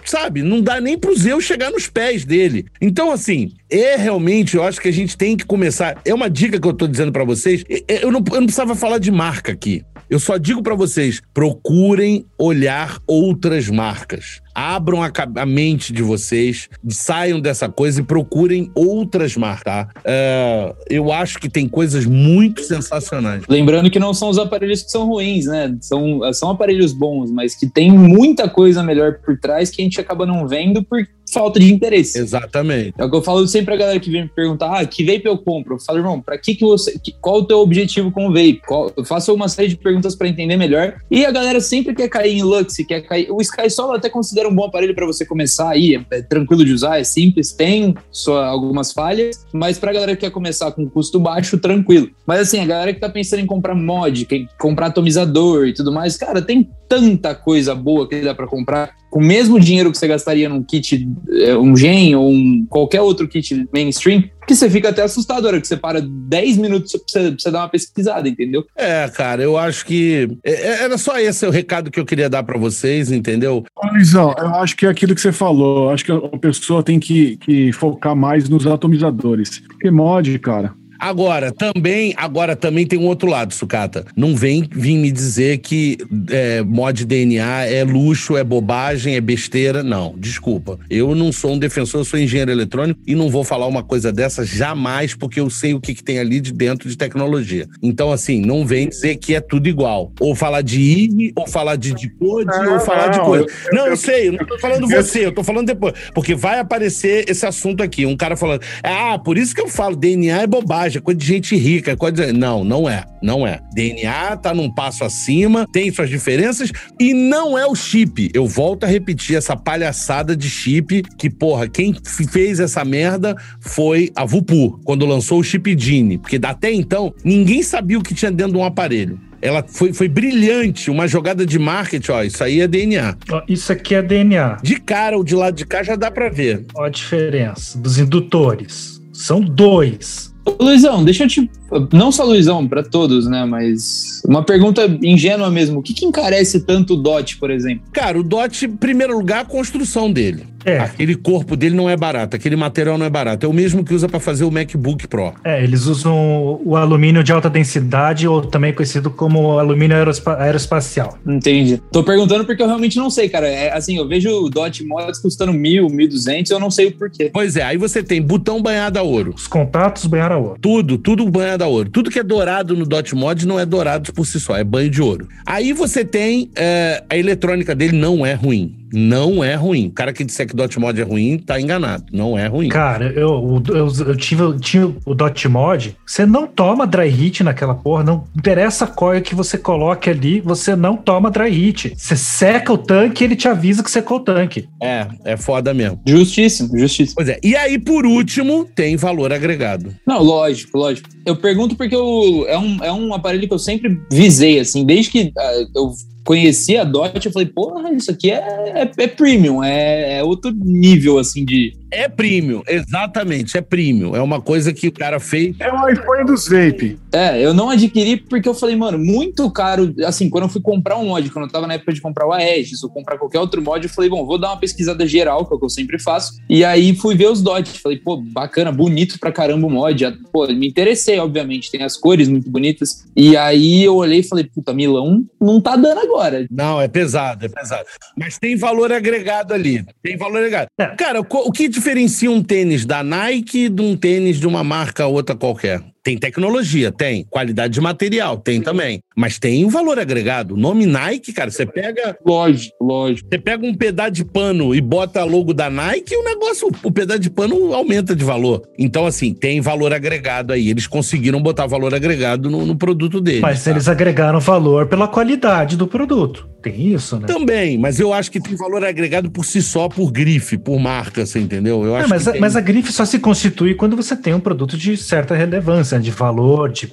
[0.03, 0.41] Sabe?
[0.41, 2.65] Não dá nem pro Zeus chegar nos pés dele.
[2.81, 5.99] Então, assim, é realmente, eu acho que a gente tem que começar.
[6.05, 7.63] É uma dica que eu tô dizendo para vocês.
[7.87, 9.83] Eu não, eu não precisava falar de marca aqui.
[10.09, 14.41] Eu só digo para vocês: procurem olhar outras marcas.
[14.53, 19.63] Abram a, a, mente de vocês, saiam dessa coisa e procurem outras marcas.
[19.65, 19.89] Tá?
[19.99, 23.43] Uh, eu acho que tem coisas muito sensacionais.
[23.49, 25.75] Lembrando que não são os aparelhos que são ruins, né?
[25.81, 29.99] São, são aparelhos bons, mas que tem muita coisa melhor por trás que a gente
[29.99, 32.17] acaba não vendo por falta de interesse.
[32.17, 32.93] Exatamente.
[32.97, 35.25] É o que eu falo sempre pra galera que vem me perguntar: ah, que vape
[35.25, 35.75] eu compro?
[35.75, 36.97] Eu falo, irmão, pra que, que você.
[36.99, 38.61] Que, qual o teu objetivo com o vape?
[38.65, 40.95] Qual, eu faço uma série de perguntas para entender melhor.
[41.09, 43.31] E a galera sempre quer cair em Lux, quer cair.
[43.31, 45.95] O Sky Solo até considera um bom aparelho para você começar aí.
[45.95, 50.21] É, é, tranquilo de usar, é simples, tem só algumas falhas, mas pra galera que
[50.21, 52.09] quer começar com custo baixo, tranquilo.
[52.25, 55.91] Mas assim, a galera que tá pensando em comprar mod, quer comprar atomizador e tudo
[55.91, 59.97] mais, cara, tem tanta coisa boa que dá para comprar com o mesmo dinheiro que
[59.97, 64.69] você gastaria num kit, é, um gen ou um, qualquer outro kit mainstream, que você
[64.69, 67.69] fica até assustado, hora que você para 10 minutos pra você, pra você dar uma
[67.69, 68.65] pesquisada, entendeu?
[68.75, 72.29] É, cara, eu acho que é, é, era só esse o recado que eu queria
[72.29, 73.63] dar para vocês, entendeu?
[73.93, 76.99] Luizão, eu acho que é aquilo que você falou, eu acho que a pessoa tem
[76.99, 79.61] que, que focar mais nos atomizadores.
[79.67, 84.05] Porque mod, cara, Agora, também, agora também tem um outro lado, Sucata.
[84.15, 85.97] Não vem vir me dizer que
[86.29, 89.83] é, mod DNA é luxo, é bobagem, é besteira.
[89.83, 90.79] Não, desculpa.
[90.89, 94.11] Eu não sou um defensor, eu sou engenheiro eletrônico e não vou falar uma coisa
[94.11, 97.67] dessa jamais, porque eu sei o que, que tem ali de dentro de tecnologia.
[97.81, 100.11] Então, assim, não vem dizer que é tudo igual.
[100.19, 103.45] Ou falar de IG, ou falar de Dipode, ou falar de coisa.
[103.45, 105.93] Eu, não, eu, eu sei, eu não tô falando você, eu tô falando depois.
[106.13, 108.05] Porque vai aparecer esse assunto aqui.
[108.05, 111.19] Um cara falando, ah, por isso que eu falo, DNA é bobagem bobagem, é coisa
[111.19, 112.33] de gente rica, é coisa de...
[112.33, 113.03] Não, não é.
[113.21, 113.59] Não é.
[113.73, 118.29] DNA tá num passo acima, tem suas diferenças e não é o chip.
[118.33, 121.93] Eu volto a repetir essa palhaçada de chip que, porra, quem
[122.29, 126.17] fez essa merda foi a Vupu, quando lançou o chip Gene.
[126.17, 130.07] Porque até então, ninguém sabia o que tinha dentro de um aparelho ela foi, foi
[130.07, 133.15] brilhante, uma jogada de marketing, ó, isso aí é DNA.
[133.47, 134.57] Isso aqui é DNA.
[134.63, 136.65] De cara, o de lado de cá já dá para ver.
[136.73, 138.99] Ó a diferença dos indutores.
[139.13, 140.34] São dois.
[140.59, 141.49] Luizão, deixa eu te.
[141.91, 143.45] Não só Luizão, para todos, né?
[143.45, 145.79] Mas uma pergunta ingênua mesmo.
[145.79, 147.83] O que, que encarece tanto o DOT, por exemplo?
[147.91, 150.55] Cara, o DOT, em primeiro lugar, a construção dele.
[150.65, 150.79] É.
[150.79, 153.45] Aquele corpo dele não é barato, aquele material não é barato.
[153.45, 155.33] É o mesmo que usa para fazer o MacBook Pro.
[155.43, 161.17] É, eles usam o alumínio de alta densidade, ou também conhecido como alumínio aerospa aeroespacial.
[161.25, 161.79] Entendi.
[161.91, 163.47] Tô perguntando porque eu realmente não sei, cara.
[163.47, 166.91] É, assim, eu vejo o Dot Mods custando mil, mil duzentos, eu não sei o
[166.93, 167.29] porquê.
[167.31, 169.33] Pois é, aí você tem botão banhado a ouro.
[169.35, 170.57] Os contatos banhado a ouro.
[170.59, 171.89] Tudo, tudo banhado a ouro.
[171.89, 174.89] Tudo que é dourado no Dot Mod não é dourado por si só, é banho
[174.89, 175.27] de ouro.
[175.45, 179.87] Aí você tem é, a eletrônica dele não é ruim não é ruim.
[179.87, 182.05] O cara que disser que Dot Mod é ruim, tá enganado.
[182.11, 182.69] Não é ruim.
[182.69, 185.95] Cara, eu, eu, eu, tive, eu tinha o Dot Mod.
[186.05, 188.03] Você não toma dry hit naquela porra.
[188.03, 191.93] Não interessa a coil que você coloque ali, você não toma dry hit.
[191.95, 194.67] Você seca o tanque e ele te avisa que secou o tanque.
[194.81, 195.99] É, é foda mesmo.
[196.07, 197.15] Justíssimo, justíssimo.
[197.15, 197.39] Pois é.
[197.43, 199.93] E aí, por último, tem valor agregado.
[200.07, 201.09] Não, lógico, lógico.
[201.25, 205.11] Eu pergunto porque eu, é, um, é um aparelho que eu sempre visei, assim, desde
[205.11, 205.91] que uh, eu
[206.25, 210.51] conheci a Dot, eu falei, porra, isso aqui é, é, é premium, é, é, outro
[210.51, 214.15] nível, assim, de, É premium, exatamente, é premium.
[214.15, 215.55] É uma coisa que o cara fez.
[215.59, 216.99] É o iPhone dos vape.
[217.13, 219.95] É, eu não adquiri porque eu falei, mano, muito caro.
[220.05, 222.33] Assim, quando eu fui comprar um mod, quando eu tava na época de comprar o
[222.33, 225.53] Aegis ou comprar qualquer outro mod, eu falei, bom, vou dar uma pesquisada geral, que
[225.53, 226.33] é o que eu sempre faço.
[226.49, 227.79] E aí fui ver os Dodge.
[227.79, 230.05] Falei, pô, bacana, bonito pra caramba o mod.
[230.33, 233.05] Pô, me interessei, obviamente, tem as cores muito bonitas.
[233.15, 236.45] E aí eu olhei e falei, puta, Milão não tá dando agora.
[236.51, 237.85] Não, é pesado, é pesado.
[238.17, 239.85] Mas tem valor agregado ali.
[240.03, 240.67] Tem valor agregado.
[240.77, 240.87] É.
[240.87, 245.35] Cara, o que diferencia um tênis da Nike de um tênis de uma marca outra
[245.35, 245.83] qualquer?
[246.05, 247.25] Tem tecnologia, tem.
[247.31, 249.01] Qualidade de material, tem também.
[249.17, 250.53] Mas tem um valor agregado.
[250.53, 252.15] O nome Nike, cara, você pega.
[252.23, 253.27] Lógico, lógico.
[253.27, 256.91] Você pega um pedaço de pano e bota logo da Nike e o negócio, o
[256.91, 258.61] pedaço de pano aumenta de valor.
[258.77, 260.69] Então, assim, tem valor agregado aí.
[260.69, 263.41] Eles conseguiram botar valor agregado no, no produto deles.
[263.41, 263.71] Mas tá?
[263.71, 266.47] eles agregaram valor pela qualidade do produto.
[266.65, 267.27] Tem isso, né?
[267.27, 271.23] Também, mas eu acho que tem valor agregado por si só, por grife, por marca,
[271.23, 271.85] você entendeu?
[271.85, 272.41] Eu acho mas, a, tem...
[272.41, 276.11] mas a grife só se constitui quando você tem um produto de certa relevância, de
[276.11, 276.91] valor, de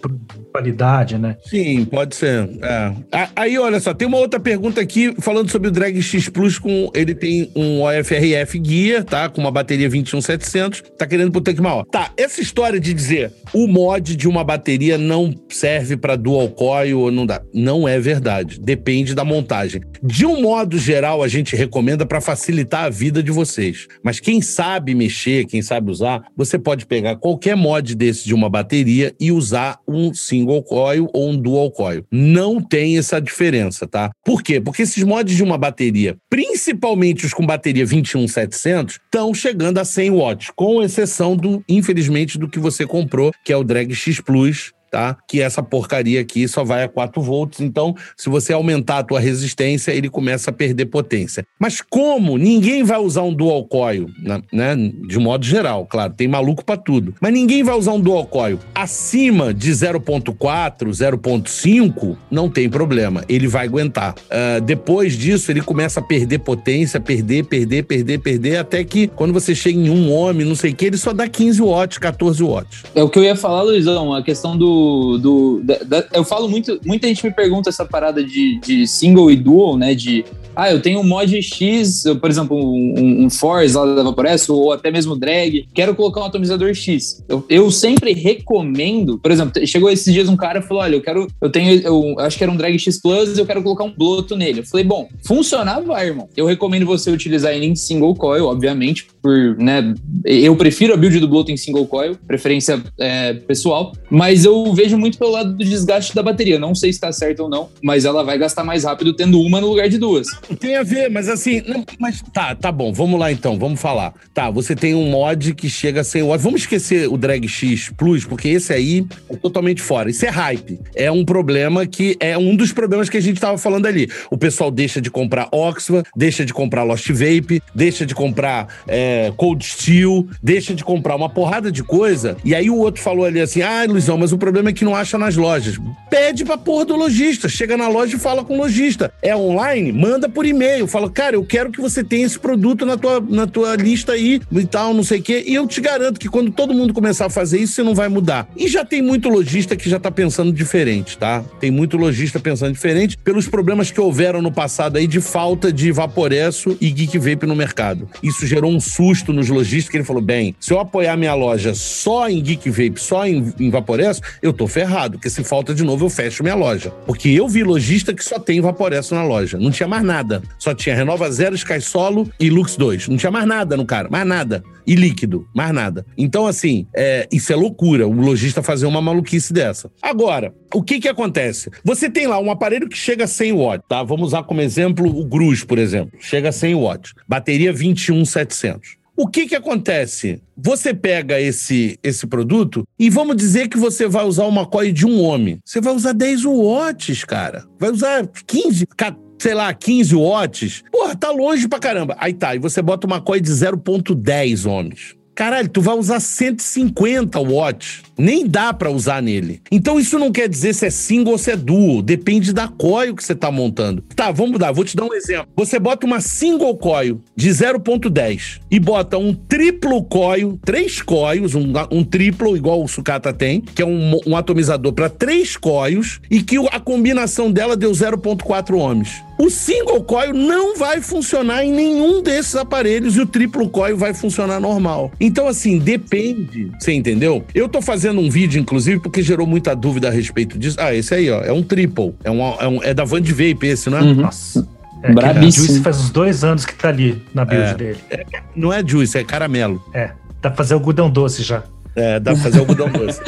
[0.53, 1.37] qualidade, né?
[1.45, 2.49] Sim, pode ser.
[2.63, 2.93] É.
[3.35, 6.91] Aí, olha só, tem uma outra pergunta aqui falando sobre o Drag X Plus com
[6.95, 9.29] ele tem um OFRF guia, tá?
[9.29, 11.85] Com uma bateria 21700, tá querendo pro tanque maior.
[11.91, 17.01] Tá, essa história de dizer o mod de uma bateria não serve para dual coil
[17.01, 18.61] ou não dá, não é verdade.
[18.61, 19.81] Depende da montagem.
[20.03, 23.87] De um modo geral, a gente recomenda para facilitar a vida de vocês.
[24.03, 28.51] Mas quem sabe mexer, quem sabe usar, você pode pegar qualquer mod desse de uma
[28.51, 32.05] bateria e usar um single coil ou um dual coil.
[32.11, 34.11] Não tem essa diferença, tá?
[34.25, 34.61] Por quê?
[34.61, 40.11] Porque esses mods de uma bateria, principalmente os com bateria 21700, estão chegando a 100
[40.11, 44.73] watts, com exceção do, infelizmente, do que você comprou, que é o Drag X Plus,
[44.93, 45.17] tá?
[45.27, 47.61] Que essa porcaria aqui só vai a 4 volts.
[47.61, 51.47] Então, se você aumentar a tua resistência, ele começa a perder potência.
[51.59, 54.43] Mas como ninguém vai usar um dual coil, né?
[54.53, 57.15] né de modo geral, claro, tem maluco para tudo.
[57.23, 63.49] Mas ninguém vai usar um dual coil acima de 0.4, 0.5, não tem problema, ele
[63.49, 64.15] vai aguentar.
[64.27, 69.33] Uh, depois disso, ele começa a perder potência, perder, perder, perder, perder, até que quando
[69.33, 72.43] você chega em um homem, não sei o que, ele só dá 15 watts, 14
[72.43, 72.83] watts.
[72.95, 74.82] É o que eu ia falar, Luizão, a questão do
[75.19, 75.61] do.
[75.63, 76.81] da, da, eu falo muito.
[76.85, 79.95] Muita gente me pergunta essa parada de, de single e dual, né?
[79.95, 80.25] De
[80.55, 84.73] ah, eu tenho um mod X, por exemplo, um, um Force lá da Vaporess, ou
[84.73, 87.25] até mesmo drag, quero colocar um atomizador X.
[87.29, 91.01] Eu, eu, sempre recomendo, por exemplo, chegou esses dias um cara e falou: olha, eu
[91.01, 93.93] quero, eu tenho, eu acho que era um drag X Plus, eu quero colocar um
[93.93, 94.61] bloto nele.
[94.61, 96.29] Eu falei, bom, funcionar vai, irmão.
[96.37, 101.19] Eu recomendo você utilizar ele em single coil, obviamente, por, né, eu prefiro a build
[101.19, 105.65] do bloto em single coil, preferência é, pessoal, mas eu vejo muito pelo lado do
[105.65, 106.59] desgaste da bateria.
[106.59, 109.61] Não sei se está certo ou não, mas ela vai gastar mais rápido tendo uma
[109.61, 110.29] no lugar de duas.
[110.59, 114.15] Tem a ver, mas assim, não, mas tá, tá bom, vamos lá então, vamos falar.
[114.35, 116.45] Tá, você tem um mod que chega 100 watts.
[116.45, 120.11] Vamos esquecer o Drag X Plus, porque esse aí é totalmente fora.
[120.11, 120.81] Isso é hype.
[120.95, 124.09] É um problema que é um dos problemas que a gente tava falando ali.
[124.31, 129.33] O pessoal deixa de comprar Oxford, deixa de comprar Lost Vape, deixa de comprar é,
[129.37, 132.37] Cold Steel, deixa de comprar uma porrada de coisa.
[132.45, 134.95] E aí o outro falou ali assim: ah, Luizão, mas o problema é que não
[134.95, 135.79] acha nas lojas.
[136.11, 137.49] Pede pra porra do lojista.
[137.49, 139.13] Chega na loja e fala com o lojista.
[139.23, 139.93] É online?
[139.93, 140.87] Manda por e-mail.
[140.87, 144.41] Fala, cara, eu quero que você tenha esse produto na tua, na tua lista aí
[144.51, 145.45] e tal, não sei o quê.
[145.47, 148.09] E eu te garanto que quando todo mundo começar a fazer isso, você não vai
[148.09, 148.49] mudar.
[148.57, 151.43] E já tem muito lojista que já tá pensando diferente, tá?
[151.61, 155.91] Tem muito lojista pensando diferente pelos problemas que houveram no passado aí de falta de
[155.93, 158.09] Vaporesso e Geek Vape no mercado.
[158.23, 161.75] Isso gerou um susto nos lojistas que ele falou, bem, se eu apoiar minha loja
[161.75, 165.83] só em Geek Vape, só em, em Vaporesso, eu tô ferrado, porque se falta de
[165.83, 166.91] novo eu fecho minha loja.
[167.07, 169.59] Porque eu vi lojista que só tem Vaporesso na loja.
[169.59, 170.43] Não tinha mais nada.
[170.59, 173.09] Só tinha Renova Zero, Sky Solo e Lux 2.
[173.09, 174.63] Não tinha mais nada no cara, mais nada.
[174.87, 176.05] E líquido, mais nada.
[176.19, 179.91] Então, assim, é, isso é loucura, o lojista fazer uma maluquice dessa.
[180.03, 181.71] Agora, o que que acontece?
[181.85, 184.03] Você tem lá um aparelho que chega a 100 watts, tá?
[184.03, 186.19] Vamos usar como exemplo o Gruz, por exemplo.
[186.19, 187.15] Chega a 100 watts.
[187.29, 189.02] Bateria 21700.
[189.17, 190.41] O que que acontece?
[190.57, 195.07] Você pega esse, esse produto e vamos dizer que você vai usar uma coil de
[195.07, 195.59] um homem.
[195.65, 197.65] Você vai usar 10 watts, cara.
[197.79, 200.85] Vai usar 15, 14 sei lá, 15 watts.
[200.93, 202.15] Porra, tá longe pra caramba.
[202.21, 205.17] Aí tá, e você bota uma coil de 0.10 ohms.
[205.35, 208.03] Caralho, tu vai usar 150 watts.
[208.19, 209.61] Nem dá para usar nele.
[209.71, 212.03] Então isso não quer dizer se é single ou se é dual.
[212.03, 214.03] Depende da coil que você tá montando.
[214.15, 214.73] Tá, vamos dar.
[214.73, 215.49] Vou te dar um exemplo.
[215.57, 221.73] Você bota uma single coil de 0.10 e bota um triplo coil, três coils, um,
[221.91, 226.43] um triplo igual o sucata tem, que é um, um atomizador para três coils e
[226.43, 229.23] que a combinação dela deu 0.4 ohms.
[229.43, 234.15] O single coil não vai funcionar em nenhum desses aparelhos e o triplo coil vai
[234.15, 235.11] funcionar normal.
[235.19, 236.71] Então, assim, depende.
[236.79, 237.45] Você entendeu?
[237.53, 240.77] Eu tô fazendo um vídeo, inclusive, porque gerou muita dúvida a respeito disso.
[240.79, 242.15] Ah, esse aí, ó, é um triple.
[242.23, 244.03] É, um, é, um, é da Van de Vape esse, não é?
[244.03, 244.15] Uhum.
[244.15, 244.65] Nossa.
[245.03, 245.67] É, Brabíssimo.
[245.67, 247.99] Juice faz uns dois anos que tá ali na build é, dele.
[248.11, 248.25] É,
[248.55, 249.83] não é Juice, é caramelo.
[249.93, 251.65] É, dá pra fazer algodão doce já.
[251.97, 253.21] É, dá pra fazer algodão doce.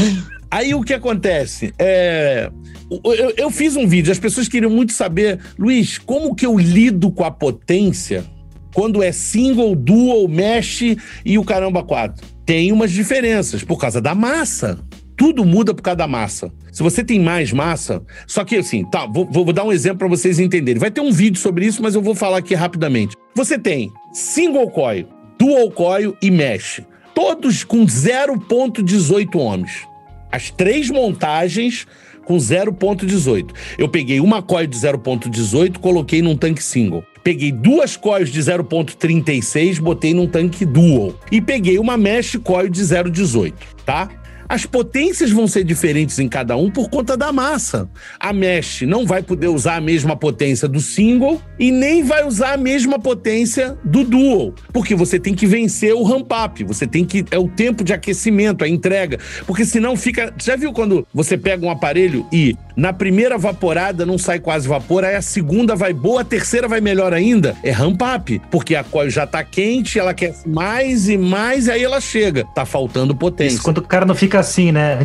[0.54, 1.74] Aí o que acontece?
[1.76, 2.48] É,
[2.88, 7.10] eu, eu, fiz um vídeo, as pessoas queriam muito saber, Luiz, como que eu lido
[7.10, 8.24] com a potência
[8.72, 12.24] quando é single, dual, mesh e o caramba 4?
[12.46, 14.78] Tem umas diferenças por causa da massa.
[15.16, 16.52] Tudo muda por causa da massa.
[16.70, 20.08] Se você tem mais massa, só que assim, tá, vou, vou dar um exemplo para
[20.08, 20.78] vocês entenderem.
[20.78, 23.16] Vai ter um vídeo sobre isso, mas eu vou falar aqui rapidamente.
[23.34, 26.80] Você tem single coil, dual coil e mesh,
[27.12, 29.93] todos com 0.18 ohms
[30.34, 31.86] as três montagens
[32.24, 33.50] com 0.18.
[33.78, 37.04] Eu peguei uma coil de 0.18, coloquei num tanque single.
[37.22, 41.14] Peguei duas coils de 0.36, botei num tanque dual.
[41.30, 43.54] E peguei uma mesh coil de 0.18,
[43.86, 44.08] tá?
[44.48, 47.88] As potências vão ser diferentes em cada um por conta da massa.
[48.18, 52.54] A mesh não vai poder usar a mesma potência do single e nem vai usar
[52.54, 57.04] a mesma potência do dual, porque você tem que vencer o ramp up, você tem
[57.04, 61.36] que é o tempo de aquecimento, a entrega, porque senão fica, já viu quando você
[61.36, 65.92] pega um aparelho e na primeira vaporada não sai quase vapor, aí a segunda vai
[65.92, 69.98] boa, a terceira vai melhor ainda, é ramp up, porque a coil já tá quente,
[69.98, 73.54] ela quer mais e mais e aí ela chega, tá faltando potência.
[73.54, 74.98] Isso quando o cara não fica fica assim, né?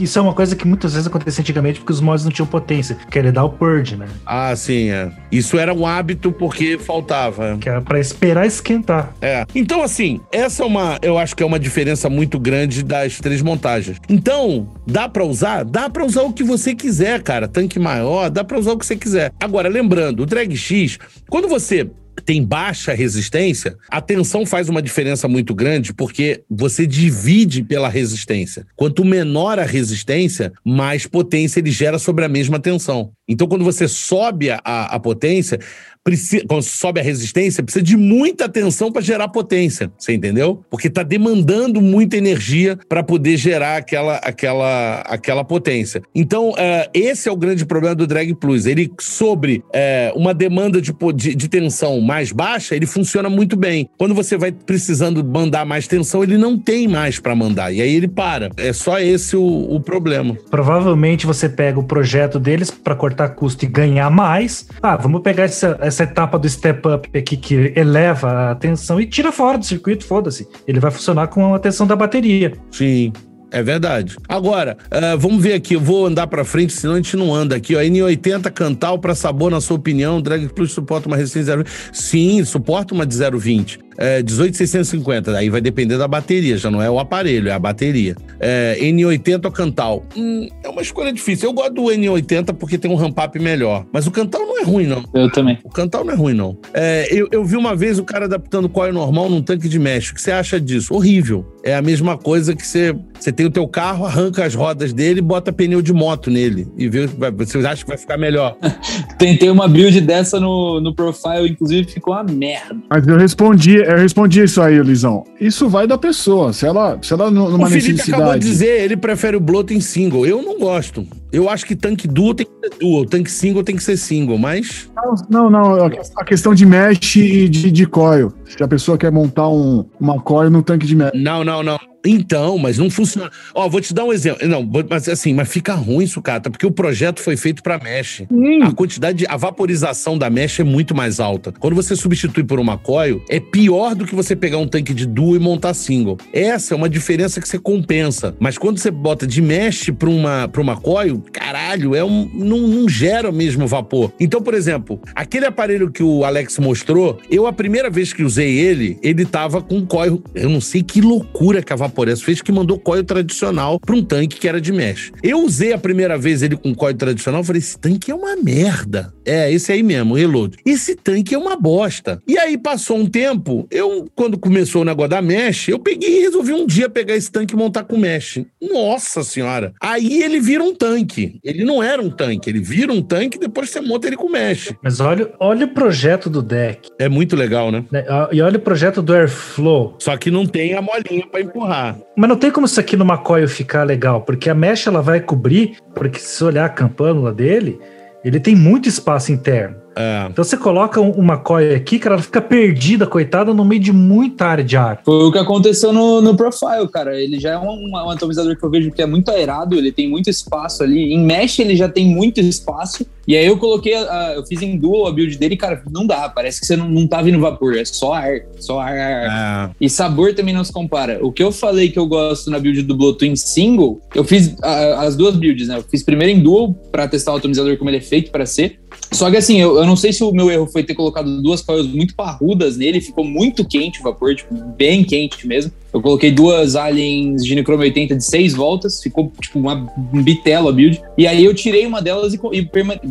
[0.00, 2.96] Isso é uma coisa que muitas vezes acontecia antigamente porque os mods não tinham potência,
[3.10, 4.06] que era dar o purge, né?
[4.24, 5.10] Ah, sim, é.
[5.30, 7.58] Isso era um hábito porque faltava.
[7.60, 9.12] Que era pra esperar esquentar.
[9.20, 9.44] É.
[9.54, 13.42] Então, assim, essa é uma, eu acho que é uma diferença muito grande das três
[13.42, 13.98] montagens.
[14.08, 15.64] Então, dá para usar?
[15.64, 17.46] Dá para usar o que você quiser, cara.
[17.46, 19.32] Tanque maior, dá para usar o que você quiser.
[19.40, 21.90] Agora, lembrando, o Drag X, quando você
[22.30, 28.64] tem baixa resistência, a tensão faz uma diferença muito grande porque você divide pela resistência.
[28.76, 33.10] Quanto menor a resistência, mais potência ele gera sobre a mesma tensão.
[33.28, 35.58] Então, quando você sobe a, a potência,
[36.04, 39.90] precisa, quando sobe a resistência, precisa de muita tensão para gerar potência.
[39.98, 40.64] Você entendeu?
[40.70, 46.02] Porque está demandando muita energia para poder gerar aquela, aquela, aquela potência.
[46.14, 48.66] Então, uh, esse é o grande problema do Drag Plus.
[48.66, 53.88] Ele, sobre uh, uma demanda de, de, de, tensão mais baixa, ele funciona muito bem.
[53.98, 57.72] Quando você vai precisando mandar mais tensão, ele não tem mais para mandar.
[57.72, 58.50] E aí ele para.
[58.56, 60.36] É só esse o, o problema.
[60.50, 64.66] Provavelmente você pega o projeto deles para cortar custo e ganhar mais.
[64.82, 69.06] Ah, vamos pegar essa, essa etapa do step up aqui que eleva a tensão e
[69.06, 70.48] tira fora do circuito, foda-se.
[70.66, 72.52] Ele vai funcionar com a tensão da bateria.
[72.70, 73.12] Sim.
[73.52, 74.16] É verdade.
[74.28, 75.74] Agora, uh, vamos ver aqui.
[75.74, 77.74] Eu vou andar para frente, senão a gente não anda aqui.
[77.74, 81.66] Ó, N80 Cantal para sabor, na sua opinião, Drag Plus suporta uma resistência 0,20?
[81.92, 85.36] Sim, suporta uma de 0,20 é, 18,650.
[85.36, 88.16] Aí vai depender da bateria, já não é o aparelho, é a bateria.
[88.38, 90.06] É, N80 ou Cantal?
[90.16, 91.48] Hum, é uma escolha difícil.
[91.48, 93.84] Eu gosto do N80 porque tem um ramp-up melhor.
[93.92, 95.04] Mas o Cantal não é ruim, não.
[95.14, 95.58] Eu também.
[95.64, 96.58] O Cantal não é ruim, não.
[96.72, 100.10] É, eu, eu vi uma vez o cara adaptando coil normal num tanque de mesh.
[100.10, 100.94] O que você acha disso?
[100.94, 101.44] Horrível.
[101.62, 105.18] É a mesma coisa que você, você tem o teu carro, arranca as rodas dele
[105.18, 106.66] e bota pneu de moto nele.
[106.76, 108.56] E vê, você acha que vai ficar melhor.
[109.18, 112.76] Tentei uma build dessa no, no profile, inclusive ficou uma merda.
[112.88, 115.24] Mas eu respondi, eu respondi isso aí, Lisão.
[115.40, 116.52] Isso vai da pessoa.
[116.52, 118.22] Se ela, se ela numa o Felipe necessidade...
[118.22, 120.26] acabou de dizer, ele prefere o bloat em single.
[120.26, 121.06] Eu não gosto.
[121.32, 124.36] Eu acho que tanque dual tem que ser dual, tanque single tem que ser single,
[124.36, 124.90] mas...
[125.28, 128.32] Não, não, a questão de mesh e de, de coil.
[128.56, 131.12] Se a pessoa quer montar um, uma coil no tanque de mesh.
[131.14, 131.78] Não, não, não.
[132.04, 133.30] Então, mas não funciona.
[133.54, 134.46] Ó, vou te dar um exemplo.
[134.48, 138.22] Não, mas assim, mas fica ruim, sucata, porque o projeto foi feito para mesh.
[138.30, 138.62] Hum.
[138.62, 141.52] A quantidade, de, a vaporização da mesh é muito mais alta.
[141.52, 145.06] Quando você substitui por uma coil, é pior do que você pegar um tanque de
[145.06, 146.16] duo e montar single.
[146.32, 148.34] Essa é uma diferença que você compensa.
[148.38, 152.58] Mas quando você bota de mesh para uma, pra uma coil, caralho, é um, não,
[152.58, 154.12] não gera o mesmo vapor.
[154.18, 158.39] Então, por exemplo, aquele aparelho que o Alex mostrou, eu a primeira vez que usei
[158.48, 160.22] ele, ele tava com coil.
[160.34, 164.02] Eu não sei que loucura que a Vaporessa fez que mandou coil tradicional para um
[164.02, 165.12] tanque que era de mesh.
[165.22, 169.12] Eu usei a primeira vez ele com coil tradicional, falei, esse tanque é uma merda.
[169.24, 170.56] É, esse aí mesmo, Reload.
[170.64, 172.20] Esse tanque é uma bosta.
[172.26, 176.20] E aí passou um tempo, eu, quando começou o negócio da mesh, eu peguei e
[176.20, 178.40] resolvi um dia pegar esse tanque e montar com mesh.
[178.60, 179.72] Nossa senhora.
[179.80, 181.38] Aí ele vira um tanque.
[181.44, 184.28] Ele não era um tanque, ele vira um tanque e depois você monta ele com
[184.28, 184.72] mesh.
[184.82, 186.88] Mas olha, olha o projeto do deck.
[186.98, 187.84] É muito legal, né?
[188.32, 189.94] E olha o projeto do Airflow.
[189.98, 191.98] Só que não tem a molinha para empurrar.
[192.16, 195.20] Mas não tem como isso aqui numa coil ficar legal, porque a mecha ela vai
[195.20, 197.78] cobrir, porque se olhar a campânula dele,
[198.24, 199.80] ele tem muito espaço interno.
[199.96, 200.28] É.
[200.30, 204.46] Então você coloca uma coia aqui, cara, ela fica perdida, coitada, no meio de muita
[204.46, 205.00] área de ar.
[205.04, 207.20] Foi o que aconteceu no, no Profile, cara.
[207.20, 210.08] Ele já é um, um atomizador que eu vejo que é muito aerado, ele tem
[210.08, 211.12] muito espaço ali.
[211.12, 213.06] Em mesh ele já tem muito espaço.
[213.30, 216.28] E aí eu coloquei, a, eu fiz em dual a build dele, cara, não dá,
[216.28, 219.70] parece que você não, não tá vindo vapor, é só ar, só ar, ar.
[219.70, 219.74] É.
[219.80, 221.24] E sabor também não se compara.
[221.24, 224.56] O que eu falei que eu gosto na build do Bluetooth em single, eu fiz
[224.60, 225.76] a, as duas builds, né?
[225.76, 228.79] Eu fiz primeiro em dual para testar o atomizador como ele é feito para ser.
[229.12, 231.60] Só que assim, eu, eu não sei se o meu erro foi ter colocado duas
[231.62, 235.72] coils muito parrudas nele, ficou muito quente o vapor, tipo, bem quente mesmo.
[235.92, 239.88] Eu coloquei duas aliens de Nichrome 80 de 6 voltas, ficou tipo uma
[240.22, 241.02] bitela build.
[241.18, 242.62] E aí eu tirei uma delas e, e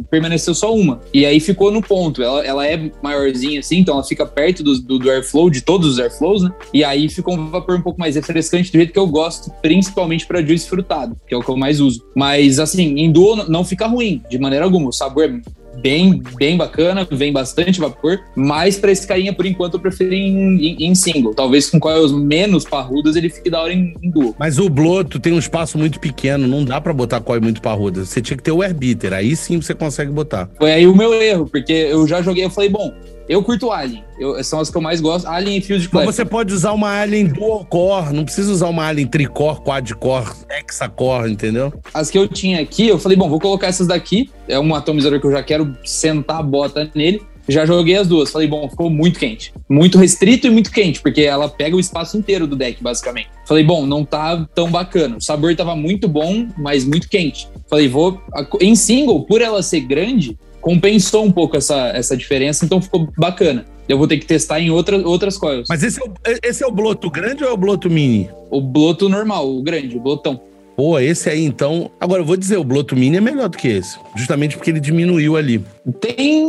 [0.09, 1.01] permaneceu só uma.
[1.13, 2.23] E aí ficou no ponto.
[2.23, 5.89] Ela, ela é maiorzinha assim, então ela fica perto do, do, do, airflow, de todos
[5.89, 6.51] os airflows, né?
[6.73, 10.25] E aí ficou um vapor um pouco mais refrescante, do jeito que eu gosto, principalmente
[10.25, 12.05] para juice frutado, que é o que eu mais uso.
[12.15, 14.89] Mas assim, em duo não fica ruim, de maneira alguma.
[14.89, 15.39] O sabor é
[15.81, 20.57] bem, bem bacana, vem bastante vapor, mas para esse carinha, por enquanto, eu prefiro em,
[20.57, 21.33] em, em, single.
[21.33, 24.35] Talvez com coils menos parrudas ele fique da hora em, em duo.
[24.37, 28.05] Mas o Bloto tem um espaço muito pequeno, não dá para botar coil muito parruda.
[28.05, 30.49] Você tinha que ter o airbiter, aí sim você consegue botar.
[30.57, 32.93] Foi aí o meu erro, porque eu já joguei, eu falei, bom,
[33.29, 34.03] eu curto Alien.
[34.19, 35.27] Eu, são as que eu mais gosto.
[35.27, 38.11] Alien e Field Mas você pode usar uma Alien dual core.
[38.11, 41.71] Não precisa usar uma Alien tricore, quadcore, hexacore, entendeu?
[41.93, 44.31] As que eu tinha aqui, eu falei, bom, vou colocar essas daqui.
[44.47, 47.21] É um atomizador que eu já quero sentar a bota nele.
[47.47, 48.31] Já joguei as duas.
[48.31, 49.53] Falei, bom, ficou muito quente.
[49.69, 53.29] Muito restrito e muito quente, porque ela pega o espaço inteiro do deck, basicamente.
[53.45, 55.17] Falei, bom, não tá tão bacana.
[55.17, 57.47] O sabor tava muito bom, mas muito quente.
[57.69, 58.19] Falei, vou.
[58.59, 63.65] Em single, por ela ser grande, compensou um pouco essa, essa diferença, então ficou bacana.
[63.87, 65.67] Eu vou ter que testar em outra, outras coils.
[65.67, 68.29] Mas esse é, o, esse é o bloto grande ou é o bloto mini?
[68.51, 70.39] O bloto normal, o grande, o blotão.
[70.79, 71.91] Pô, esse aí então.
[71.99, 73.97] Agora, eu vou dizer, o Bloto Mini é melhor do que esse.
[74.15, 75.61] Justamente porque ele diminuiu ali.
[75.99, 76.47] Tem.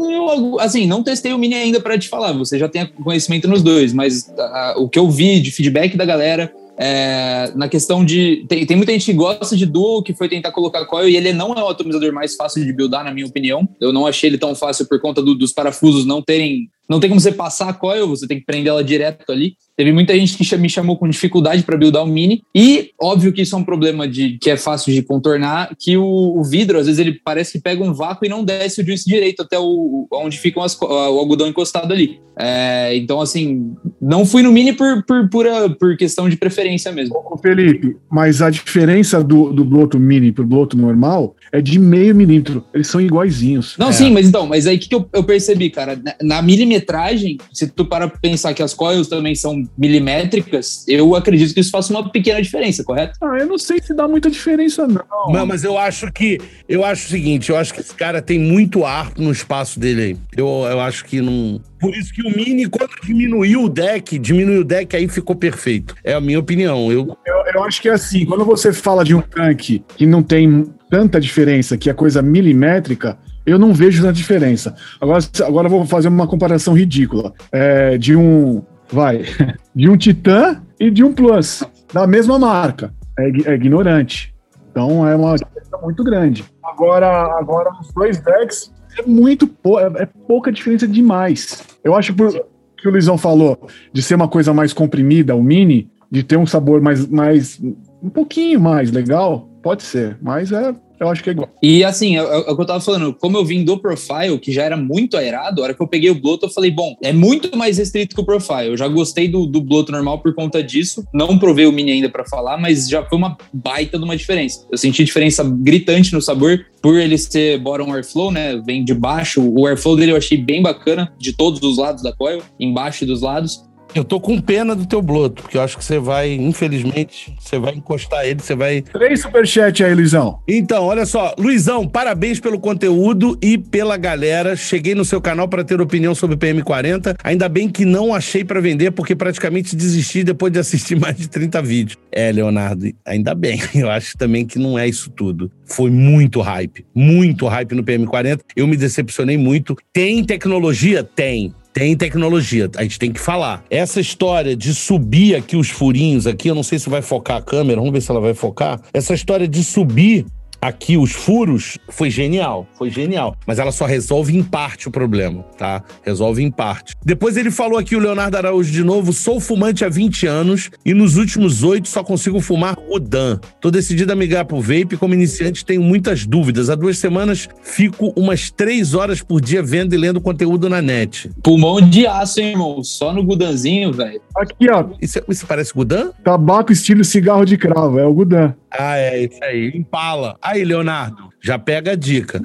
[0.60, 2.30] Assim, não testei o Mini ainda para te falar.
[2.34, 6.04] Você já tem conhecimento nos dois, mas uh, o que eu vi de feedback da
[6.04, 6.52] galera
[6.82, 8.46] é, na questão de.
[8.48, 11.30] Tem, tem, muita gente que gosta de Duo, que foi tentar colocar coil, e ele
[11.30, 13.68] não é o atomizador mais fácil de buildar, na minha opinião.
[13.78, 17.08] Eu não achei ele tão fácil por conta do, dos parafusos não terem não tem
[17.08, 19.54] como você passar a coil, você tem que prender ela direto ali.
[19.76, 22.42] Teve muita gente que me chamou com dificuldade para buildar o mini.
[22.52, 26.04] E óbvio que isso é um problema de que é fácil de contornar, que o,
[26.04, 29.08] o, vidro, às vezes, ele parece que pega um vácuo e não desce o juice
[29.08, 30.84] direito até o, onde fica o
[31.18, 32.20] algodão encostado ali.
[32.36, 33.72] É, então, assim,
[34.02, 37.16] não fui no mini por, por, pura, por questão de preferência mesmo.
[37.30, 42.14] Ô, Felipe, mas a diferença do, do bloto mini pro bloto normal é de meio
[42.14, 42.64] milímetro.
[42.72, 43.76] Eles são iguaizinhos.
[43.78, 43.92] Não, é.
[43.92, 45.96] sim, mas então, mas aí o que, que eu, eu, percebi, cara?
[45.96, 51.54] Na, na milimetragem, se tu para pensar que as coils também são milimétricas, eu acredito
[51.54, 53.18] que isso faça uma pequena diferença, correto?
[53.20, 55.04] Ah, eu não sei se dá muita diferença, não.
[55.32, 56.38] Não, mas eu acho que.
[56.68, 60.02] Eu acho o seguinte, eu acho que esse cara tem muito ar no espaço dele
[60.02, 60.16] aí.
[60.36, 61.60] Eu, eu acho que não.
[61.80, 65.94] Por isso que o Mini, quando diminuiu o deck, diminuiu o deck, aí ficou perfeito.
[66.04, 66.92] É a minha opinião.
[66.92, 67.16] Eu...
[67.26, 70.66] eu, eu acho que é assim, quando você fala de um tanque que não tem
[70.90, 73.16] tanta diferença, que é coisa milimétrica,
[73.46, 74.74] eu não vejo tanta diferença.
[75.00, 77.32] Agora, agora eu vou fazer uma comparação ridícula.
[77.52, 78.62] É, de um.
[78.92, 79.24] Vai.
[79.72, 81.62] De um Titan e de um Plus.
[81.94, 82.92] Da mesma marca.
[83.16, 84.34] É, é ignorante.
[84.70, 86.44] Então é uma diferença muito grande.
[86.64, 91.62] Agora, agora os dois decks é muito é, é pouca diferença demais.
[91.84, 92.32] Eu acho por,
[92.76, 96.46] que o Luizão falou de ser uma coisa mais comprimida, o mini, de ter um
[96.46, 97.60] sabor mais, mais
[98.02, 101.48] um pouquinho mais legal, pode ser, mas é eu acho que é igual.
[101.62, 104.52] E assim, é, é, o que eu tava falando, como eu vim do Profile, que
[104.52, 107.10] já era muito aerado, a hora que eu peguei o Bloto, eu falei, bom, é
[107.10, 108.68] muito mais restrito que o Profile.
[108.68, 111.02] Eu já gostei do, do Bloto normal por conta disso.
[111.14, 114.66] Não provei o Mini ainda para falar, mas já foi uma baita de uma diferença.
[114.70, 118.60] Eu senti diferença gritante no sabor, por ele ser bottom airflow, né?
[118.64, 119.42] Vem de baixo.
[119.42, 123.22] O airflow dele eu achei bem bacana, de todos os lados da coil, embaixo dos
[123.22, 123.64] lados.
[123.94, 127.58] Eu tô com pena do teu bloto, porque eu acho que você vai, infelizmente, você
[127.58, 128.82] vai encostar ele, você vai.
[128.82, 130.38] Três superchats aí, Luizão.
[130.46, 134.54] Então, olha só, Luizão, parabéns pelo conteúdo e pela galera.
[134.54, 137.16] Cheguei no seu canal para ter opinião sobre PM40.
[137.24, 141.28] Ainda bem que não achei para vender, porque praticamente desisti depois de assistir mais de
[141.28, 141.98] 30 vídeos.
[142.12, 143.60] É, Leonardo, ainda bem.
[143.74, 145.50] Eu acho também que não é isso tudo.
[145.64, 148.40] Foi muito hype, muito hype no PM40.
[148.54, 149.76] Eu me decepcionei muito.
[149.92, 151.02] Tem tecnologia?
[151.02, 153.64] Tem tem tecnologia, a gente tem que falar.
[153.70, 157.42] Essa história de subir aqui os furinhos aqui, eu não sei se vai focar a
[157.42, 158.80] câmera, vamos ver se ela vai focar.
[158.92, 160.26] Essa história de subir
[160.60, 163.36] aqui os furos, foi genial, foi genial.
[163.46, 165.82] Mas ela só resolve em parte o problema, tá?
[166.02, 166.94] Resolve em parte.
[167.04, 170.92] Depois ele falou aqui, o Leonardo Araújo de novo, sou fumante há 20 anos e
[170.92, 173.38] nos últimos oito só consigo fumar Udan.
[173.60, 176.68] Tô decidido a migrar pro vape, como iniciante tenho muitas dúvidas.
[176.68, 181.30] Há duas semanas fico umas três horas por dia vendo e lendo conteúdo na net.
[181.42, 182.82] Pulmão de aço, hein, irmão?
[182.82, 184.20] Só no gudanzinho, velho.
[184.36, 184.84] Aqui, ó.
[185.00, 186.10] Isso, isso parece Gudan?
[186.22, 188.54] Tabaco estilo cigarro de cravo, é o Gudan.
[188.72, 189.72] Ah, é isso aí.
[189.74, 190.36] Impala.
[190.40, 192.40] Aí, Leonardo, já pega a dica.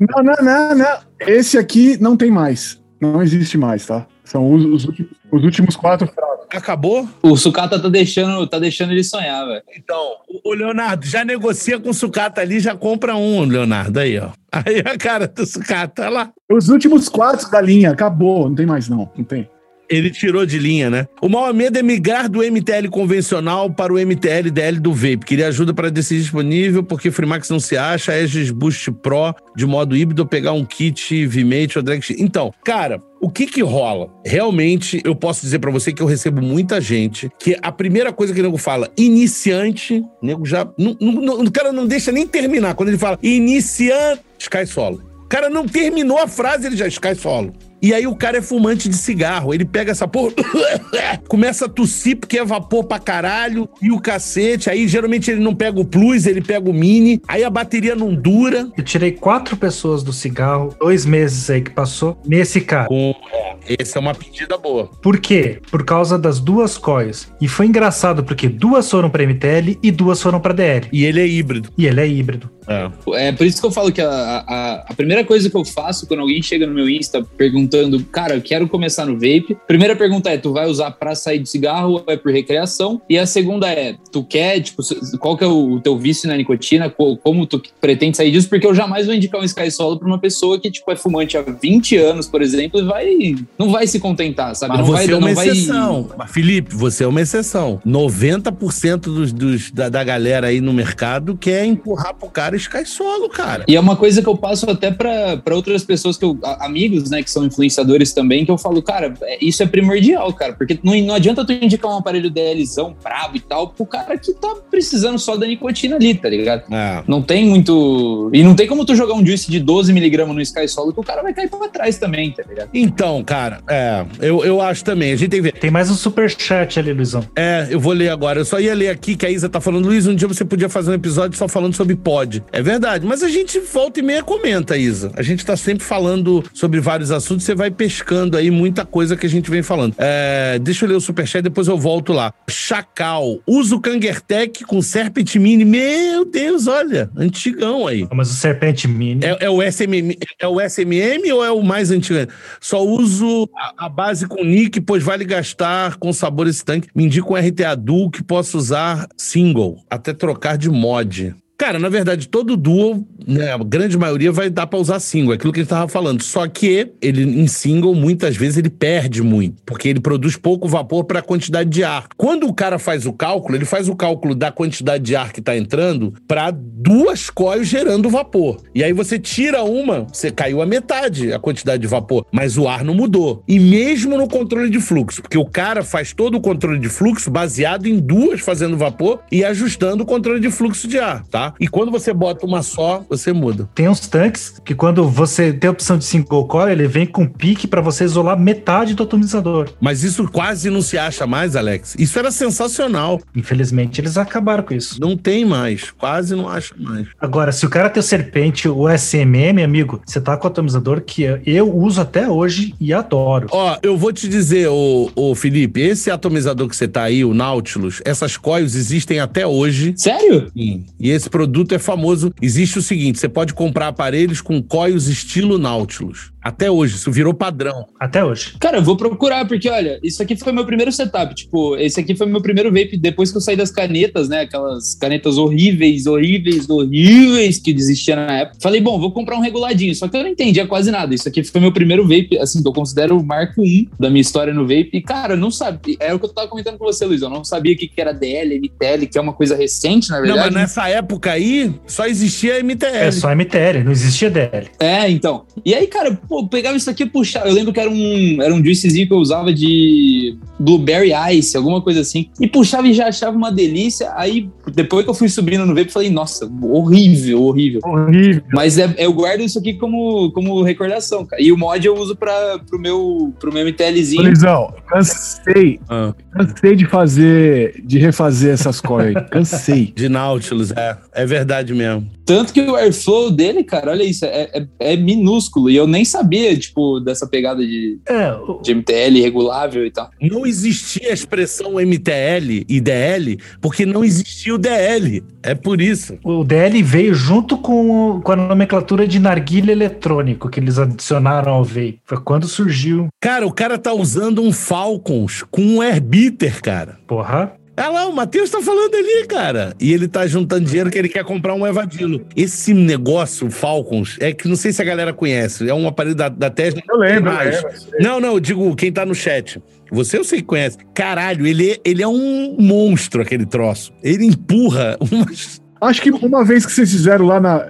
[0.00, 0.98] Não, não, não, não.
[1.20, 2.80] Esse aqui não tem mais.
[3.00, 4.06] Não existe mais, tá?
[4.24, 6.46] São os, os últimos, os últimos quatro frascos.
[6.50, 7.08] Acabou?
[7.22, 9.62] O sucata tá deixando, tá deixando ele sonhar, velho.
[9.76, 14.00] Então, o Leonardo já negocia com o sucata ali, já compra um, Leonardo.
[14.00, 14.30] Aí, ó.
[14.50, 16.32] Aí a cara do sucata lá.
[16.50, 18.48] Os últimos quatro da linha, acabou.
[18.48, 19.10] Não tem mais, não.
[19.16, 19.48] Não tem.
[19.88, 21.06] Ele tirou de linha, né?
[21.20, 25.24] O maior medo é migrar do MTL convencional para o MTL DL do Vape.
[25.24, 29.96] Queria ajuda para decidir disponível, porque Freemax não se acha, Aegis Boost Pro de modo
[29.96, 32.16] híbrido, pegar um kit Vimate ou Drag X.
[32.18, 34.08] Então, cara, o que que rola?
[34.24, 38.34] Realmente, eu posso dizer para você que eu recebo muita gente que a primeira coisa
[38.34, 40.68] que o nego fala, iniciante, o nego já.
[40.78, 42.74] Não, não, o cara não deixa nem terminar.
[42.74, 45.02] Quando ele fala iniciante, Sky Solo.
[45.24, 47.52] O cara não terminou a frase, ele já Sky Solo.
[47.80, 49.52] E aí o cara é fumante de cigarro.
[49.52, 50.32] Ele pega essa porra,
[51.28, 54.70] começa a tossir porque é vapor pra caralho e o cacete.
[54.70, 57.20] Aí geralmente ele não pega o plus, ele pega o mini.
[57.28, 58.68] Aí a bateria não dura.
[58.76, 62.88] Eu tirei quatro pessoas do cigarro, dois meses aí que passou, nesse cara.
[62.88, 64.90] Com, é, essa é uma pedida boa.
[65.02, 65.60] Por quê?
[65.70, 67.28] Por causa das duas coils.
[67.40, 70.88] E foi engraçado porque duas foram pra MTL e duas foram pra DL.
[70.92, 71.70] E ele é híbrido.
[71.76, 72.50] E ele é híbrido.
[72.68, 73.28] É.
[73.28, 76.06] é por isso que eu falo que a, a, a, primeira coisa que eu faço
[76.06, 77.65] quando alguém chega no meu Insta perguntando,
[78.10, 79.56] cara, eu quero começar no vape.
[79.66, 83.00] Primeira pergunta é: tu vai usar pra sair de cigarro ou é por recreação?
[83.08, 84.82] E a segunda é: tu quer, tipo,
[85.18, 86.90] qual que é o, teu vício na nicotina?
[86.90, 88.48] Como tu pretende sair disso?
[88.48, 91.36] Porque eu jamais vou indicar um Sky Solo pra uma pessoa que, tipo, é fumante
[91.36, 93.36] há 20 anos, por exemplo, e vai.
[93.58, 94.76] Não vai se contentar, sabe?
[94.76, 96.10] Mas não você vai, é uma não exceção.
[96.16, 96.28] Vai...
[96.28, 97.80] Felipe, você é uma exceção.
[97.86, 103.28] 90% dos, dos, da, da galera aí no mercado quer empurrar pro cara Sky Solo,
[103.28, 103.64] cara.
[103.68, 107.22] E é uma coisa que eu passo até para outras pessoas que eu, amigos, né,
[107.22, 110.94] que são influenciadores também, que eu falo, cara, é, isso é primordial, cara, porque não,
[111.02, 115.18] não adianta tu indicar um aparelho DLzão brabo e tal pro cara que tá precisando
[115.18, 116.72] só da nicotina ali, tá ligado?
[116.72, 117.02] É.
[117.06, 118.30] Não tem muito.
[118.32, 121.02] E não tem como tu jogar um juice de 12mg no Sky Solo que o
[121.02, 122.70] cara vai cair pra trás também, tá ligado?
[122.74, 125.12] Então, cara, é, eu, eu acho também.
[125.12, 125.52] A gente tem que ver.
[125.52, 127.24] Tem mais um super chat ali, Luizão.
[127.34, 128.40] É, eu vou ler agora.
[128.40, 130.68] Eu só ia ler aqui que a Isa tá falando, Luiz, um dia você podia
[130.68, 132.42] fazer um episódio só falando sobre pod.
[132.52, 135.12] É verdade, mas a gente volta e meia comenta, Isa.
[135.16, 139.24] A gente tá sempre falando sobre vários assuntos, você vai pescando aí muita coisa que
[139.24, 139.94] a gente vem falando.
[139.98, 142.34] É, deixa eu ler o superchat, depois eu volto lá.
[142.50, 145.64] Chacal, usa o Kangertech com Serpent Mini.
[145.64, 148.06] Meu Deus, olha, antigão aí.
[148.12, 149.24] Mas o Serpent Mini...
[149.24, 152.30] É, é o SMM, é o SMM ou é o mais antigo?
[152.60, 156.88] Só uso a, a base com Nick, pois vale gastar com sabor esse tanque.
[156.94, 161.32] Me indica um RTA Dual que posso usar single, até trocar de mod.
[161.58, 165.36] Cara, na verdade, todo duo, né, a grande maioria vai dar pra usar single, é
[165.36, 166.22] aquilo que a gente tava falando.
[166.22, 171.04] Só que ele em single, muitas vezes, ele perde muito, porque ele produz pouco vapor
[171.04, 172.08] para a quantidade de ar.
[172.16, 175.40] Quando o cara faz o cálculo, ele faz o cálculo da quantidade de ar que
[175.40, 178.58] tá entrando para duas coils gerando vapor.
[178.74, 182.68] E aí você tira uma, você caiu a metade a quantidade de vapor, mas o
[182.68, 183.42] ar não mudou.
[183.48, 187.30] E mesmo no controle de fluxo, porque o cara faz todo o controle de fluxo
[187.30, 191.45] baseado em duas fazendo vapor e ajustando o controle de fluxo de ar, tá?
[191.58, 193.68] E quando você bota uma só, você muda.
[193.74, 197.26] Tem uns tanques que quando você tem a opção de single coil, ele vem com
[197.26, 199.70] pique para você isolar metade do atomizador.
[199.80, 201.96] Mas isso quase não se acha mais, Alex.
[201.98, 203.20] Isso era sensacional.
[203.34, 205.00] Infelizmente, eles acabaram com isso.
[205.00, 205.90] Não tem mais.
[205.90, 207.06] Quase não acha mais.
[207.20, 211.00] Agora, se o cara tem o Serpente, o SMM, amigo, você tá com o atomizador
[211.00, 213.48] que eu uso até hoje e adoro.
[213.50, 217.34] Ó, eu vou te dizer, ô, ô Felipe, esse atomizador que você tá aí, o
[217.34, 219.94] Nautilus, essas coils existem até hoje.
[219.96, 220.50] Sério?
[220.56, 220.84] Sim.
[220.98, 222.32] E esse produto é famoso.
[222.40, 226.32] Existe o seguinte: você pode comprar aparelhos com coils estilo Nautilus.
[226.46, 227.86] Até hoje, isso virou padrão.
[227.98, 228.54] Até hoje.
[228.60, 231.34] Cara, eu vou procurar, porque olha, isso aqui foi meu primeiro setup.
[231.34, 234.42] Tipo, esse aqui foi meu primeiro vape depois que eu saí das canetas, né?
[234.42, 238.58] Aquelas canetas horríveis, horríveis, horríveis que existiam na época.
[238.62, 239.92] Falei, bom, vou comprar um reguladinho.
[239.96, 241.12] Só que eu não entendia quase nada.
[241.12, 244.22] Isso aqui foi meu primeiro vape, assim, que eu considero o marco 1 da minha
[244.22, 244.90] história no vape.
[244.92, 245.96] E, cara, eu não sabia.
[245.98, 247.22] É o que eu tava comentando com você, Luiz.
[247.22, 250.38] Eu não sabia o que era DL, MTL, que é uma coisa recente, na verdade.
[250.38, 252.86] Não, mas nessa época época aí, só existia MTL.
[252.86, 254.68] É só MTL, não existia DL.
[254.78, 255.44] É, então.
[255.64, 257.48] E aí, cara, pô, eu pegava isso aqui e puxava.
[257.48, 261.82] Eu lembro que era um, era um juicezinho que eu usava de Blueberry Ice, alguma
[261.82, 262.30] coisa assim.
[262.40, 264.12] E puxava e já achava uma delícia.
[264.14, 267.80] Aí, depois que eu fui subindo no vape, falei, nossa, horrível, horrível.
[267.84, 268.42] Horrível.
[268.52, 271.42] Mas é, eu guardo isso aqui como, como recordação, cara.
[271.42, 274.22] E o mod eu uso pra, pro, meu, pro meu MTLzinho.
[274.22, 275.80] Felizão, cansei.
[275.88, 276.14] Ah.
[276.32, 279.24] Cansei de fazer, de refazer essas coisas.
[279.30, 279.92] Cansei.
[279.94, 280.96] De Nautilus, é.
[281.16, 282.08] É verdade mesmo.
[282.26, 285.70] Tanto que o airflow dele, cara, olha isso, é, é, é minúsculo.
[285.70, 290.10] E eu nem sabia, tipo, dessa pegada de, É, o- de MTL regulável e tal.
[290.20, 295.22] Não existia a expressão MTL e DL porque não existia o DL.
[295.42, 296.18] É por isso.
[296.24, 301.64] o DL veio junto com, com a nomenclatura de narguilha eletrônico que eles adicionaram ao
[301.64, 302.00] vape.
[302.04, 303.08] Foi quando surgiu.
[303.20, 306.98] Cara, o cara tá usando um Falcons com um Airbitter, cara.
[307.06, 307.52] Porra.
[307.78, 309.74] Olha lá, o Matheus tá falando ali, cara.
[309.78, 312.24] E ele tá juntando dinheiro que ele quer comprar um Evadilo.
[312.34, 315.68] Esse negócio, Falcons, é que não sei se a galera conhece.
[315.68, 316.80] É um aparelho da, da Tesla.
[316.88, 317.68] Eu lembro, lembro.
[318.00, 319.60] Não, não, eu digo quem tá no chat.
[319.92, 320.78] Você eu sei que conhece.
[320.94, 323.92] Caralho, ele, é- ele é um monstro, aquele troço.
[324.02, 325.60] Ele empurra umas.
[325.80, 327.60] Acho que uma vez que vocês fizeram lá na.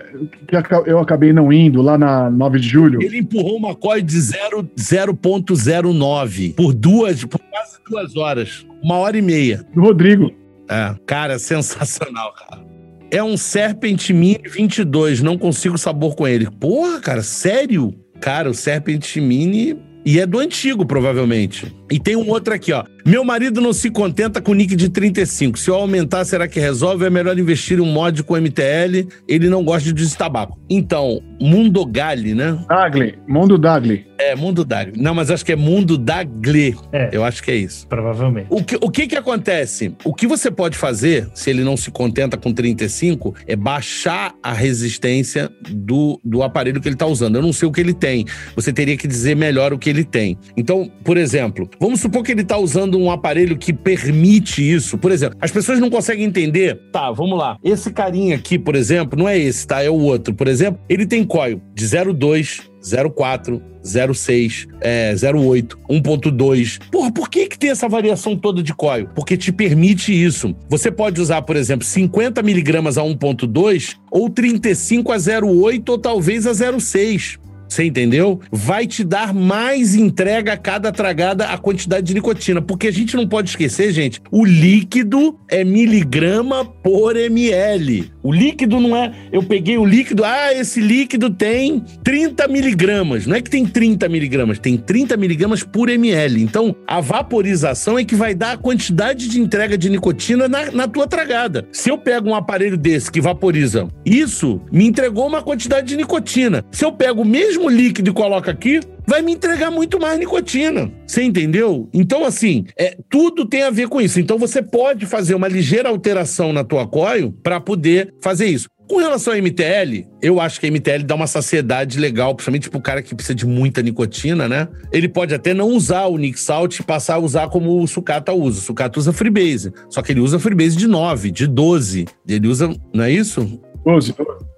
[0.46, 3.02] que eu acabei não indo, lá na 9 de julho.
[3.02, 8.66] Ele empurrou uma coil de zero- 0.09 por duas, por quase duas horas.
[8.82, 9.64] Uma hora e meia.
[9.74, 10.30] Do Rodrigo.
[10.68, 12.64] É, cara, sensacional, cara.
[13.10, 16.48] É um Serpent Mini 22, não consigo sabor com ele.
[16.50, 17.94] Porra, cara, sério?
[18.20, 19.76] Cara, o Serpent Mini.
[20.04, 21.74] E é do antigo, provavelmente.
[21.90, 22.84] E tem um outro aqui, ó.
[23.06, 25.56] Meu marido não se contenta com nick de 35.
[25.60, 27.04] Se eu aumentar, será que resolve?
[27.04, 29.06] É melhor investir em um mod com MTL.
[29.28, 30.58] Ele não gosta de tabaco.
[30.68, 32.58] Então, Mundogali, né?
[32.68, 34.04] Dagli, Mundo Dagli.
[34.18, 35.00] É, Mundo Dagli.
[35.00, 36.74] Não, mas acho que é Mundo Dagle.
[36.92, 37.86] É, Eu acho que é isso.
[37.86, 38.48] provavelmente.
[38.50, 39.94] O que, o que que acontece?
[40.04, 44.52] O que você pode fazer, se ele não se contenta com 35, é baixar a
[44.52, 47.36] resistência do, do aparelho que ele está usando.
[47.36, 48.24] Eu não sei o que ele tem.
[48.56, 50.36] Você teria que dizer melhor o que ele tem.
[50.56, 54.98] Então, por exemplo, vamos supor que ele está usando um aparelho que permite isso.
[54.98, 56.80] Por exemplo, as pessoas não conseguem entender.
[56.92, 57.56] Tá, vamos lá.
[57.62, 59.82] Esse carinha aqui, por exemplo, não é esse, tá?
[59.82, 60.34] É o outro.
[60.34, 66.80] Por exemplo, ele tem coil de 0,2, 0,4, 0,6, é, 0,8, 1,2.
[66.90, 69.08] Porra, por que, que tem essa variação toda de coil?
[69.14, 70.54] Porque te permite isso.
[70.68, 76.46] Você pode usar, por exemplo, 50 miligramas a 1,2 ou 35 a 0,8 ou talvez
[76.46, 77.38] a 0,6.
[77.68, 78.40] Você entendeu?
[78.50, 82.60] Vai te dar mais entrega a cada tragada a quantidade de nicotina.
[82.62, 88.10] Porque a gente não pode esquecer, gente, o líquido é miligrama por ml.
[88.22, 89.12] O líquido não é.
[89.32, 93.26] Eu peguei o líquido, ah, esse líquido tem 30 miligramas.
[93.26, 96.42] Não é que tem 30 miligramas, tem 30 miligramas por ml.
[96.42, 100.88] Então, a vaporização é que vai dar a quantidade de entrega de nicotina na, na
[100.88, 101.68] tua tragada.
[101.70, 106.64] Se eu pego um aparelho desse que vaporiza isso, me entregou uma quantidade de nicotina.
[106.72, 110.90] Se eu pego o mesmo líquido e coloco aqui, vai me entregar muito mais nicotina.
[111.06, 111.88] Você entendeu?
[111.92, 114.20] Então, assim, é, tudo tem a ver com isso.
[114.20, 118.68] Então, você pode fazer uma ligeira alteração na tua coil para poder fazer isso.
[118.88, 122.80] Com relação ao MTL, eu acho que a MTL dá uma saciedade legal, principalmente pro
[122.80, 124.68] cara que precisa de muita nicotina, né?
[124.92, 128.32] Ele pode até não usar o Nick Salt e passar a usar como o Sucata
[128.32, 128.60] usa.
[128.60, 129.72] O Sucata usa Freebase.
[129.90, 132.06] Só que ele usa Freebase de 9, de 12.
[132.28, 133.60] Ele usa, não é isso?
[133.84, 134.12] 12.
[134.12, 134.55] 12.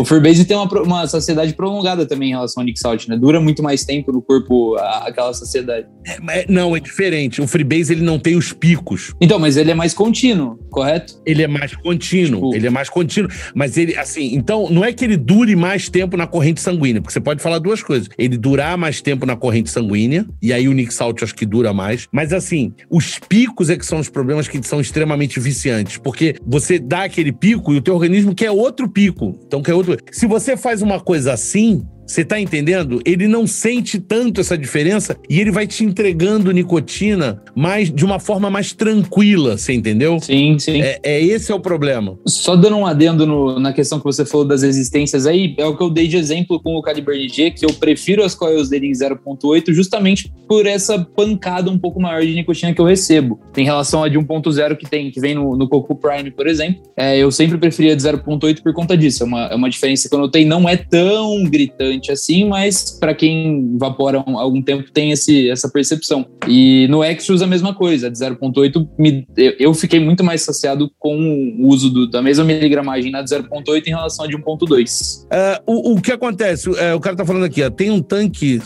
[0.00, 3.16] O Freebase tem uma, uma saciedade prolongada também em relação ao Nick Salt, né?
[3.16, 5.86] Dura muito mais tempo no corpo a- aquela saciedade.
[6.30, 7.40] É, não, é diferente.
[7.40, 9.14] O Freebase ele não tem os picos.
[9.20, 11.14] Então, mas ele é mais contínuo, correto?
[11.24, 12.40] Ele é mais contínuo.
[12.40, 13.30] Tipo- Ele é mais contínuo.
[13.54, 17.12] Mas ele, assim, então, não é que ele dure mais tempo na corrente sanguínea, porque
[17.12, 18.08] você pode falar duas coisas.
[18.18, 21.72] Ele durar mais tempo na corrente sanguínea, e aí o Nick Salt acho que dura
[21.72, 22.06] mais.
[22.12, 26.78] Mas, assim, os picos é que são os problemas que são extremamente viciantes, porque você
[26.78, 29.38] dá aquele pico e o teu organismo quer outro pico.
[29.46, 29.96] Então, quer outro.
[30.10, 31.86] Se você faz uma coisa assim.
[32.06, 33.00] Você tá entendendo?
[33.04, 38.18] Ele não sente tanto essa diferença e ele vai te entregando nicotina mais de uma
[38.20, 40.18] forma mais tranquila, você entendeu?
[40.20, 40.80] Sim, sim.
[40.80, 42.18] É, é esse é o problema.
[42.26, 45.76] Só dando um adendo no- na questão que você falou das resistências aí, é o
[45.76, 48.86] que eu dei de exemplo com o Calibre NG, que eu prefiro as coils dele
[48.86, 53.40] em 0.8 justamente por essa pancada um pouco maior de nicotina que eu recebo.
[53.56, 56.82] Em relação a de 1.0 que tem, que vem no, no Coco Prime, por exemplo,
[56.96, 59.22] é, eu sempre preferia de 0.8 por conta disso.
[59.22, 63.14] É uma, é uma diferença que eu notei, não é tão gritante assim, mas para
[63.14, 66.26] quem evapora algum tempo tem esse, essa percepção.
[66.48, 71.16] E no Extras a mesma coisa, de 0.8 me- eu, fiquei muito mais saciado com
[71.58, 75.26] o uso do- da mesma miligramagem na de 0.8 em relação a de 1.2.
[75.30, 76.70] É, o, o que acontece?
[76.78, 78.60] É, o cara tá falando aqui, tem um tanque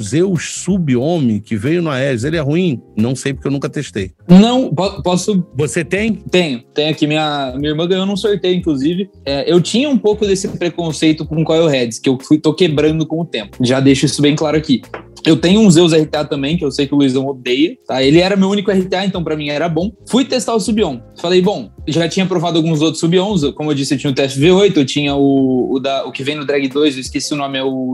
[0.00, 2.80] Zeus Sub-Homem, que veio no Aeres, ele é ruim?
[2.96, 4.12] Não sei porque eu nunca testei.
[4.28, 5.46] Não, po- posso.
[5.56, 6.14] Você tem?
[6.30, 7.06] Tenho, tenho aqui.
[7.06, 9.10] Minha, minha irmã ganhou num sorteio, inclusive.
[9.24, 13.20] É, eu tinha um pouco desse preconceito com Coilheads, que eu fui, tô quebrando com
[13.20, 13.56] o tempo.
[13.60, 14.82] Já deixo isso bem claro aqui.
[15.28, 18.02] Eu tenho um Zeus RTA também, que eu sei que o Luizão odeia, tá?
[18.02, 19.92] Ele era meu único RTA, então pra mim era bom.
[20.08, 21.00] Fui testar o Subion.
[21.20, 23.42] Falei, bom, já tinha provado alguns outros Subions.
[23.52, 26.34] Como eu disse, eu tinha o TFV8, eu tinha o, o, da, o que vem
[26.34, 27.92] no Drag 2, eu esqueci o nome, é o.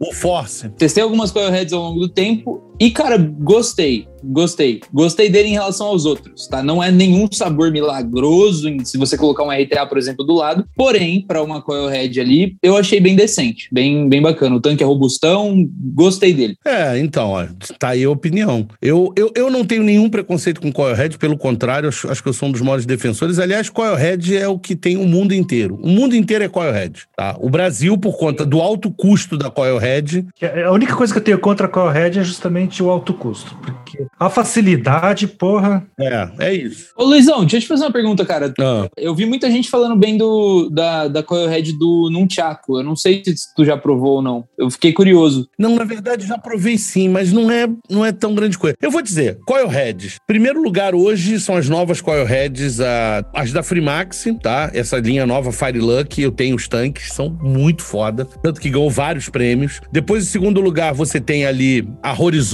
[0.00, 0.68] O Force.
[0.70, 4.06] Testei algumas Coilheads ao longo do tempo e, cara, gostei.
[4.24, 4.80] Gostei.
[4.92, 6.62] Gostei dele em relação aos outros, tá?
[6.62, 10.64] Não é nenhum sabor milagroso em- se você colocar um RTA, por exemplo, do lado.
[10.76, 14.54] Porém, para uma Coilhead ali, eu achei bem decente, bem, bem bacana.
[14.54, 16.56] O tanque é robustão, gostei dele.
[16.64, 17.44] É, então, ó,
[17.80, 18.68] tá aí a opinião.
[18.80, 22.32] Eu, eu, eu não tenho nenhum preconceito com Coilhead, pelo contrário, acho, acho que eu
[22.32, 23.40] sou um dos maiores defensores.
[23.40, 25.80] Aliás, Coilhead é o que tem o mundo inteiro.
[25.82, 27.36] O mundo inteiro é Coilhead, tá?
[27.40, 31.24] O Brasil, por conta do alto custo da Coilhead, Que A única coisa que eu
[31.24, 33.56] tenho contra a Coilhead é justamente o alto custo.
[33.56, 35.84] Porque a facilidade, porra.
[35.98, 36.90] é, é isso.
[36.96, 38.54] Ô, Luizão, deixa eu te fazer uma pergunta, cara.
[38.60, 42.78] Ah, Eu vi muita gente falando bem do, da, da Coilhead do Nunchaku.
[42.78, 44.44] Eu não sei se tu já provou ou não.
[44.56, 45.48] Eu fiquei curioso.
[45.58, 48.76] Não, na verdade já provei sim, mas não é, não é tão grande coisa.
[48.80, 50.16] Eu vou dizer, Coilheads.
[50.26, 54.70] Primeiro lugar hoje são as novas Coilheads, a- as da Freemax, tá?
[54.72, 58.24] Essa linha nova Fire Luck, eu tenho os tanques, são muito foda.
[58.42, 59.80] Tanto que ganhou vários prêmios.
[59.90, 62.51] Depois, em segundo lugar, você tem ali a Horizon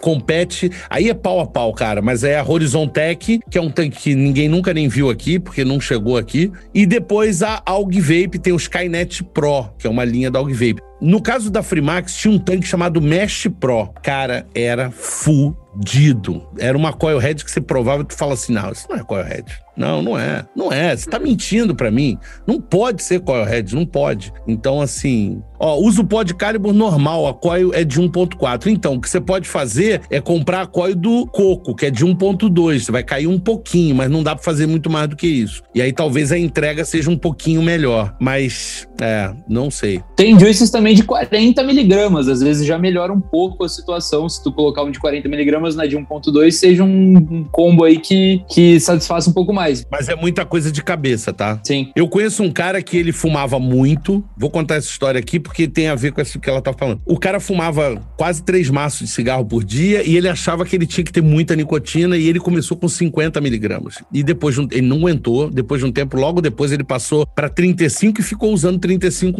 [0.00, 0.70] Compete.
[0.88, 3.98] Aí é pau a pau, cara, mas é a Horizon Tech, que é um tanque
[3.98, 6.50] que ninguém nunca nem viu aqui, porque não chegou aqui.
[6.74, 10.52] E depois a Aug Vape tem o Skynet Pro, que é uma linha da Aug
[10.52, 10.87] Vape.
[11.00, 13.90] No caso da Freemax, tinha um tanque chamado Mesh Pro.
[14.02, 16.46] Cara, era fudido.
[16.58, 19.44] Era uma coilhead que você provava e tu fala assim, não, isso não é coilhead.
[19.76, 20.44] Não, não é.
[20.56, 20.96] Não é.
[20.96, 22.18] Você tá mentindo pra mim.
[22.44, 24.32] Não pode ser coilhead, não pode.
[24.46, 25.40] Então, assim...
[25.60, 28.66] Ó, usa o pod Calibur normal, a coil é de 1.4.
[28.66, 32.04] Então, o que você pode fazer é comprar a coil do Coco, que é de
[32.04, 32.80] 1.2.
[32.80, 35.62] Você vai cair um pouquinho, mas não dá pra fazer muito mais do que isso.
[35.74, 38.16] E aí talvez a entrega seja um pouquinho melhor.
[38.20, 40.02] Mas, é, não sei.
[40.16, 44.28] Tem juices também de 40 miligramas, às vezes já melhora um pouco a situação.
[44.28, 47.98] Se tu colocar um de 40 miligramas na de 1.2, seja um, um combo aí
[47.98, 49.84] que, que satisfaça um pouco mais.
[49.90, 51.60] Mas é muita coisa de cabeça, tá?
[51.64, 51.90] Sim.
[51.94, 54.24] Eu conheço um cara que ele fumava muito.
[54.36, 57.00] Vou contar essa história aqui porque tem a ver com isso que ela tá falando.
[57.06, 60.86] O cara fumava quase três maços de cigarro por dia e ele achava que ele
[60.86, 63.96] tinha que ter muita nicotina e ele começou com 50 miligramas.
[64.12, 65.50] E depois de ele não aguentou.
[65.50, 68.87] Depois de um tempo, logo depois ele passou pra 35 e ficou usando 35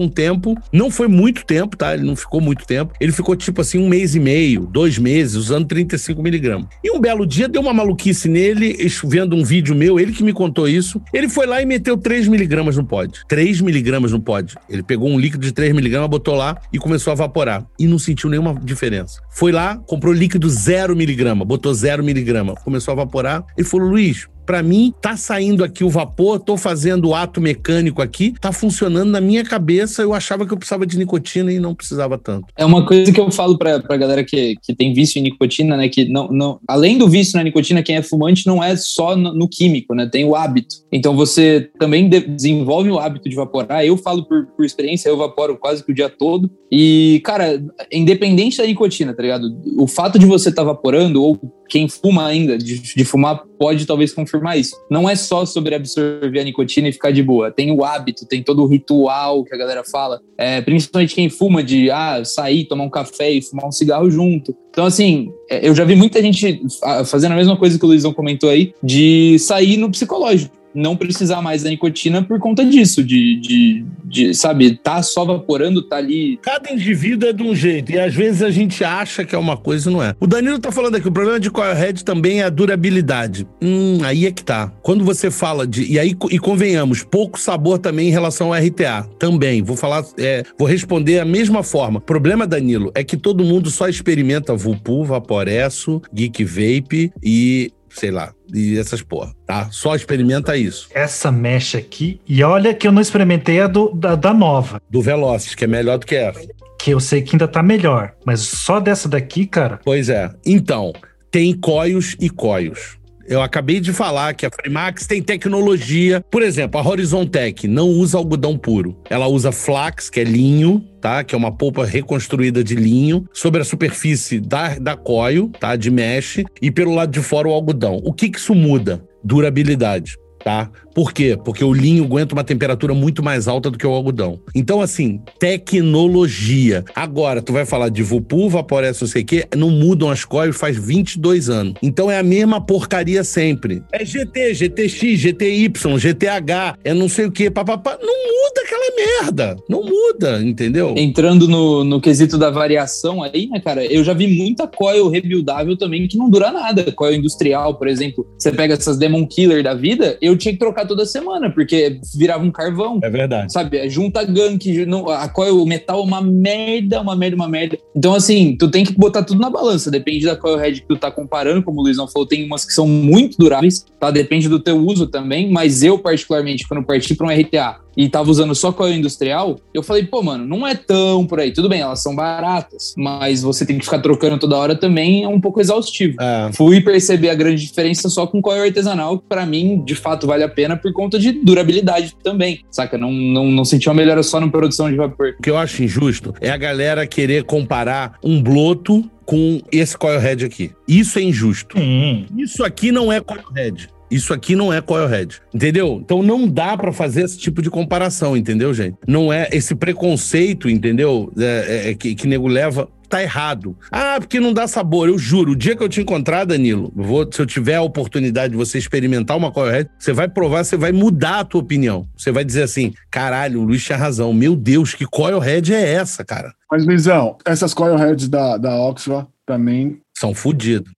[0.02, 0.56] um tempo.
[0.72, 1.94] Não foi muito tempo, tá?
[1.94, 2.92] Ele não ficou muito tempo.
[3.00, 6.66] Ele ficou tipo assim um mês e meio, dois meses usando 35 miligramas.
[6.82, 10.32] E um belo dia deu uma maluquice nele, vendo um vídeo meu, ele que me
[10.32, 11.00] contou isso.
[11.12, 13.20] Ele foi lá e meteu 3 miligramas no pod.
[13.28, 14.54] 3 miligramas no pod.
[14.68, 17.66] Ele pegou um líquido de 3 miligramas, botou lá e começou a evaporar.
[17.78, 19.20] E não sentiu nenhuma diferença.
[19.30, 23.44] Foi lá, comprou líquido 0 miligrama, botou 0 miligrama, começou a evaporar.
[23.56, 28.00] Ele falou, Luiz, Pra mim, tá saindo aqui o vapor, tô fazendo o ato mecânico
[28.00, 30.00] aqui, tá funcionando na minha cabeça.
[30.00, 32.46] Eu achava que eu precisava de nicotina e não precisava tanto.
[32.56, 35.76] É uma coisa que eu falo pra, pra galera que, que tem vício em nicotina,
[35.76, 35.86] né?
[35.90, 39.34] Que não, não, além do vício na nicotina, quem é fumante não é só no,
[39.34, 40.08] no químico, né?
[40.10, 40.76] Tem o hábito.
[40.90, 43.84] Então você também de- desenvolve o hábito de vaporar.
[43.84, 46.50] Eu falo por, por experiência, eu vaporo quase que o dia todo.
[46.72, 47.62] E, cara,
[47.92, 49.44] independente da nicotina, tá ligado?
[49.76, 51.38] O fato de você estar vaporando, ou
[51.68, 54.76] quem fuma ainda, de, de fumar, pode talvez confirmar isso.
[54.90, 57.50] Não é só sobre absorver a nicotina e ficar de boa.
[57.50, 60.20] Tem o hábito, tem todo o ritual que a galera fala.
[60.36, 64.54] É, principalmente quem fuma de ah, sair, tomar um café e fumar um cigarro junto.
[64.70, 66.62] Então, assim, é, eu já vi muita gente
[67.06, 70.57] fazendo a mesma coisa que o Luizão comentou aí, de sair no psicológico.
[70.78, 75.82] Não precisar mais da nicotina por conta disso, de, de, de, sabe, tá só vaporando,
[75.82, 76.38] tá ali.
[76.42, 79.56] Cada indivíduo é de um jeito, e às vezes a gente acha que é uma
[79.56, 80.14] coisa e não é.
[80.20, 83.46] O Danilo tá falando aqui, o problema de Coilhead também é a durabilidade.
[83.62, 84.72] Hum, aí é que tá.
[84.82, 85.90] Quando você fala de.
[85.90, 89.08] E aí, e convenhamos, pouco sabor também em relação ao RTA.
[89.18, 89.62] Também.
[89.62, 91.98] Vou falar, é, vou responder a mesma forma.
[91.98, 97.72] O problema, Danilo, é que todo mundo só experimenta Vupu, Vaporesso, Geek Vape e.
[97.90, 99.68] Sei lá, e essas porra, tá?
[99.70, 100.88] Só experimenta isso.
[100.94, 102.20] Essa mecha aqui.
[102.26, 104.80] E olha que eu não experimentei a do, da, da nova.
[104.90, 106.46] Do Velocis, que é melhor do que essa.
[106.78, 108.14] Que eu sei que ainda tá melhor.
[108.24, 109.80] Mas só dessa daqui, cara.
[109.84, 110.30] Pois é.
[110.46, 110.92] Então,
[111.30, 112.97] tem coios e coios.
[113.28, 116.24] Eu acabei de falar que a Freemax tem tecnologia.
[116.30, 118.96] Por exemplo, a Horizon Tech não usa algodão puro.
[119.10, 121.22] Ela usa flax, que é linho, tá?
[121.22, 125.76] Que é uma polpa reconstruída de linho, sobre a superfície da, da coil, tá?
[125.76, 128.00] De mesh, e pelo lado de fora o algodão.
[128.02, 129.04] O que que isso muda?
[129.22, 130.16] Durabilidade.
[130.44, 130.70] Tá?
[130.94, 131.38] Por quê?
[131.42, 134.40] Porque o linho aguenta uma temperatura muito mais alta do que o algodão.
[134.54, 136.84] Então, assim, tecnologia.
[136.94, 140.56] Agora, tu vai falar de Vupu, Vaporessa, não sei o quê, não mudam as coils
[140.56, 141.74] faz 22 anos.
[141.82, 143.82] Então é a mesma porcaria sempre.
[143.92, 147.98] É GT, GTX, GTY, GTH, é não sei o quê, papapá.
[148.00, 149.56] Não muda aquela merda.
[149.68, 150.94] Não muda, entendeu?
[150.96, 155.76] Entrando no, no quesito da variação aí, né, cara, eu já vi muita coil rebuildável
[155.76, 156.90] também que não dura nada.
[156.92, 160.86] Coil industrial, por exemplo, você pega essas Demon Killer da vida, eu tinha que trocar
[160.86, 162.98] toda semana, porque virava um carvão.
[163.02, 163.52] É verdade.
[163.52, 163.88] Sabe?
[163.88, 167.78] Junta gank, não, a coil, o metal é uma merda, uma merda, uma merda.
[167.94, 169.90] Então, assim, tu tem que botar tudo na balança.
[169.90, 172.72] Depende da coil head que tu tá comparando, como o Luizão falou, tem umas que
[172.72, 174.10] são muito duráveis, tá?
[174.10, 178.30] Depende do teu uso também, mas eu, particularmente, quando parti para um RTA e tava
[178.30, 181.52] usando só coil industrial, eu falei, pô, mano, não é tão por aí.
[181.52, 185.28] Tudo bem, elas são baratas, mas você tem que ficar trocando toda hora também, é
[185.28, 186.14] um pouco exaustivo.
[186.20, 186.52] É.
[186.52, 190.44] Fui perceber a grande diferença só com coil artesanal, que pra mim, de fato, vale
[190.44, 192.96] a pena por conta de durabilidade também, saca?
[192.96, 195.34] Não, não, não senti uma melhora só na produção de vapor.
[195.36, 200.20] O que eu acho injusto é a galera querer comparar um bloto com esse coil
[200.20, 200.70] head aqui.
[200.86, 201.76] Isso é injusto.
[201.76, 202.24] Hum.
[202.38, 203.90] Isso aqui não é coil head.
[204.10, 206.00] Isso aqui não é Coilhead, entendeu?
[206.02, 208.96] Então não dá para fazer esse tipo de comparação, entendeu, gente?
[209.06, 211.32] Não é esse preconceito, entendeu?
[211.38, 213.76] É, é, é que, que nego leva tá errado.
[213.90, 215.08] Ah, porque não dá sabor.
[215.08, 218.50] Eu juro, o dia que eu te encontrar, Danilo, vou, se eu tiver a oportunidade
[218.52, 222.06] de você experimentar uma Coilhead, você vai provar, você vai mudar a tua opinião.
[222.16, 224.32] Você vai dizer assim: caralho, o Luiz tinha razão.
[224.32, 226.52] Meu Deus, que Coilhead é essa, cara?
[226.70, 230.92] Mas, Luizão, essas Coilheads da, da Oxford também são fodidos.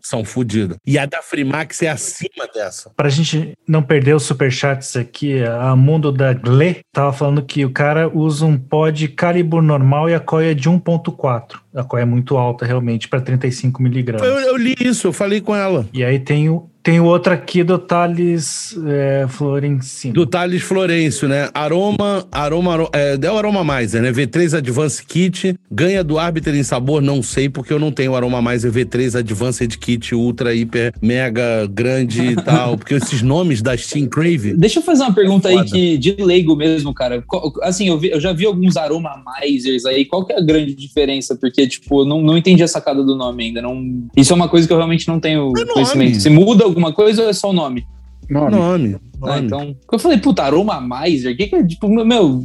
[0.00, 0.76] São fodidos.
[0.86, 2.90] E a da Freemax é acima dessa.
[2.96, 7.70] Pra gente não perder os superchats aqui, a Mundo da Gle tava falando que o
[7.70, 11.58] cara usa um pod calibre normal e a coia de 1.4.
[11.74, 14.26] A coia é muito alta, realmente, para 35 miligramas.
[14.26, 15.86] Eu, eu, li isso, eu falei com ela.
[15.92, 20.12] E aí tem o, tem o outro aqui do Thales é, Florencio.
[20.12, 21.50] Do Thales Florencio, né?
[21.52, 24.10] Aroma, aroma, é, é o Aroma Mais, né?
[24.10, 28.40] V3 Advanced Kit, ganha do Arbiter em sabor, não sei, porque eu não tenho Aroma
[28.40, 34.06] Mais V3 Advanced Kit Ultra, Hiper, Mega, Grande e tal, porque esses nomes da Steam
[34.06, 34.54] Crave...
[34.54, 37.22] Deixa eu fazer uma pergunta é aí que, de leigo mesmo, cara.
[37.62, 40.74] Assim, eu, vi, eu já vi alguns Aroma Misers aí, qual que é a grande
[40.74, 41.36] diferença?
[41.36, 44.08] Porque, tipo, não, não entendi a sacada do nome ainda, não...
[44.16, 46.20] Isso é uma coisa que eu realmente não tenho é conhecimento.
[46.20, 47.86] Se muda alguma coisa ou é só o nome?
[48.28, 48.56] Nome.
[48.56, 48.96] Nome.
[49.22, 49.76] Ah, então.
[49.92, 52.42] Eu falei, puta, Aroma Miser, o que, que é, tipo, meu.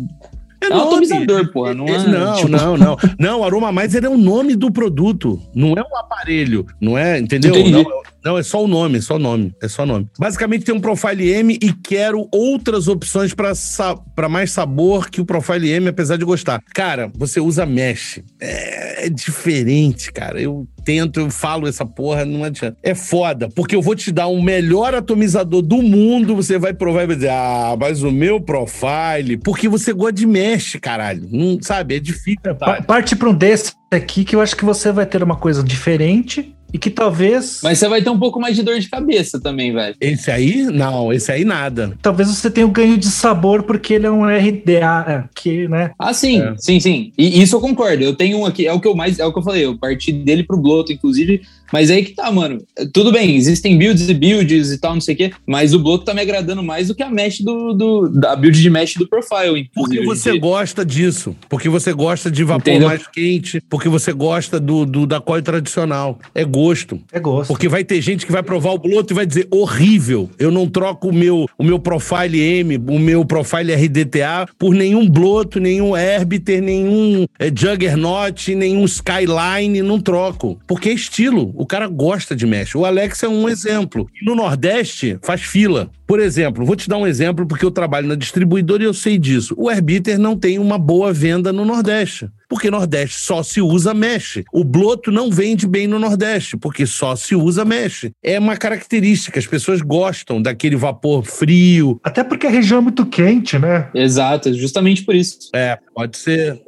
[0.61, 1.73] É, é um atomizador, porra.
[1.73, 2.49] Não, é, não, tipo...
[2.49, 2.97] não, não.
[3.19, 5.39] Não, Aroma Miser é o nome do produto.
[5.53, 6.65] Não é um aparelho.
[6.81, 7.53] Não é, entendeu?
[7.69, 7.85] Não,
[8.25, 9.53] não, é só o nome, é só o nome.
[9.61, 10.07] É só o nome.
[10.17, 13.95] Basicamente tem um Profile M e quero outras opções para sa
[14.27, 16.59] mais sabor que o Profile M, apesar de gostar.
[16.73, 18.21] Cara, você usa mesh.
[18.41, 20.41] É, é diferente, cara.
[20.41, 22.75] Eu tento, eu falo essa porra, não adianta.
[22.81, 26.73] É foda, porque eu vou te dar o um melhor atomizador do mundo, você vai
[26.73, 31.27] provar e vai dizer, ah, mas o meu profile, porque você gosta de mesh, caralho.
[31.31, 32.55] Não, sabe, é difícil.
[32.57, 32.81] Tá?
[32.81, 36.54] Parte pra um desse aqui que eu acho que você vai ter uma coisa diferente
[36.75, 37.61] e que talvez.
[37.63, 39.95] Mas você vai ter um pouco mais de dor de cabeça também, velho.
[40.01, 41.97] Esse aí, não, esse aí nada.
[42.01, 45.91] Talvez você tenha um ganho de sabor porque ele é um RDA aqui, né?
[45.97, 46.53] Ah, sim, é.
[46.57, 47.13] sim, sim.
[47.17, 48.03] E isso eu concordo.
[48.03, 49.77] Eu tenho um aqui, é o que eu mais, é o que eu falei, eu
[49.77, 52.59] parti dele pro Bloto, inclusive, mas aí que tá, mano.
[52.93, 56.05] Tudo bem, existem builds e builds e tal, não sei o quê, mas o bloco
[56.05, 59.07] tá me agradando mais do que a mesh do, do da build de mesh do
[59.07, 59.69] profile.
[59.73, 61.35] Porque você gosta disso.
[61.49, 62.87] Porque você gosta de vapor Entendeu?
[62.87, 63.61] mais quente.
[63.69, 66.19] Porque você gosta do, do da coil tradicional.
[66.33, 66.99] É gosto.
[67.11, 67.47] É gosto.
[67.47, 70.29] Porque vai ter gente que vai provar o bloco e vai dizer horrível.
[70.37, 75.09] Eu não troco o meu, o meu profile M, o meu profile RDTA por nenhum
[75.09, 79.81] bloto, nenhum Herbiter, nenhum é, Juggernaut, nenhum Skyline.
[79.81, 80.59] Não troco.
[80.67, 81.53] Porque é estilo.
[81.57, 82.75] O cara gosta de mesh.
[82.75, 84.09] O Alex é um exemplo.
[84.21, 85.89] No Nordeste, faz fila.
[86.07, 89.17] Por exemplo, vou te dar um exemplo porque eu trabalho na distribuidora e eu sei
[89.17, 89.55] disso.
[89.57, 94.43] O Herbiter não tem uma boa venda no Nordeste porque Nordeste só se usa mesh.
[94.51, 98.09] O bloto não vende bem no Nordeste, porque só se usa mesh.
[98.23, 101.99] É uma característica, as pessoas gostam daquele vapor frio.
[102.03, 103.89] Até porque a região é muito quente, né?
[103.93, 105.49] Exato, justamente por isso.
[105.53, 106.61] É, pode ser.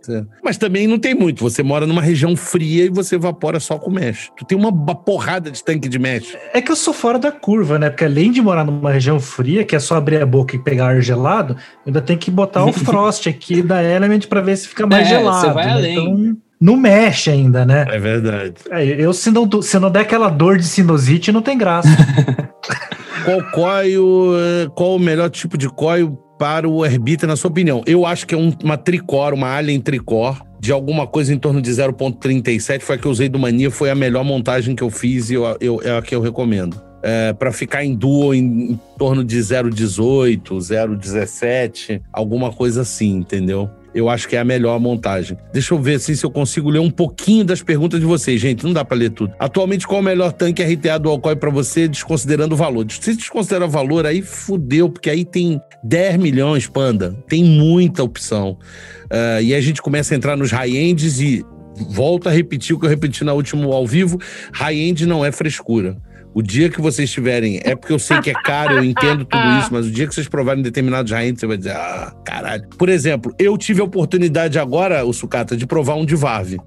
[0.44, 1.44] Mas também não tem muito.
[1.44, 4.30] Você mora numa região fria e você evapora só com mesh.
[4.38, 6.36] Tu tem uma, porrada de tanque de mesh.
[6.54, 7.90] É que eu sou fora da curva, né?
[7.90, 10.88] Porque além de morar numa região fria, que é só abrir a boca e pegar
[10.88, 11.56] ar gelado,
[11.86, 15.10] ainda tem que botar o frost aqui da Element para ver se fica mais é,
[15.10, 15.48] gelado.
[15.48, 15.72] Você vai né?
[15.74, 15.94] além.
[15.94, 17.86] Então, não mexe ainda, né?
[17.88, 18.56] É verdade.
[18.72, 21.90] É, eu, se não, se não der aquela dor de sinusite, não tem graça.
[23.24, 27.84] qual coio, é, qual o melhor tipo de coio para o Herbita, na sua opinião?
[27.86, 31.62] Eu acho que é um, uma tricor, uma Alien tricor, de alguma coisa em torno
[31.62, 34.90] de 0.37, foi a que eu usei do Mania, foi a melhor montagem que eu
[34.90, 36.87] fiz e eu, eu, é a que eu recomendo.
[37.08, 43.70] É, para ficar em duo em, em torno de 0,18, 0,17, alguma coisa assim, entendeu?
[43.96, 45.36] eu acho que é a melhor montagem.
[45.52, 48.64] Deixa eu ver assim, se eu consigo ler um pouquinho das perguntas de vocês, gente.
[48.64, 49.34] Não dá para ler tudo.
[49.40, 52.86] Atualmente, qual é o melhor tanque RTA do Alcoy para você, desconsiderando o valor?
[52.92, 57.18] Se desconsiderar o valor, aí fudeu, porque aí tem 10 milhões, panda.
[57.28, 58.60] Tem muita opção.
[59.06, 61.44] Uh, e a gente começa a entrar nos high-ends e
[61.90, 64.20] volto a repetir o que eu repeti na última ao vivo:
[64.54, 65.98] high-end não é frescura.
[66.38, 69.44] O dia que vocês tiverem, é porque eu sei que é caro, eu entendo tudo
[69.60, 72.64] isso, mas o dia que vocês provarem determinados high-end, você vai dizer, ah, caralho.
[72.78, 76.60] Por exemplo, eu tive a oportunidade agora, o Sucata, de provar um de Varve.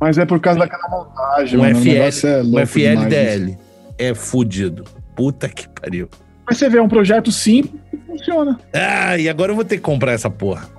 [0.00, 3.58] Mas é por causa daquela montagem, um mano, FL, é um FLDL.
[3.98, 4.84] É fudido.
[5.14, 6.08] Puta que pariu.
[6.46, 8.58] Mas você vê, é um projeto simples e funciona.
[8.72, 10.70] Ah, e agora eu vou ter que comprar essa porra.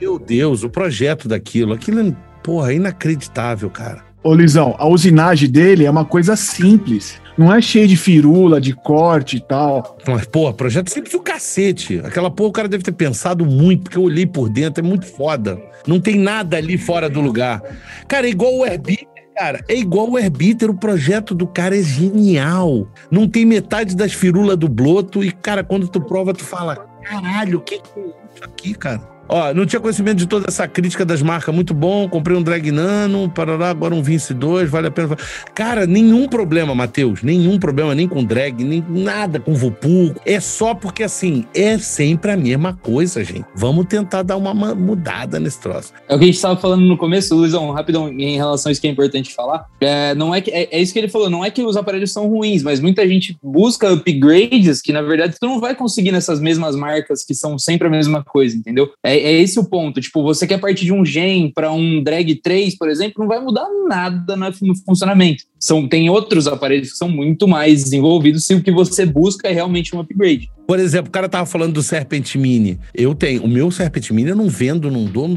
[0.00, 4.08] Meu Deus, o projeto daquilo, aquilo, porra, é inacreditável, cara.
[4.22, 7.18] Ô, Lisão, a usinagem dele é uma coisa simples.
[7.38, 9.96] Não é cheio de firula, de corte e tal.
[10.06, 12.02] Mas, pô, projeto simples o cacete.
[12.04, 15.06] Aquela porra o cara deve ter pensado muito, porque eu olhei por dentro, é muito
[15.06, 15.58] foda.
[15.86, 17.62] Não tem nada ali fora do lugar.
[18.06, 19.08] Cara, é igual o Airbnb.
[19.34, 22.86] Cara, é igual o Herbiter, o projeto do cara é genial.
[23.10, 27.56] Não tem metade das firulas do bloto e, cara, quando tu prova, tu fala, caralho,
[27.56, 29.00] o que é isso aqui, cara?
[29.32, 32.08] Ó, não tinha conhecimento de toda essa crítica das marcas, muito bom.
[32.08, 35.16] Comprei um Drag Nano, lá agora um Vince 2, vale a pena.
[35.54, 37.22] Cara, nenhum problema, Matheus.
[37.22, 40.14] Nenhum problema, nem com drag, nem nada com Vupu.
[40.24, 43.44] É só porque, assim, é sempre a mesma coisa, gente.
[43.54, 45.92] Vamos tentar dar uma mudada nesse troço.
[46.08, 48.80] É o que a gente estava falando no começo, Luizão, rapidão, em relação a isso
[48.80, 49.66] que é importante falar.
[49.80, 52.12] É, não é, que, é, é isso que ele falou, não é que os aparelhos
[52.12, 56.40] são ruins, mas muita gente busca upgrades que, na verdade, tu não vai conseguir nessas
[56.40, 58.90] mesmas marcas que são sempre a mesma coisa, entendeu?
[59.04, 60.00] É, é esse o ponto.
[60.00, 63.40] Tipo, você quer partir de um gen para um drag 3, por exemplo, não vai
[63.40, 65.44] mudar nada no funcionamento.
[65.58, 69.52] São, tem outros aparelhos que são muito mais desenvolvidos se o que você busca é
[69.52, 70.50] realmente um upgrade.
[70.70, 72.78] Por exemplo, o cara tava falando do Serpent Mini.
[72.94, 73.42] Eu tenho.
[73.42, 75.28] O meu Serpent Mini eu não vendo, não dou.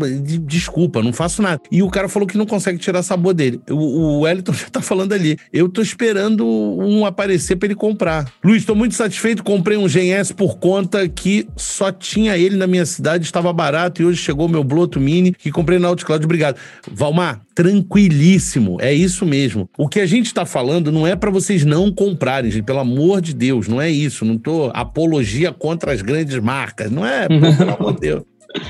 [0.45, 1.59] Desculpa, não faço nada.
[1.71, 3.59] E o cara falou que não consegue tirar sabor dele.
[3.67, 5.35] O, o Wellington já tá falando ali.
[5.51, 8.31] Eu tô esperando um aparecer para ele comprar.
[8.43, 9.43] Luiz, tô muito satisfeito.
[9.43, 14.03] Comprei um Gen S por conta que só tinha ele na minha cidade, estava barato
[14.03, 16.23] e hoje chegou meu Bloto Mini que comprei na Outcloud.
[16.23, 16.57] Obrigado.
[16.91, 18.77] Valmar, tranquilíssimo.
[18.79, 19.67] É isso mesmo.
[19.77, 22.63] O que a gente está falando não é para vocês não comprarem, gente.
[22.63, 24.23] Pelo amor de Deus, não é isso.
[24.23, 24.69] Não tô
[25.53, 26.91] contra as grandes marcas.
[26.91, 28.23] Não é, pelo amor de Deus.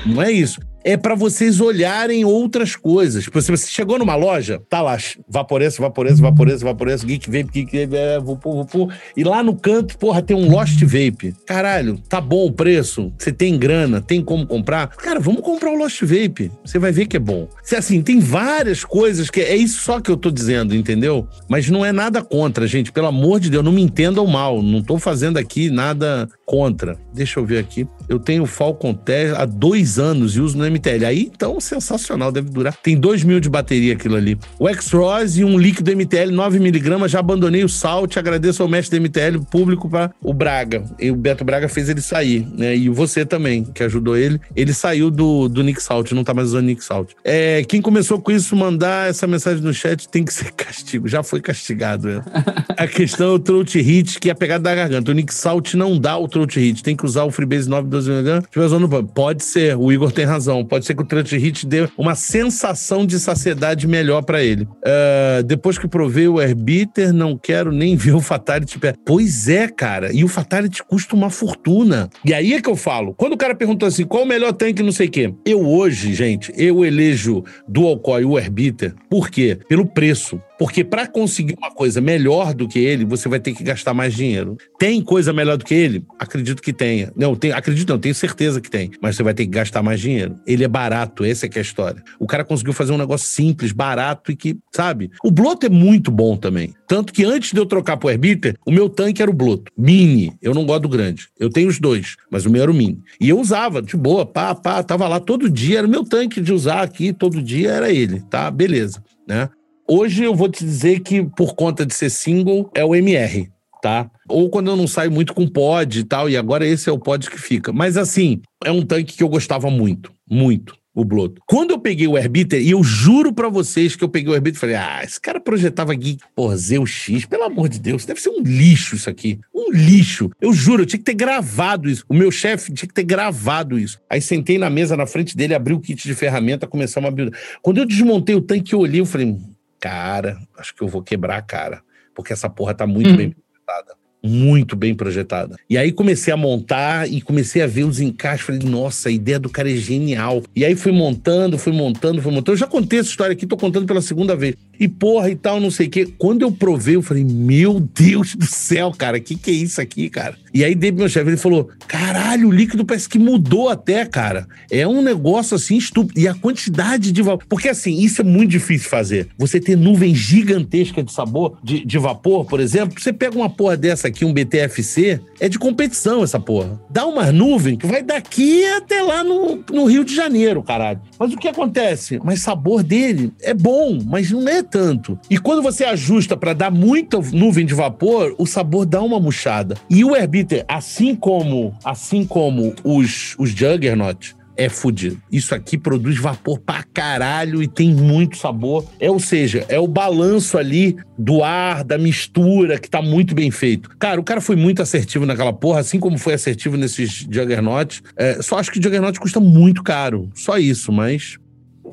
[0.06, 3.24] Não é isso é para vocês olharem outras coisas.
[3.24, 7.86] Tipo, se você chegou numa loja, tá lá, Vaporessa, Vaporessa, Vaporessa, Vaporessa, Geek Vape, Geek
[7.86, 11.34] Vape, é, vupu, vupu, e lá no canto, porra, tem um Lost Vape.
[11.46, 14.88] Caralho, tá bom o preço, você tem grana, tem como comprar?
[14.88, 17.48] Cara, vamos comprar o Lost Vape, você vai ver que é bom.
[17.62, 21.26] Se assim, tem várias coisas que é isso só que eu tô dizendo, entendeu?
[21.48, 24.82] Mas não é nada contra, gente, pelo amor de Deus, não me entendam mal, não
[24.82, 26.98] tô fazendo aqui nada contra.
[27.12, 27.86] Deixa eu ver aqui.
[28.08, 31.04] Eu tenho Falcon Test há dois anos e uso no MTL.
[31.06, 32.76] Aí, então, sensacional, deve durar.
[32.82, 34.38] Tem 2 mil de bateria aquilo ali.
[34.58, 37.08] O X-Rose e um líquido MTL 9mg.
[37.08, 38.16] Já abandonei o Salt.
[38.16, 40.84] Agradeço ao mestre do MTL público para o Braga.
[40.98, 42.76] E o Beto Braga fez ele sair, né?
[42.76, 44.40] E você também, que ajudou ele.
[44.54, 47.12] Ele saiu do, do Nick Salt, não tá mais usando Nick Salt.
[47.24, 51.08] É, quem começou com isso, mandar essa mensagem no chat tem que ser castigo.
[51.08, 52.22] Já foi castigado, né?
[52.76, 55.10] A questão é o throat hit, que é a pegada da garganta.
[55.10, 56.82] O Nick Salt não dá o throat hit.
[56.82, 59.08] Tem que usar o Freebase 912mg.
[59.14, 63.06] Pode ser, o Igor tem razão Pode ser que o Trust Hit dê uma sensação
[63.06, 64.64] de saciedade melhor para ele.
[64.64, 68.78] Uh, depois que provei o Arbiter, não quero nem ver o Fatality.
[69.04, 70.12] Pois é, cara.
[70.12, 72.08] E o Fatality custa uma fortuna.
[72.24, 73.14] E aí é que eu falo.
[73.14, 75.34] Quando o cara perguntou assim, qual o melhor tanque, não sei o quê.
[75.44, 78.94] Eu hoje, gente, eu elejo Dual Coil o Arbiter.
[79.08, 79.58] Por quê?
[79.68, 80.40] Pelo preço.
[80.58, 84.14] Porque para conseguir uma coisa melhor do que ele, você vai ter que gastar mais
[84.14, 84.56] dinheiro.
[84.78, 86.04] Tem coisa melhor do que ele?
[86.18, 87.12] Acredito que tenha.
[87.16, 88.90] Não, tem, acredito não, tenho certeza que tem.
[89.00, 90.36] Mas você vai ter que gastar mais dinheiro.
[90.54, 92.02] Ele é barato, essa é que é a história.
[92.18, 95.10] O cara conseguiu fazer um negócio simples, barato e que, sabe?
[95.22, 96.74] O Bloto é muito bom também.
[96.86, 99.70] Tanto que antes de eu trocar pro Herbiter, o meu tanque era o Bloto.
[99.76, 100.32] Mini.
[100.40, 101.28] Eu não gosto do grande.
[101.38, 103.02] Eu tenho os dois, mas o meu era o Mini.
[103.20, 105.78] E eu usava, de boa, pá, pá, tava lá todo dia.
[105.78, 108.50] Era o meu tanque de usar aqui, todo dia era ele, tá?
[108.50, 109.48] Beleza, né?
[109.86, 113.50] Hoje eu vou te dizer que, por conta de ser single, é o MR,
[113.84, 114.10] tá?
[114.26, 116.98] Ou quando eu não saio muito com pod e tal, e agora esse é o
[116.98, 117.70] pod que fica.
[117.70, 121.42] Mas assim, é um tanque que eu gostava muito, muito o Bloto.
[121.46, 124.56] Quando eu peguei o Herbiter, e eu juro para vocês que eu peguei o Herbiter
[124.56, 128.22] e falei: ah, esse cara projetava Geek, porra, Zeu X, pelo amor de Deus, deve
[128.22, 129.38] ser um lixo isso aqui.
[129.54, 130.30] Um lixo.
[130.40, 132.06] Eu juro, eu tinha que ter gravado isso.
[132.08, 134.00] O meu chefe tinha que ter gravado isso.
[134.08, 137.36] Aí sentei na mesa na frente dele, abri o kit de ferramenta, começamos a build.
[137.60, 139.36] Quando eu desmontei o tanque, eu olhei, eu falei:
[139.78, 141.82] cara, acho que eu vou quebrar a cara.
[142.14, 143.16] Porque essa porra tá muito uhum.
[143.16, 143.94] bem projetada.
[144.26, 145.56] muito bem projetada.
[145.68, 148.46] E aí comecei a montar e comecei a ver os encaixes.
[148.46, 150.42] Falei, nossa, a ideia do cara é genial.
[150.56, 152.52] E aí fui montando, fui montando, fui montando.
[152.52, 154.54] Eu já contei essa história aqui, tô contando pela segunda vez.
[154.78, 156.08] E porra e tal, não sei o quê.
[156.18, 160.08] Quando eu provei, eu falei, meu Deus do céu, cara, que que é isso aqui,
[160.08, 160.36] cara?
[160.52, 164.46] E aí, David, meu chefe, ele falou, caralho, o líquido parece que mudou até, cara.
[164.70, 166.18] É um negócio assim estúpido.
[166.18, 167.46] E a quantidade de vapor.
[167.48, 169.28] Porque assim, isso é muito difícil fazer.
[169.36, 173.00] Você ter nuvem gigantesca de sabor, de, de vapor, por exemplo.
[173.00, 176.80] Você pega uma porra dessa aqui, um BTFC, é de competição essa porra.
[176.88, 181.00] Dá uma nuvem que vai daqui até lá no, no Rio de Janeiro, caralho.
[181.18, 182.20] Mas o que acontece?
[182.22, 185.18] Mas sabor dele é bom, mas não é tanto.
[185.30, 189.76] E quando você ajusta para dar muita nuvem de vapor, o sabor dá uma murchada.
[189.88, 195.20] E o Herbiter, assim como, assim como os, os Juggernaut, é fudido.
[195.30, 198.84] Isso aqui produz vapor pra caralho e tem muito sabor.
[199.00, 203.50] É, ou seja, é o balanço ali do ar, da mistura, que tá muito bem
[203.50, 203.90] feito.
[203.98, 208.02] Cara, o cara foi muito assertivo naquela porra, assim como foi assertivo nesses Juggernaut.
[208.16, 210.28] É, só acho que o Juggernaut custa muito caro.
[210.34, 211.38] Só isso, mas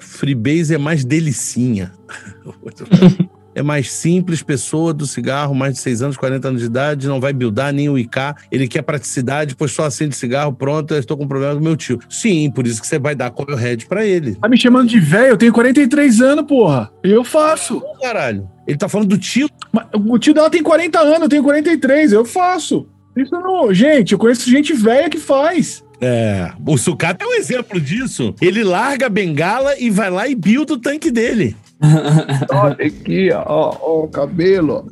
[0.04, 1.92] Freebase é mais delicinha.
[3.54, 7.20] é mais simples, pessoa do cigarro, mais de 6 anos, 40 anos de idade, não
[7.20, 11.18] vai buildar nem o IK, ele quer praticidade, pois só acende cigarro, pronto, eu estou
[11.18, 12.00] com problema com meu tio.
[12.10, 14.36] Sim, por isso que você vai dar Coil Head pra ele.
[14.36, 15.32] Tá me chamando de velho?
[15.32, 16.92] Eu tenho 43 anos, porra.
[17.04, 17.82] Eu faço.
[18.02, 18.50] Caralho.
[18.68, 19.50] Ele tá falando do tio.
[19.72, 22.88] Mas o tio dela tem 40 anos, eu tenho 43, eu faço.
[23.16, 23.74] Isso não.
[23.74, 25.84] Gente, eu conheço gente velha que faz.
[26.02, 28.34] É, o Sucata é um exemplo disso.
[28.42, 31.56] Ele larga a bengala e vai lá e builda o tanque dele.
[32.52, 34.88] Olha aqui, ó, ó, o cabelo.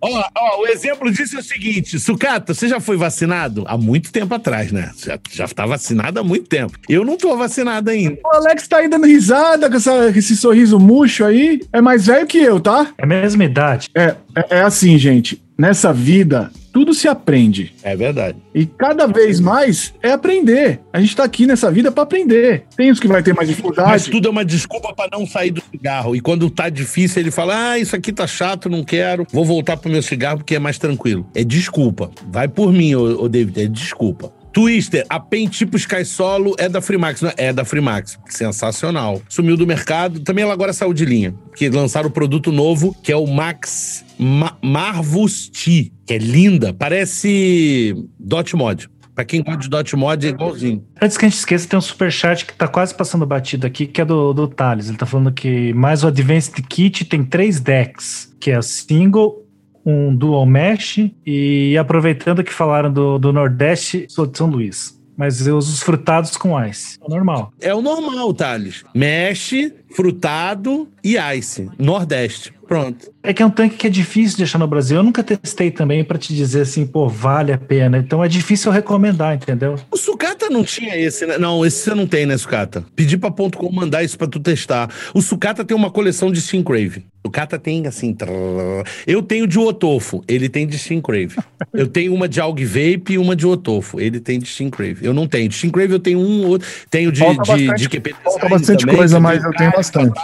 [0.00, 3.64] Ó, ó, o exemplo disso é o seguinte: Sucata, você já foi vacinado?
[3.66, 4.90] Há muito tempo atrás, né?
[4.96, 6.78] Já, já tá vacinado há muito tempo.
[6.88, 8.18] Eu não tô vacinado ainda.
[8.24, 11.60] O Alex tá aí dando risada com, essa- com esse sorriso murcho aí.
[11.72, 12.92] É mais velho que eu, tá?
[12.98, 13.88] É a mesma idade.
[13.96, 15.42] É, é, é assim, gente.
[15.58, 17.72] Nessa vida, tudo se aprende.
[17.84, 18.36] É verdade.
[18.52, 20.80] E cada vez mais é aprender.
[20.92, 22.64] A gente tá aqui nessa vida pra aprender.
[22.76, 23.88] Tem os que vai ter mais dificuldade.
[23.88, 26.16] Mas tudo é uma desculpa pra não sair do cigarro.
[26.16, 29.24] E quando tá difícil, ele fala: Ah, isso aqui tá chato, não quero.
[29.32, 31.24] Vou voltar pro meu cigarro porque é mais tranquilo.
[31.32, 32.10] É desculpa.
[32.28, 34.32] Vai por mim, ô, ô David, é desculpa.
[34.54, 37.34] Twister, a pen tipo Sky Solo é da Freemax, não é?
[37.36, 38.18] É da Freemax.
[38.28, 39.20] Sensacional.
[39.28, 40.20] Sumiu do mercado.
[40.20, 41.34] Também ela agora saiu de linha.
[41.56, 46.72] Que lançaram o produto novo, que é o Max Ma Marvus T, que é linda.
[46.72, 48.88] Parece Dot Mod.
[49.12, 50.84] Pra quem gosta de Dot Mod, é igualzinho.
[51.00, 54.00] Antes que a gente esqueça, tem um superchat que tá quase passando batido aqui, que
[54.00, 54.88] é do, do Thales.
[54.88, 59.43] Ele tá falando que mais o Advanced Kit tem três decks, que é single,
[59.84, 64.98] um dual mesh, e aproveitando que falaram do, do Nordeste, sou de São Luís.
[65.16, 66.98] Mas eu uso os frutados com ice.
[67.00, 67.52] É normal.
[67.60, 68.84] É o normal, Thales.
[68.94, 71.70] Mexe, frutado e ice.
[71.78, 72.52] Nordeste.
[72.74, 73.14] Pronto.
[73.22, 74.96] É que é um tanque que é difícil de deixar no Brasil.
[74.96, 77.98] Eu nunca testei também pra te dizer assim, pô, vale a pena.
[77.98, 79.76] Então é difícil eu recomendar, entendeu?
[79.92, 81.38] O Sucata não tinha esse, né?
[81.38, 82.84] Não, esse você não tem, né, Sucata?
[82.96, 84.90] Pedi pra ponto .com mandar isso pra tu testar.
[85.14, 87.04] O Sucata tem uma coleção de Steam Crave.
[87.22, 88.12] O Sucata tem, assim...
[88.12, 88.82] trrr.
[89.06, 91.36] Eu tenho de Otofo, ele tem de Steam Crave.
[91.72, 94.98] Eu tenho uma de Aug Vape e uma de Otofo, ele tem de Steam Crave.
[95.04, 95.48] Eu não tenho.
[95.48, 96.68] De Steam Crave eu tenho um, outro.
[96.88, 100.20] Tenho de, Falta de, bastante- de QP falta bastante também, coisa, mas eu tenho bastante.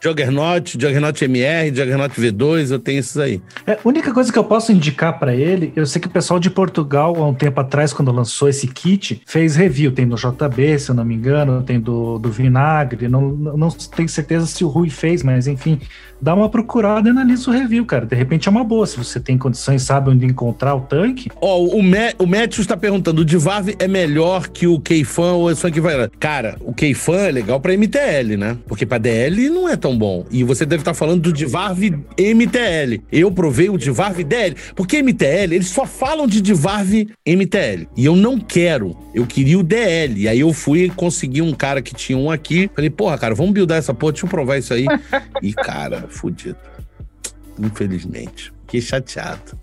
[0.00, 3.40] Juggernaut, Juggernaut MR, Juggernaut V2, eu tenho esses aí.
[3.66, 6.38] É, a única coisa que eu posso indicar pra ele, eu sei que o pessoal
[6.38, 9.92] de Portugal, há um tempo atrás, quando lançou esse kit, fez review.
[9.92, 13.08] Tem do JB, se eu não me engano, tem do, do Vinagre.
[13.08, 15.80] Não, não tenho certeza se o Rui fez, mas enfim,
[16.20, 18.06] dá uma procurada e analisa o review, cara.
[18.06, 18.86] De repente é uma boa.
[18.86, 21.30] Se você tem condições, sabe onde encontrar o tanque.
[21.40, 25.50] Ó, o, Me, o Matthews está perguntando: o Divarve é melhor que o Keifan ou
[25.50, 26.12] é só equivalente?
[26.18, 28.56] Cara, o Keifan é legal pra MTL, né?
[28.66, 30.24] Porque pra DL não é tão bom.
[30.30, 33.02] E você deve estar falando do Divarve MTL.
[33.12, 34.56] Eu provei o Divarve DL.
[34.74, 37.86] Porque MTL, eles só falam de Divarve MTL.
[37.94, 38.96] E eu não quero.
[39.14, 40.22] Eu queria o DL.
[40.22, 42.70] E aí eu fui e consegui um cara que tinha um aqui.
[42.74, 44.86] Falei, porra, cara, vamos buildar essa porra, deixa eu provar isso aí.
[45.42, 46.56] e, cara, fudido.
[47.58, 48.52] Infelizmente.
[48.62, 49.58] Fiquei chateado.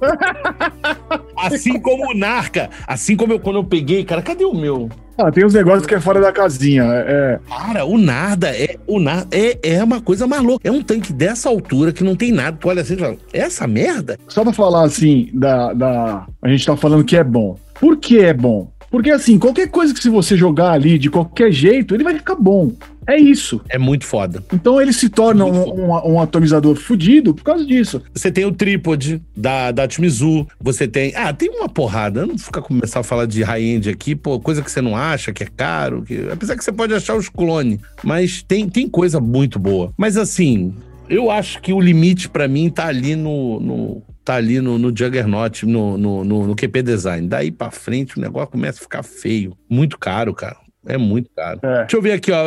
[1.36, 2.70] Assim como o Narca.
[2.86, 4.88] Assim como eu, quando eu peguei, cara, cadê o meu?
[5.18, 6.84] Ah, tem uns negócios que é fora da casinha.
[6.84, 8.76] É, Cara, o Narda é.
[8.86, 10.68] O Narda é, é uma coisa mais louca.
[10.68, 12.56] É um tanque dessa altura que não tem nada.
[12.60, 14.18] Tu olha assim e fala, essa merda?
[14.28, 16.26] só pra falar assim, da, da.
[16.42, 17.56] A gente tá falando que é bom.
[17.80, 18.70] Por que é bom?
[18.90, 22.34] Porque assim, qualquer coisa que se você jogar ali de qualquer jeito, ele vai ficar
[22.34, 22.72] bom.
[23.06, 23.60] É isso.
[23.68, 24.42] É muito foda.
[24.52, 28.02] Então ele se torna um, um- um atomizador fudido por causa disso.
[28.12, 30.46] Você tem o trípode da, da Timizu.
[30.60, 31.12] Você tem.
[31.14, 32.20] Ah, tem uma porrada.
[32.20, 35.32] Eu não vou começar a falar de high-end aqui, pô, coisa que você não acha,
[35.32, 36.02] que é caro.
[36.02, 36.28] Que...
[36.32, 37.78] Apesar que você pode achar os clones.
[38.02, 39.92] Mas tem, tem coisa muito boa.
[39.96, 40.74] Mas assim,
[41.08, 44.88] eu acho que o limite pra mim tá ali no, no, tá ali no, no
[44.88, 47.28] Juggernaut, no, no, no, no QP Design.
[47.28, 49.56] Daí pra frente o negócio começa a ficar feio.
[49.70, 50.56] Muito caro, cara.
[50.88, 51.58] É muito caro.
[51.62, 51.80] É.
[51.80, 52.44] Deixa eu ver aqui, ó.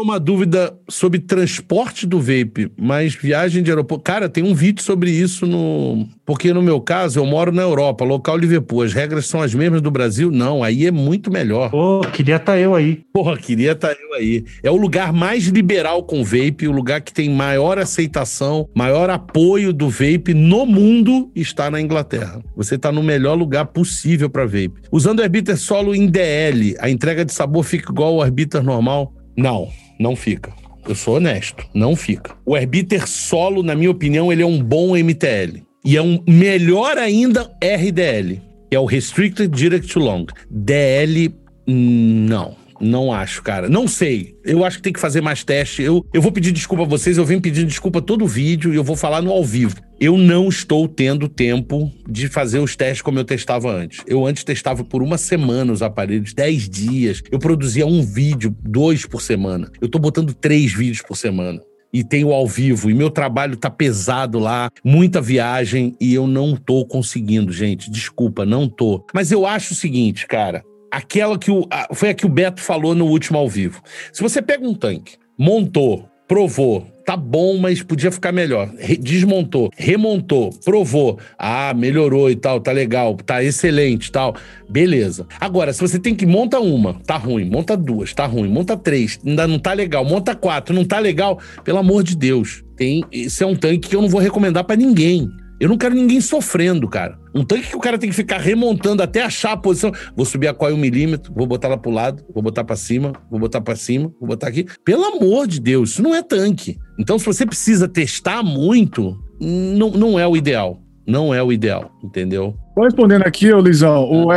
[0.00, 4.04] Uma dúvida sobre transporte do vape, mas viagem de aeroporto.
[4.04, 6.06] Cara, tem um vídeo sobre isso no.
[6.24, 8.82] Porque no meu caso, eu moro na Europa, local Liverpool.
[8.82, 10.30] As regras são as mesmas do Brasil?
[10.30, 11.70] Não, aí é muito melhor.
[11.70, 13.00] Pô, queria estar tá eu aí.
[13.12, 14.44] Porra, queria estar tá eu aí.
[14.62, 19.72] É o lugar mais liberal com vape, o lugar que tem maior aceitação, maior apoio
[19.72, 22.40] do vape no mundo está na Inglaterra.
[22.56, 24.74] Você está no melhor lugar possível para vape.
[24.92, 29.12] Usando o Arbiter solo em DL, a entrega de sabor fica igual ao Arbiter normal?
[29.36, 29.68] Não,
[29.98, 30.52] não fica.
[30.88, 32.34] Eu sou honesto, não fica.
[32.46, 35.62] O Herbiter solo, na minha opinião, ele é um bom MTL.
[35.84, 40.26] E é um melhor ainda RDL, que é o Restricted Direct to Long.
[40.50, 41.34] DL,
[41.66, 42.56] não.
[42.80, 43.68] Não acho, cara.
[43.68, 44.36] Não sei.
[44.44, 45.82] Eu acho que tem que fazer mais teste.
[45.82, 47.18] Eu, eu vou pedir desculpa a vocês.
[47.18, 49.76] Eu venho pedindo desculpa todo vídeo e eu vou falar no ao vivo.
[50.00, 54.02] Eu não estou tendo tempo de fazer os testes como eu testava antes.
[54.06, 57.22] Eu antes testava por uma semana os aparelhos, 10 dias.
[57.30, 59.70] Eu produzia um vídeo, dois por semana.
[59.80, 61.60] Eu tô botando três vídeos por semana
[61.92, 66.54] e tenho ao vivo, e meu trabalho tá pesado lá, muita viagem, e eu não
[66.54, 67.90] tô conseguindo, gente.
[67.90, 69.06] Desculpa, não tô.
[69.14, 72.60] Mas eu acho o seguinte, cara aquela que o, a, foi a que o Beto
[72.60, 73.82] falou no último ao vivo.
[74.12, 78.70] Se você pega um tanque, montou, provou, tá bom, mas podia ficar melhor.
[79.00, 81.18] Desmontou, remontou, provou.
[81.38, 84.36] Ah, melhorou e tal, tá legal, tá excelente tal.
[84.68, 85.26] Beleza.
[85.40, 89.18] Agora, se você tem que monta uma, tá ruim, monta duas, tá ruim, monta três,
[89.24, 92.62] ainda não tá legal, monta quatro, não tá legal, pelo amor de Deus.
[92.76, 95.28] Tem, esse é um tanque que eu não vou recomendar para ninguém.
[95.60, 97.18] Eu não quero ninguém sofrendo, cara.
[97.34, 99.92] Um tanque que o cara tem que ficar remontando até achar a posição.
[100.16, 103.12] Vou subir a coil um milímetro, vou botar lá pro lado, vou botar para cima,
[103.30, 104.66] vou botar para cima, vou botar aqui.
[104.84, 106.78] Pelo amor de Deus, isso não é tanque.
[106.98, 110.80] Então, se você precisa testar muito, não, não é o ideal.
[111.06, 112.54] Não é o ideal, entendeu?
[112.74, 114.28] Tô respondendo aqui, ô Lisão, o,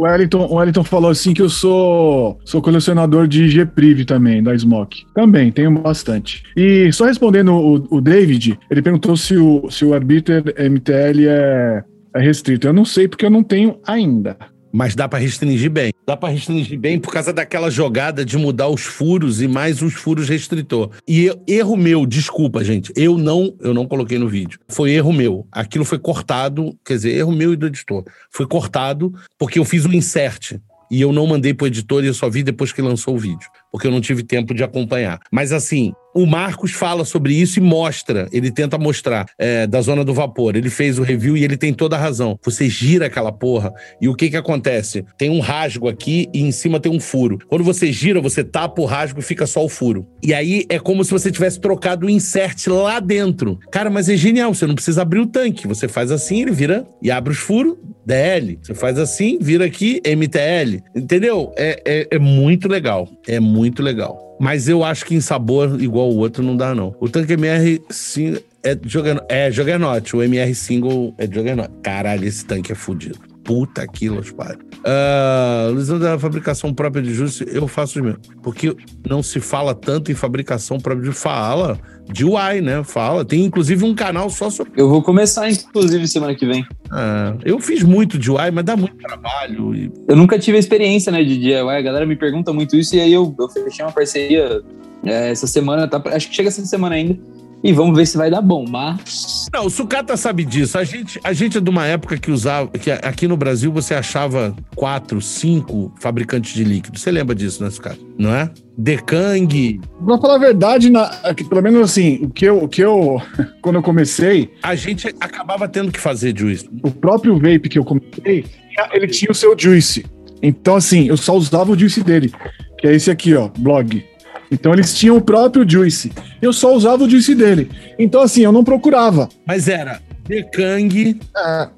[0.00, 4.56] o Wellington, o Wellington falou assim que eu sou, sou colecionador de G-Priv também, da
[4.56, 5.04] Smoke.
[5.14, 6.42] Também, tenho bastante.
[6.56, 11.84] E só respondendo o, o David, ele perguntou se o, se o Arbiter MTL é,
[12.16, 12.66] é restrito.
[12.66, 14.38] Eu não sei porque eu não tenho ainda.
[14.72, 15.92] Mas dá para restringir bem.
[16.06, 19.94] Dá para restringir bem por causa daquela jogada de mudar os furos e mais os
[19.94, 20.90] furos restritor.
[21.06, 22.92] E eu, erro meu, desculpa, gente.
[22.96, 24.58] Eu não, eu não coloquei no vídeo.
[24.68, 25.46] Foi erro meu.
[25.52, 28.04] Aquilo foi cortado, quer dizer, erro meu e do editor.
[28.30, 30.58] Foi cortado porque eu fiz o um insert
[30.90, 33.48] e eu não mandei pro editor e eu só vi depois que lançou o vídeo,
[33.70, 35.20] porque eu não tive tempo de acompanhar.
[35.30, 40.04] Mas assim, o Marcos fala sobre isso e mostra, ele tenta mostrar é, da zona
[40.04, 40.56] do vapor.
[40.56, 42.38] Ele fez o review e ele tem toda a razão.
[42.42, 45.04] Você gira aquela porra e o que que acontece?
[45.16, 47.38] Tem um rasgo aqui e em cima tem um furo.
[47.48, 50.06] Quando você gira, você tapa o rasgo e fica só o furo.
[50.22, 53.58] E aí é como se você tivesse trocado o insert lá dentro.
[53.70, 55.66] Cara, mas é genial, você não precisa abrir o tanque.
[55.66, 58.58] Você faz assim, ele vira e abre os furos, DL.
[58.62, 60.82] Você faz assim, vira aqui, MTL.
[60.94, 61.52] Entendeu?
[61.56, 63.08] É, é, é muito legal.
[63.28, 64.29] É muito legal.
[64.40, 66.96] Mas eu acho que em sabor igual o outro não dá, não.
[66.98, 70.16] O tanque MR sim, é, jogando, é Juggernaut.
[70.16, 71.70] O MR single é Juggernaut.
[71.82, 73.18] Caralho, esse tanque é fodido.
[73.44, 74.56] Puta quilos, pai.
[74.78, 78.16] Uh, Luizão da fabricação própria de juice, eu faço os meus.
[78.42, 78.74] Porque
[79.06, 81.78] não se fala tanto em fabricação própria de fala
[82.12, 82.82] de UI, né?
[82.84, 83.24] Fala.
[83.24, 84.72] Tem inclusive um canal só sobre.
[84.76, 86.62] Eu vou começar, inclusive, semana que vem.
[86.62, 89.74] Uh, eu fiz muito de UI, mas dá muito trabalho.
[89.74, 89.90] E...
[90.08, 91.54] Eu nunca tive a experiência, né, de DIY.
[91.54, 94.62] A galera me pergunta muito isso e aí eu, eu fechei uma parceria
[95.04, 97.18] é, essa semana, tá, acho que chega essa semana ainda
[97.62, 99.46] e vamos ver se vai dar bom, mas...
[99.52, 100.78] Não, o Sucata sabe disso.
[100.78, 102.68] A gente, a gente é de uma época que usava...
[102.68, 106.98] Que aqui no Brasil você achava quatro, cinco fabricantes de líquido.
[106.98, 107.98] Você lembra disso, né, Sucata?
[108.18, 108.50] Não é?
[108.78, 109.80] Decang.
[110.06, 111.06] Pra falar a verdade, na,
[111.48, 113.20] pelo menos assim, o que, eu, o que eu.
[113.60, 114.50] Quando eu comecei.
[114.62, 116.66] A gente acabava tendo que fazer juice.
[116.82, 118.46] O próprio vape que eu comecei,
[118.92, 120.06] ele tinha o seu juice.
[120.42, 122.32] Então, assim, eu só usava o juice dele.
[122.78, 124.02] Que é esse aqui, ó, blog.
[124.50, 126.12] Então eles tinham o próprio Juice.
[126.42, 127.70] Eu só usava o Juice dele.
[127.98, 129.28] Então, assim, eu não procurava.
[129.46, 131.68] Mas era Dekang, é.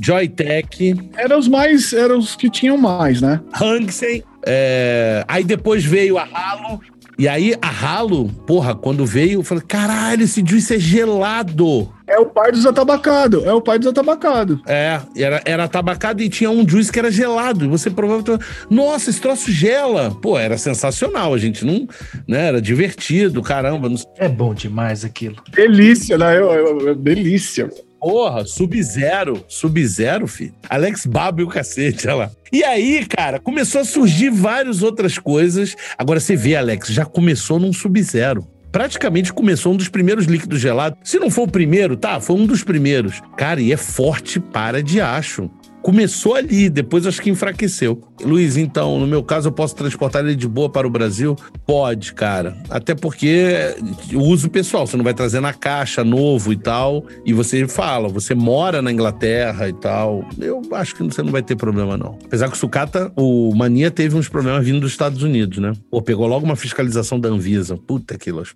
[0.00, 0.94] Joytech.
[1.16, 1.92] Eram os mais.
[1.92, 3.40] Eram os que tinham mais, né?
[3.60, 4.22] Hangsen.
[4.46, 5.24] É...
[5.28, 6.80] Aí depois veio a Halo.
[7.18, 11.92] E aí, a Halo, porra, quando veio, eu falei: caralho, esse juice é gelado.
[12.06, 13.44] É o pai dos atabacados.
[13.44, 14.60] É o pai dos atabacados.
[14.66, 17.64] É, era, era atabacado e tinha um juice que era gelado.
[17.64, 18.38] E você provava.
[18.68, 20.16] Nossa, esse troço gela.
[20.20, 21.32] Pô, era sensacional.
[21.32, 21.86] A gente não.
[22.26, 23.88] Né, era divertido, caramba.
[23.88, 23.96] Não...
[24.18, 25.36] É bom demais aquilo.
[25.50, 26.36] Delícia, né?
[26.36, 27.70] Eu, eu, eu, delícia.
[28.02, 29.44] Porra, Sub-Zero.
[29.46, 30.52] Sub-Zero, filho.
[30.68, 32.30] Alex Babo e o cacete, olha lá.
[32.52, 35.76] E aí, cara, começou a surgir várias outras coisas.
[35.96, 38.44] Agora você vê, Alex, já começou num Sub-Zero.
[38.72, 40.98] praticamente começou um dos primeiros líquidos gelados.
[41.04, 43.22] Se não for o primeiro, tá, foi um dos primeiros.
[43.36, 45.48] Cara, e é forte para de acho.
[45.82, 48.00] Começou ali, depois acho que enfraqueceu.
[48.22, 51.36] Luiz, então, no meu caso, eu posso transportar ele de boa para o Brasil?
[51.66, 52.56] Pode, cara.
[52.70, 53.74] Até porque
[54.14, 57.04] uso pessoal, você não vai trazer na caixa novo e tal.
[57.26, 60.24] E você fala, você mora na Inglaterra e tal.
[60.38, 62.18] Eu acho que você não vai ter problema, não.
[62.24, 65.72] Apesar que o Sucata, o Mania teve uns problemas vindo dos Estados Unidos, né?
[65.90, 67.76] Pô, pegou logo uma fiscalização da Anvisa.
[67.76, 68.54] Puta que los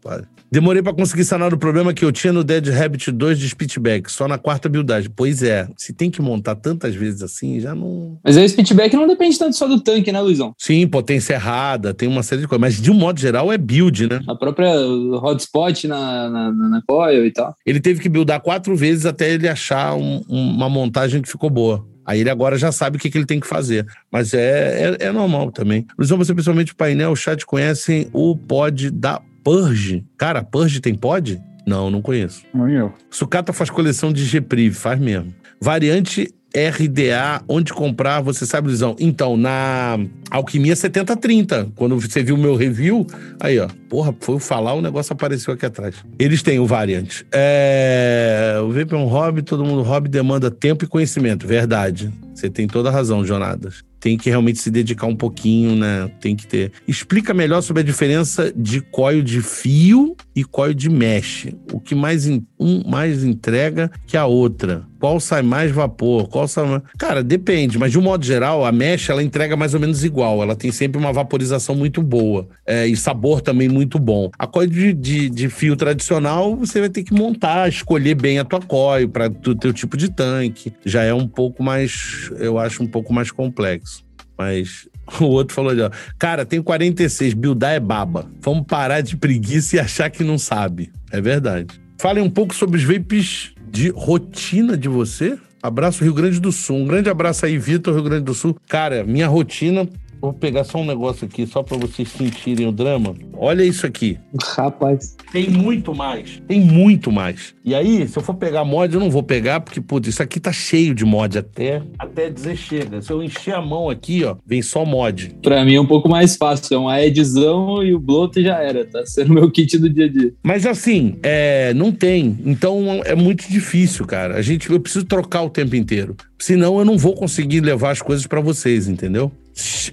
[0.50, 4.10] Demorei para conseguir sanar o problema que eu tinha no Dead Rabbit 2 de Spitback,
[4.10, 5.10] só na quarta buildagem.
[5.14, 8.18] Pois é, se tem que montar tantas vezes assim, já não.
[8.24, 10.54] Mas aí o speedback não depende tanto só do tanque, né, Luizão?
[10.58, 12.60] Sim, potência errada, tem uma série de coisas.
[12.60, 14.20] Mas de um modo geral é build, né?
[14.26, 17.54] A própria hotspot na, na, na coil e tal.
[17.64, 21.86] Ele teve que buildar quatro vezes até ele achar um, uma montagem que ficou boa.
[22.06, 23.84] Aí ele agora já sabe o que, que ele tem que fazer.
[24.12, 25.84] Mas é, é, é normal também.
[25.98, 30.04] Luizão, você pessoalmente o painel, o chat conhecem o pod da Purge?
[30.16, 31.40] Cara, Purge tem pod?
[31.66, 32.44] Não, não conheço.
[32.54, 32.92] Não eu.
[33.10, 35.34] Sucata faz coleção de G-Priv, faz mesmo.
[35.60, 38.96] Variante RDA, onde comprar, você sabe, Luizão?
[38.98, 39.98] Então, na
[40.30, 43.06] Alquimia 7030, quando você viu o meu review,
[43.38, 45.96] aí, ó, porra, foi falar, o negócio apareceu aqui atrás.
[46.18, 47.26] Eles têm o variante.
[47.32, 48.56] É...
[48.62, 52.10] O Vape é um hobby, todo mundo hobby demanda tempo e conhecimento, verdade.
[52.34, 56.08] Você tem toda a razão, Jonadas tem que realmente se dedicar um pouquinho, né?
[56.20, 56.70] Tem que ter.
[56.86, 61.48] Explica melhor sobre a diferença de coil de fio e coil de mesh.
[61.72, 64.84] O que mais um mais entrega que a outra?
[64.98, 66.28] Qual sai mais vapor?
[66.28, 66.82] Qual sai mais...
[66.98, 70.42] Cara, depende, mas de um modo geral, a mesh ela entrega mais ou menos igual.
[70.42, 74.30] Ela tem sempre uma vaporização muito boa é, e sabor também muito bom.
[74.38, 78.44] A coil de, de, de, fio tradicional, você vai ter que montar, escolher bem a
[78.44, 80.72] tua coil para o teu tipo de tanque.
[80.84, 83.95] Já é um pouco mais, eu acho, um pouco mais complexo.
[84.36, 84.88] Mas
[85.20, 85.90] o outro falou ali, ó.
[86.18, 88.30] Cara, tem 46, buildar é baba.
[88.40, 90.90] Vamos parar de preguiça e achar que não sabe.
[91.10, 91.80] É verdade.
[91.98, 95.38] Falem um pouco sobre os vapes de rotina de você.
[95.62, 96.76] Abraço Rio Grande do Sul.
[96.76, 98.56] Um grande abraço aí, Vitor, Rio Grande do Sul.
[98.68, 99.88] Cara, minha rotina
[100.20, 103.14] Vou pegar só um negócio aqui, só para vocês sentirem o drama.
[103.34, 104.18] Olha isso aqui.
[104.56, 105.16] Rapaz.
[105.30, 106.42] Tem muito mais.
[106.48, 107.54] Tem muito mais.
[107.64, 110.40] E aí, se eu for pegar mod, eu não vou pegar, porque, putz, isso aqui
[110.40, 113.02] tá cheio de mod até, até dizer chega.
[113.02, 115.36] Se eu encher a mão aqui, ó, vem só mod.
[115.42, 116.74] Pra mim é um pouco mais fácil.
[116.74, 118.84] É uma edição e o bloto já era.
[118.84, 120.32] Tá sendo meu kit do dia a dia.
[120.42, 122.38] Mas assim, é, não tem.
[122.44, 124.36] Então é muito difícil, cara.
[124.36, 126.16] A gente, eu preciso trocar o tempo inteiro.
[126.38, 129.32] Senão eu não vou conseguir levar as coisas para vocês, entendeu?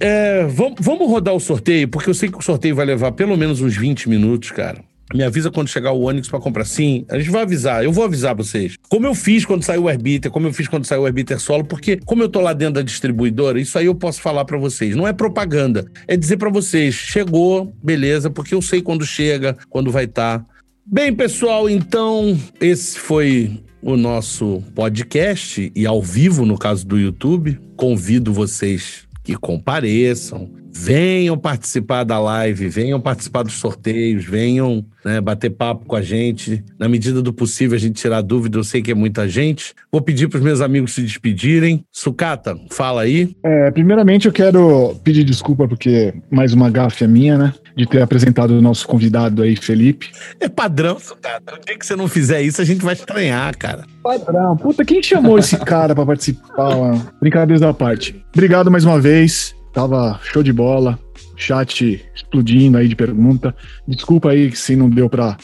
[0.00, 3.36] É, vamos, vamos rodar o sorteio, porque eu sei que o sorteio vai levar pelo
[3.36, 4.82] menos uns 20 minutos, cara.
[5.12, 6.64] Me avisa quando chegar o Onix para comprar.
[6.64, 7.84] Sim, a gente vai avisar.
[7.84, 8.76] Eu vou avisar vocês.
[8.88, 11.64] Como eu fiz quando saiu o Arbiter, como eu fiz quando saiu o Arbiter solo,
[11.64, 14.96] porque como eu tô lá dentro da distribuidora, isso aí eu posso falar para vocês.
[14.96, 19.90] Não é propaganda, é dizer para vocês, chegou, beleza, porque eu sei quando chega, quando
[19.90, 20.40] vai estar.
[20.40, 20.46] Tá.
[20.86, 27.58] Bem, pessoal, então esse foi o nosso podcast e ao vivo no caso do YouTube.
[27.76, 35.50] Convido vocês que compareçam, venham participar da live, venham participar dos sorteios, venham né, bater
[35.50, 36.64] papo com a gente.
[36.78, 38.58] Na medida do possível, a gente tirar dúvida.
[38.58, 39.72] Eu sei que é muita gente.
[39.90, 41.84] Vou pedir para os meus amigos se despedirem.
[41.92, 43.36] Sucata, fala aí.
[43.44, 47.54] É, primeiramente, eu quero pedir desculpa, porque mais uma gafe é minha, né?
[47.76, 50.10] De ter apresentado o nosso convidado aí, Felipe.
[50.40, 51.54] É padrão, Sucata.
[51.54, 53.84] O dia que você não fizer isso, a gente vai estranhar, cara.
[54.02, 54.56] Padrão.
[54.56, 57.06] Puta, quem chamou esse cara para participar, mano?
[57.20, 58.24] Brincadeiras à parte.
[58.32, 59.54] Obrigado mais uma vez.
[59.74, 60.98] Tava show de bola.
[61.36, 63.54] Chat explodindo aí de pergunta.
[63.88, 65.36] Desculpa aí se não deu para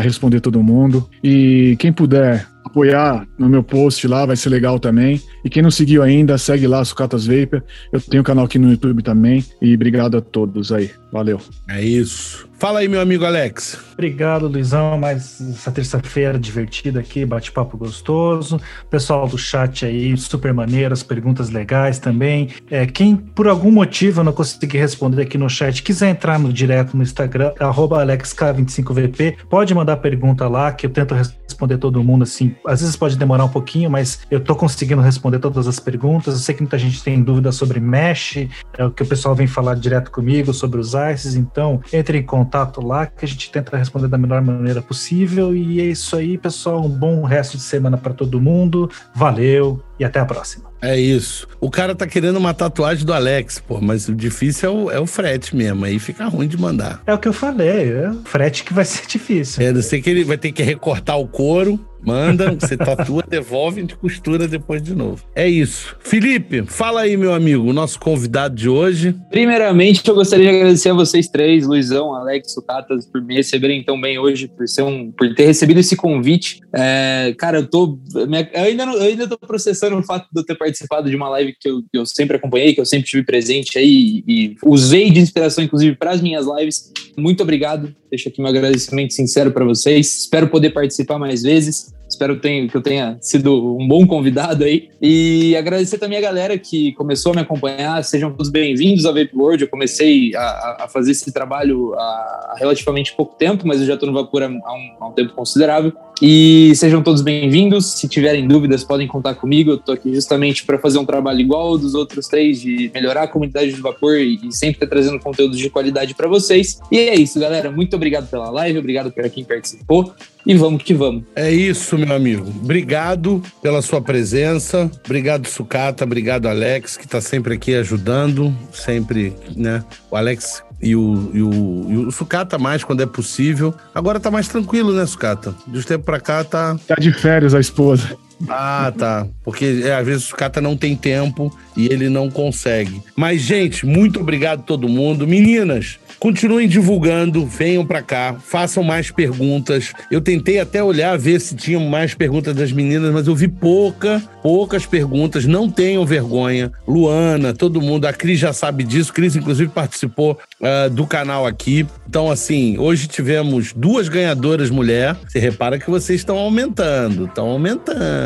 [0.00, 1.08] responder todo mundo.
[1.22, 5.22] E quem puder apoiar no meu post lá, vai ser legal também.
[5.44, 7.62] E quem não seguiu ainda, segue lá, Sucatas Vapor.
[7.92, 9.44] Eu tenho um canal aqui no YouTube também.
[9.60, 10.90] E obrigado a todos aí.
[11.12, 11.38] Valeu.
[11.68, 12.48] É isso.
[12.56, 13.78] Fala aí, meu amigo Alex.
[13.92, 14.96] Obrigado, Luizão.
[14.96, 18.60] Mais essa terça-feira divertida aqui, bate-papo gostoso.
[18.88, 22.50] Pessoal do chat aí, super maneiras, perguntas legais também.
[22.70, 26.52] É, quem por algum motivo eu não consegui responder aqui no chat, quiser entrar no
[26.52, 32.54] direto no Instagram, AlexK25VP, pode mandar pergunta lá, que eu tento responder todo mundo assim.
[32.66, 36.34] Às vezes pode demorar um pouquinho, mas eu tô conseguindo responder todas as perguntas.
[36.34, 38.48] Eu sei que muita gente tem dúvidas sobre Mesh,
[38.78, 42.22] é o que o pessoal vem falar direto comigo sobre os ICES, então entre em
[42.22, 42.43] contato
[42.80, 45.54] lá que a gente tenta responder da melhor maneira possível.
[45.54, 46.84] E é isso aí, pessoal.
[46.84, 48.90] Um bom resto de semana para todo mundo.
[49.14, 50.74] Valeu e até a próxima.
[50.82, 51.48] É isso.
[51.60, 55.00] O cara tá querendo uma tatuagem do Alex, pô, mas o difícil é o, é
[55.00, 55.84] o frete mesmo.
[55.84, 57.02] Aí fica ruim de mandar.
[57.06, 59.64] É o que eu falei, é o frete que vai ser difícil.
[59.64, 63.80] É, não sei que ele vai ter que recortar o couro Manda, você tatua, devolve,
[63.80, 65.24] gente costura depois de novo.
[65.34, 65.96] É isso.
[66.00, 69.16] Felipe, fala aí, meu amigo, o nosso convidado de hoje.
[69.30, 73.98] Primeiramente, eu gostaria de agradecer a vocês três, Luizão, Alex, Sucatas, por me receberem tão
[73.98, 76.60] bem hoje, por, ser um, por ter recebido esse convite.
[76.74, 77.98] É, cara, eu tô.
[78.14, 78.28] Eu
[78.62, 81.54] ainda, não, eu ainda tô processando o fato de eu ter participado de uma live
[81.58, 85.20] que eu, que eu sempre acompanhei, que eu sempre tive presente aí e usei de
[85.20, 86.92] inspiração, inclusive, para as minhas lives.
[87.16, 87.94] Muito obrigado.
[88.10, 90.20] Deixo aqui meu agradecimento sincero para vocês.
[90.20, 91.92] Espero poder participar mais vezes.
[92.08, 94.88] Espero que eu tenha sido um bom convidado aí.
[95.02, 98.02] E agradecer também a galera que começou a me acompanhar.
[98.04, 99.64] Sejam todos bem-vindos ao Vape World.
[99.64, 104.08] Eu comecei a, a fazer esse trabalho há relativamente pouco tempo, mas eu já estou
[104.08, 104.60] no Vapor há um,
[105.00, 105.92] há um tempo considerável.
[106.22, 107.86] E sejam todos bem-vindos.
[107.86, 109.72] Se tiverem dúvidas, podem contar comigo.
[109.72, 113.24] Eu estou aqui justamente para fazer um trabalho igual ao dos outros três, de melhorar
[113.24, 116.78] a comunidade do vapor e, sempre estar trazendo conteúdo de qualidade para vocês.
[116.90, 117.70] E é isso, galera.
[117.70, 120.14] Muito obrigado pela live, obrigado para quem participou.
[120.46, 121.24] E vamos que vamos.
[121.34, 122.46] É isso, meu amigo.
[122.62, 124.90] Obrigado pela sua presença.
[125.04, 126.04] Obrigado, Sucata.
[126.04, 128.54] Obrigado, Alex, que está sempre aqui ajudando.
[128.70, 129.82] Sempre, né?
[130.10, 133.74] O Alex e o, e o, e o Sucata mais quando é possível.
[133.94, 135.54] Agora tá mais tranquilo, né, Sucata?
[135.66, 136.76] De um tempo pra cá tá.
[136.86, 138.16] Tá de férias a esposa.
[138.48, 139.26] Ah, tá.
[139.42, 143.02] Porque é, às vezes o Sucata não tem tempo e ele não consegue.
[143.16, 145.26] Mas, gente, muito obrigado a todo mundo.
[145.26, 149.92] Meninas, Continuem divulgando, venham para cá, façam mais perguntas.
[150.10, 154.22] Eu tentei até olhar, ver se tinham mais perguntas das meninas, mas eu vi pouca,
[154.42, 155.44] poucas perguntas.
[155.44, 156.72] Não tenham vergonha.
[156.88, 159.12] Luana, todo mundo, a Cris já sabe disso.
[159.12, 161.86] Cris, inclusive, participou uh, do canal aqui.
[162.08, 165.14] Então, assim, hoje tivemos duas ganhadoras mulher.
[165.28, 168.23] Você repara que vocês estão aumentando, estão aumentando.